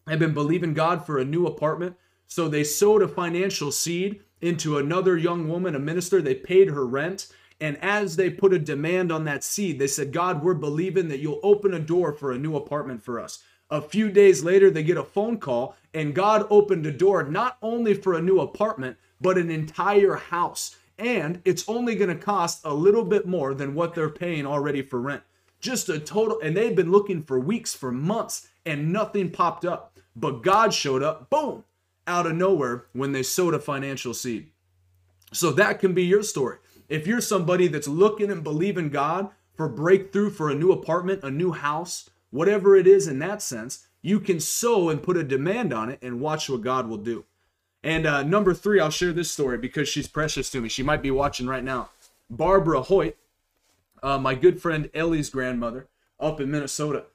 have 0.08 0.18
been 0.18 0.34
believing 0.34 0.74
God 0.74 1.06
for 1.06 1.20
a 1.20 1.26
new 1.26 1.46
apartment. 1.46 1.96
So 2.26 2.48
they 2.48 2.64
sowed 2.64 3.04
a 3.04 3.08
financial 3.08 3.72
seed 3.72 4.24
into 4.42 4.80
another 4.80 5.16
young 5.18 5.48
woman, 5.48 5.76
a 5.76 5.80
minister. 5.80 6.20
They 6.20 6.34
paid 6.34 6.70
her 6.70 6.86
rent. 6.86 7.28
And 7.62 7.78
as 7.78 8.16
they 8.16 8.32
put 8.32 8.52
a 8.52 8.58
demand 8.58 9.12
on 9.12 9.26
that 9.26 9.44
seed, 9.44 9.78
they 9.78 9.88
said, 9.88 10.12
God, 10.12 10.44
we're 10.44 10.56
believing 10.56 11.10
that 11.10 11.20
you'll 11.20 11.42
open 11.44 11.76
a 11.76 11.80
door 11.80 12.12
for 12.12 12.32
a 12.32 12.40
new 12.40 12.56
apartment 12.56 13.04
for 13.04 13.20
us. 13.20 13.44
A 13.70 13.82
few 13.82 14.10
days 14.10 14.44
later, 14.44 14.72
they 14.72 14.82
get 14.82 14.98
a 14.98 15.04
phone 15.04 15.38
call, 15.38 15.76
and 15.94 16.16
God 16.16 16.48
opened 16.50 16.88
a 16.88 16.92
door 16.92 17.22
not 17.22 17.58
only 17.62 17.94
for 17.94 18.16
a 18.16 18.22
new 18.22 18.40
apartment, 18.40 18.98
but 19.22 19.38
an 19.38 19.50
entire 19.50 20.16
house. 20.16 20.78
And 20.98 21.42
it's 21.46 21.68
only 21.70 21.96
going 21.96 22.10
to 22.10 22.24
cost 22.24 22.62
a 22.66 22.74
little 22.74 23.06
bit 23.06 23.26
more 23.26 23.54
than 23.54 23.74
what 23.74 23.96
they're 23.96 24.10
paying 24.10 24.46
already 24.46 24.82
for 24.82 25.00
rent. 25.00 25.24
Just 25.60 25.90
a 25.90 26.00
total, 26.00 26.40
and 26.42 26.56
they've 26.56 26.76
been 26.76 26.92
looking 26.92 27.24
for 27.24 27.40
weeks, 27.40 27.74
for 27.74 27.92
months, 27.92 28.48
and 28.66 28.92
nothing 28.94 29.30
popped 29.30 29.66
up. 29.66 29.98
But 30.16 30.42
God 30.42 30.74
showed 30.74 31.04
up, 31.04 31.30
boom, 31.30 31.64
out 32.08 32.26
of 32.26 32.36
nowhere 32.36 32.86
when 32.94 33.12
they 33.12 33.24
sowed 33.24 33.54
a 33.54 33.60
financial 33.60 34.14
seed. 34.14 34.52
So 35.32 35.52
that 35.52 35.80
can 35.80 35.94
be 35.94 36.04
your 36.04 36.24
story. 36.24 36.58
If 36.88 37.06
you're 37.06 37.22
somebody 37.22 37.68
that's 37.68 37.88
looking 37.88 38.32
and 38.32 38.44
believing 38.44 38.90
God 38.90 39.30
for 39.56 39.70
breakthrough 39.70 40.32
for 40.32 40.50
a 40.50 40.56
new 40.56 40.72
apartment, 40.72 41.24
a 41.24 41.30
new 41.30 41.52
house, 41.52 42.10
whatever 42.32 42.76
it 42.76 42.88
is 42.88 43.08
in 43.08 43.20
that 43.20 43.42
sense, 43.42 43.88
you 44.02 44.20
can 44.20 44.40
sow 44.40 44.90
and 44.90 45.04
put 45.04 45.18
a 45.18 45.24
demand 45.24 45.74
on 45.74 45.90
it 45.90 46.00
and 46.02 46.20
watch 46.20 46.50
what 46.50 46.62
God 46.62 46.88
will 46.88 46.98
do. 46.98 47.26
And 47.84 48.06
uh, 48.06 48.24
number 48.24 48.54
three, 48.54 48.80
I'll 48.80 48.90
share 48.90 49.14
this 49.14 49.32
story 49.32 49.58
because 49.58 49.88
she's 49.88 50.08
precious 50.08 50.50
to 50.52 50.62
me. 50.62 50.70
She 50.70 50.84
might 50.84 51.02
be 51.02 51.12
watching 51.12 51.48
right 51.48 51.64
now. 51.64 51.90
Barbara 52.30 52.82
Hoyt, 52.84 53.18
uh, 54.04 54.18
my 54.18 54.36
good 54.36 54.62
friend 54.62 54.90
Ellie's 54.94 55.30
grandmother 55.30 55.88
up 56.20 56.42
in 56.42 56.52
Minnesota, 56.52 57.06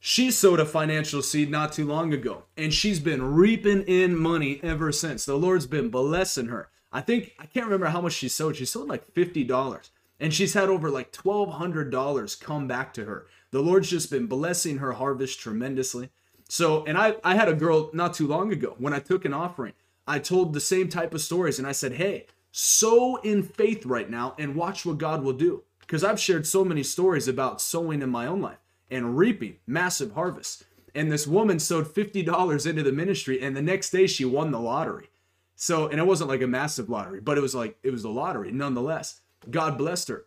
she 0.00 0.30
sowed 0.30 0.60
a 0.60 0.64
financial 0.64 1.22
seed 1.22 1.50
not 1.50 1.72
too 1.72 1.86
long 1.86 2.14
ago, 2.14 2.44
and 2.56 2.72
she's 2.72 3.00
been 3.00 3.34
reaping 3.34 3.82
in 3.82 4.16
money 4.16 4.60
ever 4.62 4.92
since. 4.92 5.24
The 5.24 5.36
Lord's 5.36 5.66
been 5.66 5.90
blessing 5.90 6.46
her. 6.46 6.70
I 6.90 7.00
think, 7.02 7.34
I 7.38 7.46
can't 7.46 7.66
remember 7.66 7.86
how 7.86 8.00
much 8.00 8.14
she 8.14 8.28
sowed. 8.28 8.56
She 8.56 8.64
sowed 8.64 8.88
like 8.88 9.12
$50, 9.12 9.90
and 10.20 10.32
she's 10.32 10.54
had 10.54 10.68
over 10.68 10.88
like 10.88 11.12
$1,200 11.12 12.40
come 12.40 12.66
back 12.66 12.94
to 12.94 13.04
her 13.04 13.26
the 13.50 13.60
Lord's 13.60 13.90
just 13.90 14.10
been 14.10 14.26
blessing 14.26 14.78
her 14.78 14.92
harvest 14.92 15.40
tremendously. 15.40 16.10
So, 16.48 16.84
and 16.84 16.96
I, 16.96 17.16
I 17.24 17.34
had 17.34 17.48
a 17.48 17.54
girl 17.54 17.90
not 17.92 18.14
too 18.14 18.26
long 18.26 18.52
ago 18.52 18.74
when 18.78 18.92
I 18.92 18.98
took 18.98 19.24
an 19.24 19.34
offering. 19.34 19.72
I 20.08 20.18
told 20.18 20.52
the 20.52 20.60
same 20.60 20.88
type 20.88 21.12
of 21.12 21.20
stories 21.20 21.58
and 21.58 21.68
I 21.68 21.72
said, 21.72 21.92
hey, 21.92 22.26
sow 22.50 23.16
in 23.16 23.42
faith 23.42 23.84
right 23.84 24.08
now 24.08 24.34
and 24.38 24.56
watch 24.56 24.86
what 24.86 24.98
God 24.98 25.22
will 25.22 25.34
do. 25.34 25.64
Because 25.80 26.02
I've 26.02 26.18
shared 26.18 26.46
so 26.46 26.64
many 26.64 26.82
stories 26.82 27.28
about 27.28 27.60
sowing 27.60 28.02
in 28.02 28.10
my 28.10 28.26
own 28.26 28.40
life 28.40 28.58
and 28.90 29.16
reaping 29.16 29.56
massive 29.66 30.12
harvests. 30.12 30.64
And 30.94 31.12
this 31.12 31.26
woman 31.26 31.58
sowed 31.58 31.86
$50 31.86 32.66
into 32.66 32.82
the 32.82 32.92
ministry, 32.92 33.40
and 33.40 33.54
the 33.54 33.62
next 33.62 33.90
day 33.90 34.06
she 34.06 34.24
won 34.24 34.50
the 34.50 34.58
lottery. 34.58 35.10
So, 35.54 35.86
and 35.86 36.00
it 36.00 36.06
wasn't 36.06 36.30
like 36.30 36.42
a 36.42 36.46
massive 36.46 36.88
lottery, 36.88 37.20
but 37.20 37.38
it 37.38 37.42
was 37.42 37.54
like, 37.54 37.76
it 37.82 37.90
was 37.90 38.04
a 38.04 38.08
lottery 38.08 38.50
nonetheless. 38.50 39.20
God 39.50 39.76
blessed 39.76 40.08
her. 40.08 40.24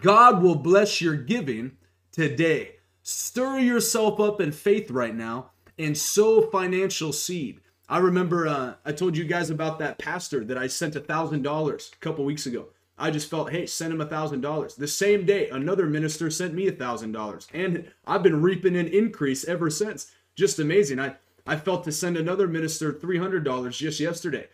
God 0.00 0.42
will 0.42 0.54
bless 0.54 1.00
your 1.00 1.16
giving 1.16 1.72
today. 2.12 2.76
Stir 3.02 3.58
yourself 3.58 4.20
up 4.20 4.40
in 4.40 4.52
faith 4.52 4.90
right 4.90 5.14
now 5.14 5.50
and 5.78 5.96
sow 5.96 6.42
financial 6.42 7.12
seed. 7.12 7.60
I 7.92 7.98
remember 7.98 8.48
uh, 8.48 8.76
I 8.86 8.92
told 8.92 9.18
you 9.18 9.24
guys 9.24 9.50
about 9.50 9.78
that 9.80 9.98
pastor 9.98 10.46
that 10.46 10.56
I 10.56 10.66
sent 10.66 10.96
a 10.96 11.00
thousand 11.00 11.42
dollars 11.42 11.90
a 11.92 11.98
couple 11.98 12.24
weeks 12.24 12.46
ago. 12.46 12.68
I 12.96 13.10
just 13.10 13.28
felt, 13.28 13.50
hey, 13.50 13.66
send 13.66 13.92
him 13.92 14.00
a 14.00 14.06
thousand 14.06 14.40
dollars. 14.40 14.74
The 14.74 14.88
same 14.88 15.26
day, 15.26 15.50
another 15.50 15.84
minister 15.84 16.30
sent 16.30 16.54
me 16.54 16.66
a 16.66 16.72
thousand 16.72 17.12
dollars, 17.12 17.48
and 17.52 17.92
I've 18.06 18.22
been 18.22 18.40
reaping 18.40 18.76
an 18.76 18.88
increase 18.88 19.44
ever 19.44 19.68
since. 19.68 20.10
Just 20.34 20.58
amazing. 20.58 21.00
I 21.00 21.16
I 21.46 21.56
felt 21.56 21.84
to 21.84 21.92
send 21.92 22.16
another 22.16 22.48
minister 22.48 22.94
three 22.94 23.18
hundred 23.18 23.44
dollars 23.44 23.76
just 23.76 24.00
yesterday. 24.00 24.46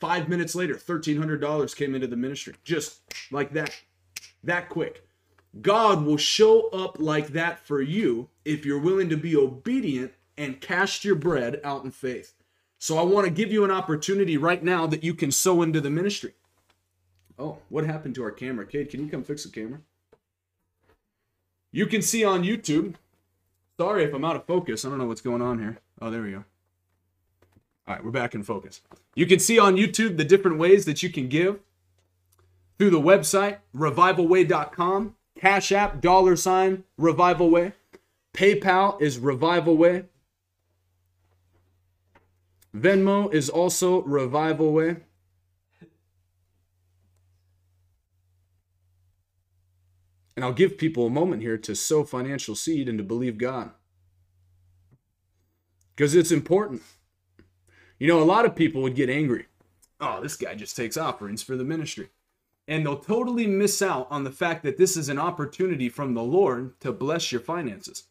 Five 0.00 0.28
minutes 0.28 0.56
later, 0.56 0.74
thirteen 0.74 1.16
hundred 1.16 1.40
dollars 1.40 1.76
came 1.76 1.94
into 1.94 2.08
the 2.08 2.16
ministry, 2.16 2.56
just 2.64 3.02
like 3.30 3.52
that, 3.52 3.72
that 4.42 4.68
quick. 4.68 5.06
God 5.62 6.04
will 6.04 6.16
show 6.16 6.68
up 6.70 6.98
like 6.98 7.28
that 7.28 7.64
for 7.64 7.80
you 7.80 8.30
if 8.44 8.66
you're 8.66 8.80
willing 8.80 9.10
to 9.10 9.16
be 9.16 9.36
obedient 9.36 10.12
and 10.36 10.60
cast 10.60 11.04
your 11.04 11.14
bread 11.14 11.60
out 11.62 11.84
in 11.84 11.92
faith. 11.92 12.34
So 12.80 12.96
I 12.96 13.02
want 13.02 13.26
to 13.26 13.30
give 13.30 13.52
you 13.52 13.62
an 13.62 13.70
opportunity 13.70 14.38
right 14.38 14.64
now 14.64 14.86
that 14.86 15.04
you 15.04 15.12
can 15.12 15.30
sow 15.30 15.60
into 15.60 15.82
the 15.82 15.90
ministry. 15.90 16.32
Oh, 17.38 17.58
what 17.68 17.84
happened 17.84 18.14
to 18.14 18.24
our 18.24 18.30
camera? 18.30 18.66
Kate, 18.66 18.88
can 18.90 19.04
you 19.04 19.10
come 19.10 19.22
fix 19.22 19.44
the 19.44 19.50
camera? 19.50 19.80
You 21.72 21.86
can 21.86 22.00
see 22.00 22.24
on 22.24 22.42
YouTube. 22.42 22.94
Sorry 23.78 24.04
if 24.04 24.14
I'm 24.14 24.24
out 24.24 24.34
of 24.34 24.46
focus. 24.46 24.84
I 24.84 24.88
don't 24.88 24.96
know 24.96 25.04
what's 25.04 25.20
going 25.20 25.42
on 25.42 25.58
here. 25.58 25.78
Oh, 26.00 26.10
there 26.10 26.22
we 26.22 26.30
go. 26.30 26.44
All 27.86 27.96
right, 27.96 28.04
we're 28.04 28.10
back 28.10 28.34
in 28.34 28.42
focus. 28.42 28.80
You 29.14 29.26
can 29.26 29.40
see 29.40 29.58
on 29.58 29.76
YouTube 29.76 30.16
the 30.16 30.24
different 30.24 30.56
ways 30.56 30.86
that 30.86 31.02
you 31.02 31.10
can 31.10 31.28
give 31.28 31.60
through 32.78 32.90
the 32.90 33.00
website, 33.00 33.58
revivalway.com, 33.76 35.16
Cash 35.38 35.70
App, 35.70 36.00
dollar 36.00 36.34
sign, 36.34 36.84
Revival 36.96 37.50
Way. 37.50 37.74
PayPal 38.32 39.00
is 39.02 39.18
Revival 39.18 39.76
Way. 39.76 40.04
Venmo 42.74 43.32
is 43.32 43.48
also 43.48 44.02
Revival 44.02 44.72
Way. 44.72 44.96
And 50.36 50.44
I'll 50.44 50.52
give 50.52 50.78
people 50.78 51.06
a 51.06 51.10
moment 51.10 51.42
here 51.42 51.58
to 51.58 51.74
sow 51.74 52.04
financial 52.04 52.54
seed 52.54 52.88
and 52.88 52.96
to 52.98 53.04
believe 53.04 53.36
God. 53.36 53.72
Because 55.94 56.14
it's 56.14 56.32
important. 56.32 56.82
You 57.98 58.06
know, 58.06 58.22
a 58.22 58.24
lot 58.24 58.46
of 58.46 58.56
people 58.56 58.80
would 58.80 58.94
get 58.94 59.10
angry. 59.10 59.46
Oh, 60.00 60.22
this 60.22 60.36
guy 60.36 60.54
just 60.54 60.76
takes 60.76 60.96
offerings 60.96 61.42
for 61.42 61.56
the 61.56 61.64
ministry. 61.64 62.08
And 62.66 62.86
they'll 62.86 62.96
totally 62.96 63.46
miss 63.46 63.82
out 63.82 64.06
on 64.10 64.24
the 64.24 64.30
fact 64.30 64.62
that 64.62 64.78
this 64.78 64.96
is 64.96 65.10
an 65.10 65.18
opportunity 65.18 65.90
from 65.90 66.14
the 66.14 66.22
Lord 66.22 66.80
to 66.80 66.92
bless 66.92 67.32
your 67.32 67.40
finances. 67.42 68.04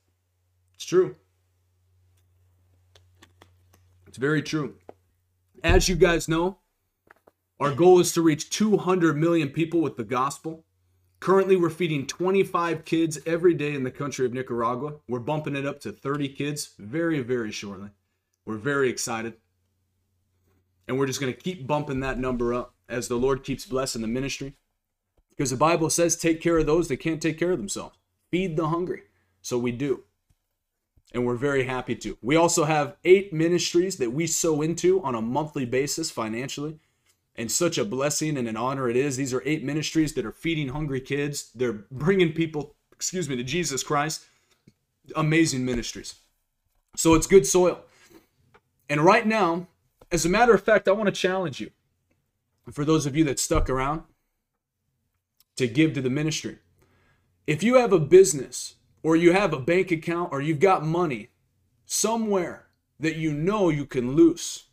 It's 0.76 0.86
true. 0.86 1.16
It's 4.10 4.18
very 4.18 4.42
true. 4.42 4.74
As 5.64 5.88
you 5.88 5.96
guys 5.96 6.28
know, 6.28 6.58
our 7.60 7.76
goal 7.76 8.00
is 8.00 8.12
to 8.14 8.24
reach 8.24 8.50
200 8.50 9.16
million 9.16 9.50
people 9.50 9.82
with 9.82 9.98
the 9.98 10.04
gospel. 10.04 10.66
Currently, 11.20 11.56
we're 11.56 11.70
feeding 11.70 12.08
25 12.08 12.86
kids 12.86 13.20
every 13.28 13.54
day 13.54 13.76
in 13.76 13.84
the 13.84 13.92
country 13.92 14.26
of 14.26 14.34
Nicaragua. 14.34 14.96
We're 15.08 15.20
bumping 15.20 15.56
it 15.56 15.68
up 15.68 15.80
to 15.82 15.92
30 15.92 16.30
kids 16.30 16.72
very, 16.80 17.20
very 17.20 17.52
shortly. 17.52 17.92
We're 18.46 18.58
very 18.58 18.90
excited. 18.90 19.36
And 20.88 20.98
we're 20.98 21.06
just 21.06 21.22
going 21.22 21.32
to 21.32 21.40
keep 21.40 21.68
bumping 21.68 22.00
that 22.00 22.18
number 22.18 22.52
up 22.52 22.74
as 22.90 23.10
the 23.10 23.16
Lord 23.16 23.44
keeps 23.44 23.68
blessing 23.68 24.02
the 24.02 24.08
ministry. 24.08 24.56
Because 25.30 25.52
the 25.52 25.56
Bible 25.56 25.92
says, 25.92 26.16
take 26.16 26.42
care 26.42 26.58
of 26.58 26.66
those 26.66 26.88
that 26.88 26.98
can't 26.98 27.22
take 27.22 27.38
care 27.38 27.52
of 27.52 27.60
themselves, 27.60 27.96
feed 28.32 28.58
the 28.58 28.70
hungry. 28.70 29.04
So 29.44 29.60
we 29.60 29.72
do. 29.72 30.06
And 31.14 31.26
we're 31.26 31.36
very 31.36 31.64
happy 31.64 31.96
to. 31.96 32.18
We 32.22 32.36
also 32.36 32.66
have 32.66 32.96
eight 33.04 33.34
ministries 33.34 33.98
that 33.98 34.12
we 34.12 34.28
sow 34.28 34.62
into 34.62 35.02
on 35.04 35.16
a 35.16 35.22
monthly 35.22 35.66
basis 35.66 36.12
financially 36.12 36.80
and 37.36 37.52
such 37.52 37.78
a 37.78 37.86
blessing 37.86 38.38
and 38.38 38.48
an 38.48 38.58
honor 38.58 38.90
it 38.90 38.96
is. 38.96 39.18
These 39.18 39.34
are 39.34 39.42
eight 39.46 39.64
ministries 39.64 40.14
that 40.14 40.26
are 40.26 40.32
feeding 40.32 40.70
hungry 40.70 41.02
kids. 41.02 41.52
They're 41.56 41.86
bringing 41.90 42.34
people, 42.34 42.76
excuse 42.92 43.28
me, 43.28 43.36
to 43.38 43.44
Jesus 43.44 43.82
Christ. 43.82 44.26
Amazing 45.16 45.66
ministries. 45.66 46.16
So 46.96 47.16
it's 47.16 47.28
good 47.28 47.48
soil. 47.48 47.82
And 48.90 49.02
right 49.02 49.26
now, 49.26 49.68
as 50.12 50.26
a 50.26 50.30
matter 50.30 50.54
of 50.54 50.64
fact, 50.64 50.88
I 50.88 50.92
want 50.92 51.08
to 51.08 51.12
challenge 51.12 51.60
you. 51.60 51.72
For 52.72 52.86
those 52.86 53.06
of 53.06 53.16
you 53.16 53.24
that 53.24 53.40
stuck 53.40 53.70
around 53.70 54.04
to 55.56 55.68
give 55.68 55.94
to 55.94 56.02
the 56.02 56.10
ministry, 56.10 56.60
if 57.48 57.64
you 57.64 57.76
have 57.76 57.94
a 57.94 58.00
business 58.00 58.76
or 59.04 59.16
you 59.16 59.34
have 59.34 59.54
a 59.54 59.60
bank 59.60 59.92
account 59.92 60.32
or 60.32 60.42
you've 60.42 60.60
got 60.60 60.86
money 60.86 61.30
somewhere 61.86 62.68
that 63.00 63.16
you 63.16 63.34
know 63.34 63.70
you 63.70 63.86
can 63.86 64.16
lose 64.16 64.66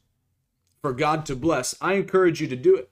for 0.86 0.92
God 0.92 1.26
to 1.26 1.34
bless, 1.34 1.74
I 1.80 1.94
encourage 1.94 2.40
you 2.40 2.46
to 2.46 2.54
do 2.54 2.76
it. 2.76 2.90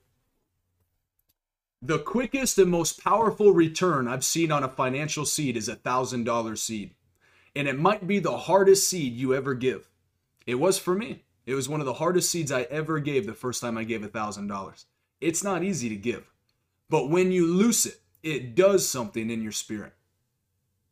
The 1.81 2.01
quickest 2.01 2.59
and 2.59 2.69
most 2.69 3.05
powerful 3.05 3.53
return 3.53 4.09
I've 4.09 4.25
seen 4.25 4.51
on 4.51 4.65
a 4.65 4.69
financial 4.69 5.25
seed 5.25 5.57
is 5.57 5.69
a 5.69 5.77
thousand 5.77 6.25
dollar 6.25 6.57
seed. 6.57 6.95
And 7.55 7.69
it 7.69 7.79
might 7.79 8.09
be 8.09 8.19
the 8.19 8.37
hardest 8.37 8.89
seed 8.89 9.13
you 9.13 9.33
ever 9.33 9.55
give. 9.55 9.89
It 10.45 10.57
was 10.57 10.77
for 10.77 10.97
me. 10.97 11.23
It 11.47 11.55
was 11.55 11.69
one 11.69 11.79
of 11.79 11.87
the 11.87 11.95
hardest 11.95 12.31
seeds 12.31 12.51
I 12.51 12.63
ever 12.63 12.99
gave 12.99 13.27
the 13.27 13.33
first 13.33 13.61
time 13.61 13.79
I 13.79 13.85
gave 13.85 14.03
a 14.03 14.09
thousand 14.09 14.49
dollars. 14.49 14.87
It's 15.21 15.45
not 15.45 15.63
easy 15.63 15.89
to 15.89 15.97
give. 15.97 16.33
But 16.91 17.11
when 17.11 17.31
you 17.31 17.47
loose 17.47 17.87
it, 17.87 18.01
it 18.25 18.57
does 18.57 18.89
something 18.89 19.31
in 19.31 19.41
your 19.41 19.53
spirit. 19.53 19.93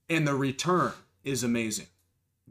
And 0.08 0.26
the 0.26 0.34
return 0.34 0.92
is 1.24 1.42
amazing. 1.44 1.86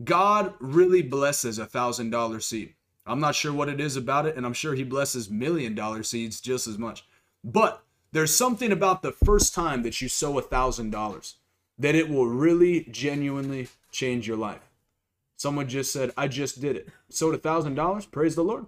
God 0.03 0.53
really 0.59 1.01
blesses 1.01 1.59
a 1.59 1.65
thousand 1.65 2.09
dollar 2.09 2.39
seed. 2.39 2.73
I'm 3.05 3.19
not 3.19 3.35
sure 3.35 3.53
what 3.53 3.69
it 3.69 3.81
is 3.81 3.95
about 3.95 4.25
it, 4.25 4.37
and 4.37 4.45
I'm 4.45 4.53
sure 4.53 4.73
he 4.73 4.83
blesses 4.83 5.29
million 5.29 5.75
dollar 5.75 6.03
seeds 6.03 6.39
just 6.39 6.67
as 6.67 6.77
much. 6.77 7.05
But 7.43 7.83
there's 8.11 8.35
something 8.35 8.71
about 8.71 9.01
the 9.01 9.11
first 9.11 9.53
time 9.53 9.83
that 9.83 10.01
you 10.01 10.07
sow 10.07 10.37
a 10.37 10.41
thousand 10.41 10.91
dollars 10.91 11.37
that 11.77 11.95
it 11.95 12.09
will 12.09 12.27
really 12.27 12.87
genuinely 12.91 13.67
change 13.91 14.27
your 14.27 14.37
life. 14.37 14.69
Someone 15.35 15.67
just 15.67 15.91
said, 15.91 16.11
I 16.15 16.27
just 16.27 16.61
did 16.61 16.75
it. 16.75 16.89
Sowed 17.09 17.33
a 17.33 17.39
thousand 17.39 17.75
dollars. 17.75 18.05
Praise 18.05 18.35
the 18.35 18.43
Lord. 18.43 18.67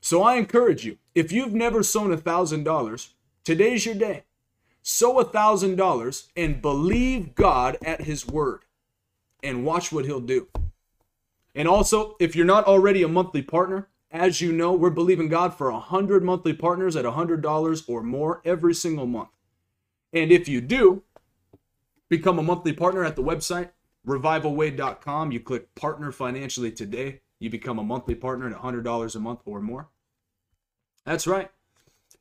So 0.00 0.22
I 0.22 0.36
encourage 0.36 0.84
you, 0.84 0.98
if 1.14 1.32
you've 1.32 1.52
never 1.52 1.82
sown 1.82 2.12
a 2.12 2.16
thousand 2.16 2.64
dollars, 2.64 3.14
today's 3.44 3.84
your 3.86 3.94
day. 3.94 4.24
Sow 4.82 5.20
a 5.20 5.24
thousand 5.24 5.76
dollars 5.76 6.28
and 6.36 6.60
believe 6.60 7.34
God 7.34 7.78
at 7.84 8.02
his 8.02 8.26
word 8.26 8.64
and 9.42 9.64
watch 9.64 9.92
what 9.92 10.04
he'll 10.04 10.20
do. 10.20 10.48
And 11.54 11.68
also, 11.68 12.16
if 12.18 12.34
you're 12.34 12.44
not 12.46 12.64
already 12.64 13.02
a 13.02 13.08
monthly 13.08 13.42
partner, 13.42 13.88
as 14.10 14.40
you 14.40 14.52
know, 14.52 14.72
we're 14.72 14.90
believing 14.90 15.28
God 15.28 15.54
for 15.54 15.68
a 15.68 15.74
100 15.74 16.22
monthly 16.22 16.52
partners 16.52 16.96
at 16.96 17.06
a 17.06 17.12
$100 17.12 17.88
or 17.88 18.02
more 18.02 18.42
every 18.44 18.74
single 18.74 19.06
month. 19.06 19.30
And 20.12 20.30
if 20.30 20.48
you 20.48 20.60
do, 20.60 21.02
become 22.08 22.38
a 22.38 22.42
monthly 22.42 22.72
partner 22.72 23.04
at 23.04 23.16
the 23.16 23.22
website, 23.22 23.70
revivalway.com. 24.06 25.32
You 25.32 25.40
click 25.40 25.74
partner 25.74 26.12
financially 26.12 26.72
today. 26.72 27.20
You 27.38 27.50
become 27.50 27.78
a 27.78 27.84
monthly 27.84 28.14
partner 28.14 28.46
at 28.46 28.52
a 28.52 28.56
$100 28.56 29.16
a 29.16 29.18
month 29.18 29.40
or 29.44 29.60
more. 29.60 29.88
That's 31.04 31.26
right. 31.26 31.50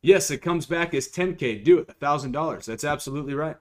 Yes, 0.01 0.31
it 0.31 0.39
comes 0.39 0.65
back 0.65 0.93
as 0.93 1.07
10K. 1.07 1.63
Do 1.63 1.79
it, 1.79 1.99
$1,000. 1.99 2.65
That's 2.65 2.83
absolutely 2.83 3.33
right. 3.33 3.57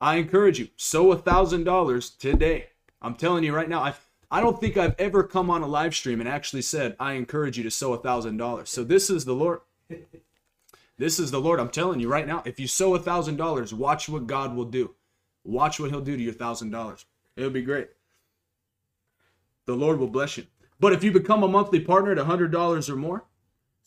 I 0.00 0.16
encourage 0.16 0.58
you, 0.58 0.68
sow 0.76 1.14
$1,000 1.14 2.18
today. 2.18 2.68
I'm 3.02 3.14
telling 3.14 3.44
you 3.44 3.54
right 3.54 3.68
now, 3.68 3.80
I 3.80 3.94
I 4.32 4.40
don't 4.40 4.60
think 4.60 4.76
I've 4.76 4.94
ever 4.98 5.24
come 5.24 5.50
on 5.50 5.62
a 5.62 5.66
live 5.66 5.94
stream 5.94 6.20
and 6.20 6.28
actually 6.28 6.62
said, 6.62 6.94
I 7.00 7.14
encourage 7.14 7.58
you 7.58 7.64
to 7.64 7.70
sow 7.70 7.94
a 7.94 7.98
thousand 7.98 8.36
dollars. 8.36 8.70
So 8.70 8.84
this 8.84 9.10
is 9.10 9.24
the 9.24 9.34
Lord. 9.34 9.60
This 10.98 11.18
is 11.18 11.30
the 11.30 11.40
Lord. 11.40 11.58
I'm 11.58 11.70
telling 11.70 11.98
you 11.98 12.08
right 12.08 12.26
now. 12.26 12.42
If 12.44 12.60
you 12.60 12.68
sow 12.68 12.94
a 12.94 12.98
thousand 12.98 13.36
dollars, 13.36 13.72
watch 13.72 14.08
what 14.08 14.26
God 14.26 14.54
will 14.54 14.66
do. 14.66 14.94
Watch 15.44 15.80
what 15.80 15.90
He'll 15.90 16.02
do 16.02 16.14
to 16.14 16.22
your 16.22 16.34
thousand 16.34 16.70
dollars. 16.70 17.06
It'll 17.36 17.48
be 17.48 17.62
great. 17.62 17.88
The 19.64 19.74
Lord 19.74 19.98
will 19.98 20.08
bless 20.08 20.36
you. 20.36 20.44
But 20.78 20.92
if 20.92 21.02
you 21.02 21.10
become 21.10 21.42
a 21.42 21.48
monthly 21.48 21.80
partner 21.80 22.12
at 22.12 22.18
a 22.18 22.26
hundred 22.26 22.52
dollars 22.52 22.90
or 22.90 22.96
more, 22.96 23.24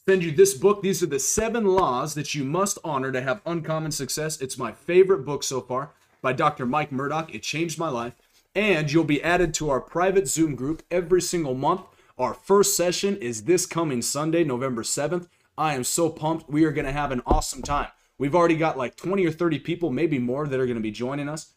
send 0.08 0.24
you 0.24 0.32
this 0.32 0.54
book. 0.54 0.82
These 0.82 1.02
are 1.02 1.08
the 1.08 1.20
seven 1.20 1.66
laws 1.66 2.14
that 2.16 2.36
you 2.36 2.44
must 2.44 2.78
honor 2.84 3.12
to 3.12 3.22
have 3.22 3.42
uncommon 3.46 3.92
success. 3.92 4.42
It's 4.42 4.58
my 4.58 4.74
favorite 4.74 5.24
book 5.24 5.44
so 5.44 5.62
far 5.62 5.92
by 6.22 6.34
Dr. 6.34 6.66
Mike 6.66 6.92
Murdock. 6.92 7.34
It 7.34 7.42
changed 7.42 7.80
my 7.80 7.88
life 7.88 8.14
and 8.54 8.92
you'll 8.92 9.06
be 9.06 9.24
added 9.24 9.54
to 9.56 9.70
our 9.70 9.80
private 9.80 10.28
Zoom 10.28 10.56
group 10.56 10.84
every 10.92 11.22
single 11.22 11.54
month. 11.54 11.84
Our 12.18 12.34
first 12.34 12.76
session 12.76 13.16
is 13.18 13.46
this 13.46 13.66
coming 13.66 14.02
Sunday, 14.02 14.44
November 14.44 14.84
7th. 14.84 15.28
I 15.58 15.74
am 15.74 15.86
so 15.86 16.10
pumped. 16.10 16.50
We 16.50 16.66
are 16.66 16.72
going 16.72 16.86
to 16.86 16.92
have 16.92 17.12
an 17.12 17.22
awesome 17.26 17.62
time. 17.62 17.88
We've 18.18 18.36
already 18.36 18.58
got 18.58 18.78
like 18.78 18.98
20 18.98 19.26
or 19.26 19.32
30 19.32 19.60
people, 19.60 19.90
maybe 19.90 20.20
more, 20.20 20.48
that 20.48 20.60
are 20.60 20.66
going 20.66 20.76
to 20.76 20.82
be 20.82 20.92
joining 20.92 21.30
us. 21.30 21.54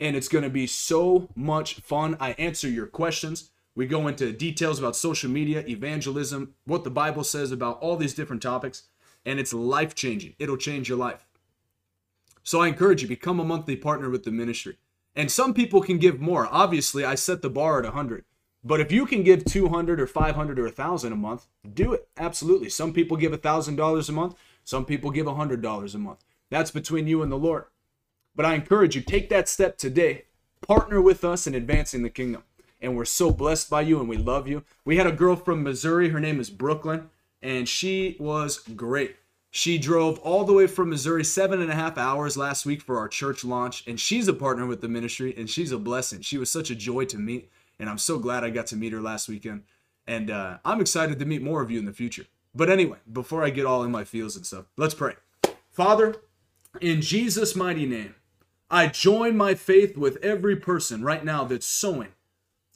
And 0.00 0.16
it's 0.16 0.28
going 0.28 0.44
to 0.44 0.50
be 0.50 0.66
so 0.66 1.28
much 1.36 1.74
fun. 1.76 2.16
I 2.18 2.32
answer 2.32 2.68
your 2.68 2.86
questions. 2.86 3.50
We 3.76 3.86
go 3.86 4.08
into 4.08 4.32
details 4.32 4.78
about 4.78 4.96
social 4.96 5.30
media, 5.30 5.62
evangelism, 5.68 6.54
what 6.64 6.82
the 6.82 6.90
Bible 6.90 7.22
says 7.22 7.52
about 7.52 7.78
all 7.80 7.96
these 7.96 8.14
different 8.14 8.40
topics, 8.40 8.84
and 9.26 9.38
it's 9.38 9.52
life 9.52 9.94
changing. 9.94 10.34
It'll 10.38 10.56
change 10.56 10.88
your 10.88 10.96
life. 10.96 11.26
So 12.42 12.62
I 12.62 12.68
encourage 12.68 13.02
you, 13.02 13.08
become 13.08 13.38
a 13.38 13.44
monthly 13.44 13.76
partner 13.76 14.08
with 14.08 14.24
the 14.24 14.30
ministry. 14.30 14.78
And 15.14 15.30
some 15.30 15.52
people 15.52 15.82
can 15.82 15.98
give 15.98 16.20
more. 16.20 16.48
Obviously, 16.50 17.04
I 17.04 17.16
set 17.16 17.42
the 17.42 17.50
bar 17.50 17.78
at 17.78 17.84
100. 17.84 18.24
But 18.64 18.80
if 18.80 18.90
you 18.90 19.04
can 19.04 19.22
give 19.22 19.44
200 19.44 20.00
or 20.00 20.06
500 20.06 20.58
or 20.58 20.64
1000 20.64 21.12
a 21.12 21.16
month, 21.16 21.46
do 21.74 21.92
it. 21.92 22.08
Absolutely. 22.16 22.70
Some 22.70 22.94
people 22.94 23.18
give 23.18 23.32
$1000 23.32 24.08
a 24.08 24.12
month, 24.12 24.34
some 24.64 24.86
people 24.86 25.10
give 25.10 25.26
$100 25.26 25.94
a 25.94 25.98
month. 25.98 26.24
That's 26.50 26.70
between 26.70 27.06
you 27.06 27.22
and 27.22 27.30
the 27.30 27.36
Lord. 27.36 27.64
But 28.34 28.46
I 28.46 28.54
encourage 28.54 28.96
you, 28.96 29.02
take 29.02 29.28
that 29.28 29.50
step 29.50 29.76
today. 29.76 30.24
Partner 30.66 31.02
with 31.02 31.24
us 31.24 31.46
in 31.46 31.54
advancing 31.54 32.02
the 32.02 32.10
kingdom. 32.10 32.42
And 32.86 32.96
we're 32.96 33.04
so 33.04 33.32
blessed 33.32 33.68
by 33.68 33.80
you 33.80 33.98
and 33.98 34.08
we 34.08 34.16
love 34.16 34.46
you. 34.46 34.62
We 34.84 34.96
had 34.96 35.08
a 35.08 35.12
girl 35.12 35.34
from 35.34 35.64
Missouri. 35.64 36.10
Her 36.10 36.20
name 36.20 36.38
is 36.38 36.50
Brooklyn, 36.50 37.10
and 37.42 37.68
she 37.68 38.16
was 38.20 38.58
great. 38.58 39.16
She 39.50 39.76
drove 39.76 40.20
all 40.20 40.44
the 40.44 40.52
way 40.52 40.68
from 40.68 40.90
Missouri, 40.90 41.24
seven 41.24 41.60
and 41.60 41.68
a 41.68 41.74
half 41.74 41.98
hours 41.98 42.36
last 42.36 42.64
week 42.64 42.80
for 42.80 42.98
our 42.98 43.08
church 43.08 43.44
launch. 43.44 43.84
And 43.88 43.98
she's 43.98 44.28
a 44.28 44.32
partner 44.32 44.66
with 44.66 44.82
the 44.82 44.88
ministry, 44.88 45.34
and 45.36 45.50
she's 45.50 45.72
a 45.72 45.78
blessing. 45.78 46.20
She 46.20 46.38
was 46.38 46.48
such 46.48 46.70
a 46.70 46.76
joy 46.76 47.06
to 47.06 47.18
meet. 47.18 47.50
And 47.80 47.90
I'm 47.90 47.98
so 47.98 48.20
glad 48.20 48.44
I 48.44 48.50
got 48.50 48.68
to 48.68 48.76
meet 48.76 48.92
her 48.92 49.00
last 49.00 49.28
weekend. 49.28 49.64
And 50.06 50.30
uh, 50.30 50.58
I'm 50.64 50.80
excited 50.80 51.18
to 51.18 51.24
meet 51.24 51.42
more 51.42 51.62
of 51.62 51.72
you 51.72 51.80
in 51.80 51.86
the 51.86 51.92
future. 51.92 52.26
But 52.54 52.70
anyway, 52.70 52.98
before 53.12 53.42
I 53.42 53.50
get 53.50 53.66
all 53.66 53.82
in 53.82 53.90
my 53.90 54.04
feels 54.04 54.36
and 54.36 54.46
stuff, 54.46 54.66
let's 54.76 54.94
pray. 54.94 55.14
Father, 55.72 56.14
in 56.80 57.02
Jesus' 57.02 57.56
mighty 57.56 57.84
name, 57.84 58.14
I 58.70 58.86
join 58.86 59.36
my 59.36 59.54
faith 59.54 59.96
with 59.96 60.18
every 60.22 60.54
person 60.54 61.02
right 61.02 61.24
now 61.24 61.42
that's 61.42 61.66
sowing, 61.66 62.10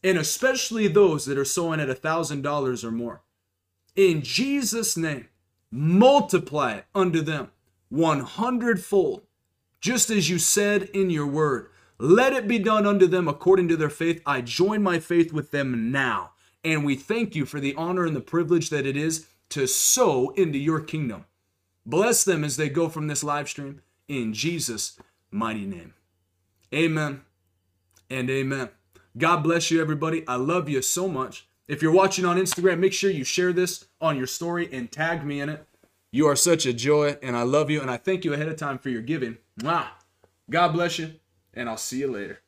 and 0.02 0.18
especially 0.18 0.88
those 0.88 1.26
that 1.26 1.38
are 1.38 1.44
sowing 1.44 1.80
at 1.80 1.90
a 1.90 1.94
$1,000 1.94 2.84
or 2.84 2.90
more. 2.90 3.22
In 3.96 4.22
Jesus' 4.22 4.96
name, 4.96 5.28
multiply 5.70 6.74
it 6.74 6.84
unto 6.94 7.20
them 7.20 7.50
100 7.90 8.82
fold, 8.82 9.22
just 9.80 10.10
as 10.10 10.30
you 10.30 10.38
said 10.38 10.84
in 10.94 11.10
your 11.10 11.26
word. 11.26 11.68
Let 11.98 12.32
it 12.32 12.48
be 12.48 12.58
done 12.58 12.86
unto 12.86 13.06
them 13.06 13.28
according 13.28 13.68
to 13.68 13.76
their 13.76 13.90
faith. 13.90 14.22
I 14.24 14.40
join 14.40 14.82
my 14.82 15.00
faith 15.00 15.32
with 15.32 15.50
them 15.50 15.92
now. 15.92 16.30
And 16.64 16.84
we 16.84 16.94
thank 16.94 17.34
you 17.34 17.44
for 17.44 17.60
the 17.60 17.74
honor 17.74 18.06
and 18.06 18.16
the 18.16 18.20
privilege 18.20 18.70
that 18.70 18.86
it 18.86 18.96
is 18.96 19.26
to 19.50 19.66
sow 19.66 20.30
into 20.30 20.58
your 20.58 20.80
kingdom. 20.80 21.26
Bless 21.84 22.24
them 22.24 22.44
as 22.44 22.56
they 22.56 22.68
go 22.68 22.88
from 22.88 23.06
this 23.06 23.24
live 23.24 23.48
stream 23.48 23.82
in 24.08 24.32
Jesus' 24.32 24.98
mighty 25.30 25.66
name. 25.66 25.94
Amen 26.72 27.22
and 28.08 28.30
amen. 28.30 28.70
God 29.18 29.38
bless 29.42 29.70
you, 29.70 29.80
everybody. 29.80 30.26
I 30.28 30.36
love 30.36 30.68
you 30.68 30.82
so 30.82 31.08
much. 31.08 31.46
If 31.66 31.82
you're 31.82 31.92
watching 31.92 32.24
on 32.24 32.36
Instagram, 32.36 32.78
make 32.78 32.92
sure 32.92 33.10
you 33.10 33.24
share 33.24 33.52
this 33.52 33.86
on 34.00 34.16
your 34.16 34.26
story 34.26 34.68
and 34.72 34.90
tag 34.90 35.24
me 35.24 35.40
in 35.40 35.48
it. 35.48 35.66
You 36.12 36.26
are 36.26 36.36
such 36.36 36.66
a 36.66 36.72
joy, 36.72 37.16
and 37.22 37.36
I 37.36 37.42
love 37.42 37.70
you, 37.70 37.80
and 37.80 37.90
I 37.90 37.96
thank 37.96 38.24
you 38.24 38.32
ahead 38.34 38.48
of 38.48 38.56
time 38.56 38.78
for 38.78 38.88
your 38.88 39.02
giving. 39.02 39.38
Wow. 39.62 39.88
God 40.48 40.72
bless 40.72 40.98
you, 40.98 41.14
and 41.54 41.68
I'll 41.68 41.76
see 41.76 42.00
you 42.00 42.10
later. 42.10 42.40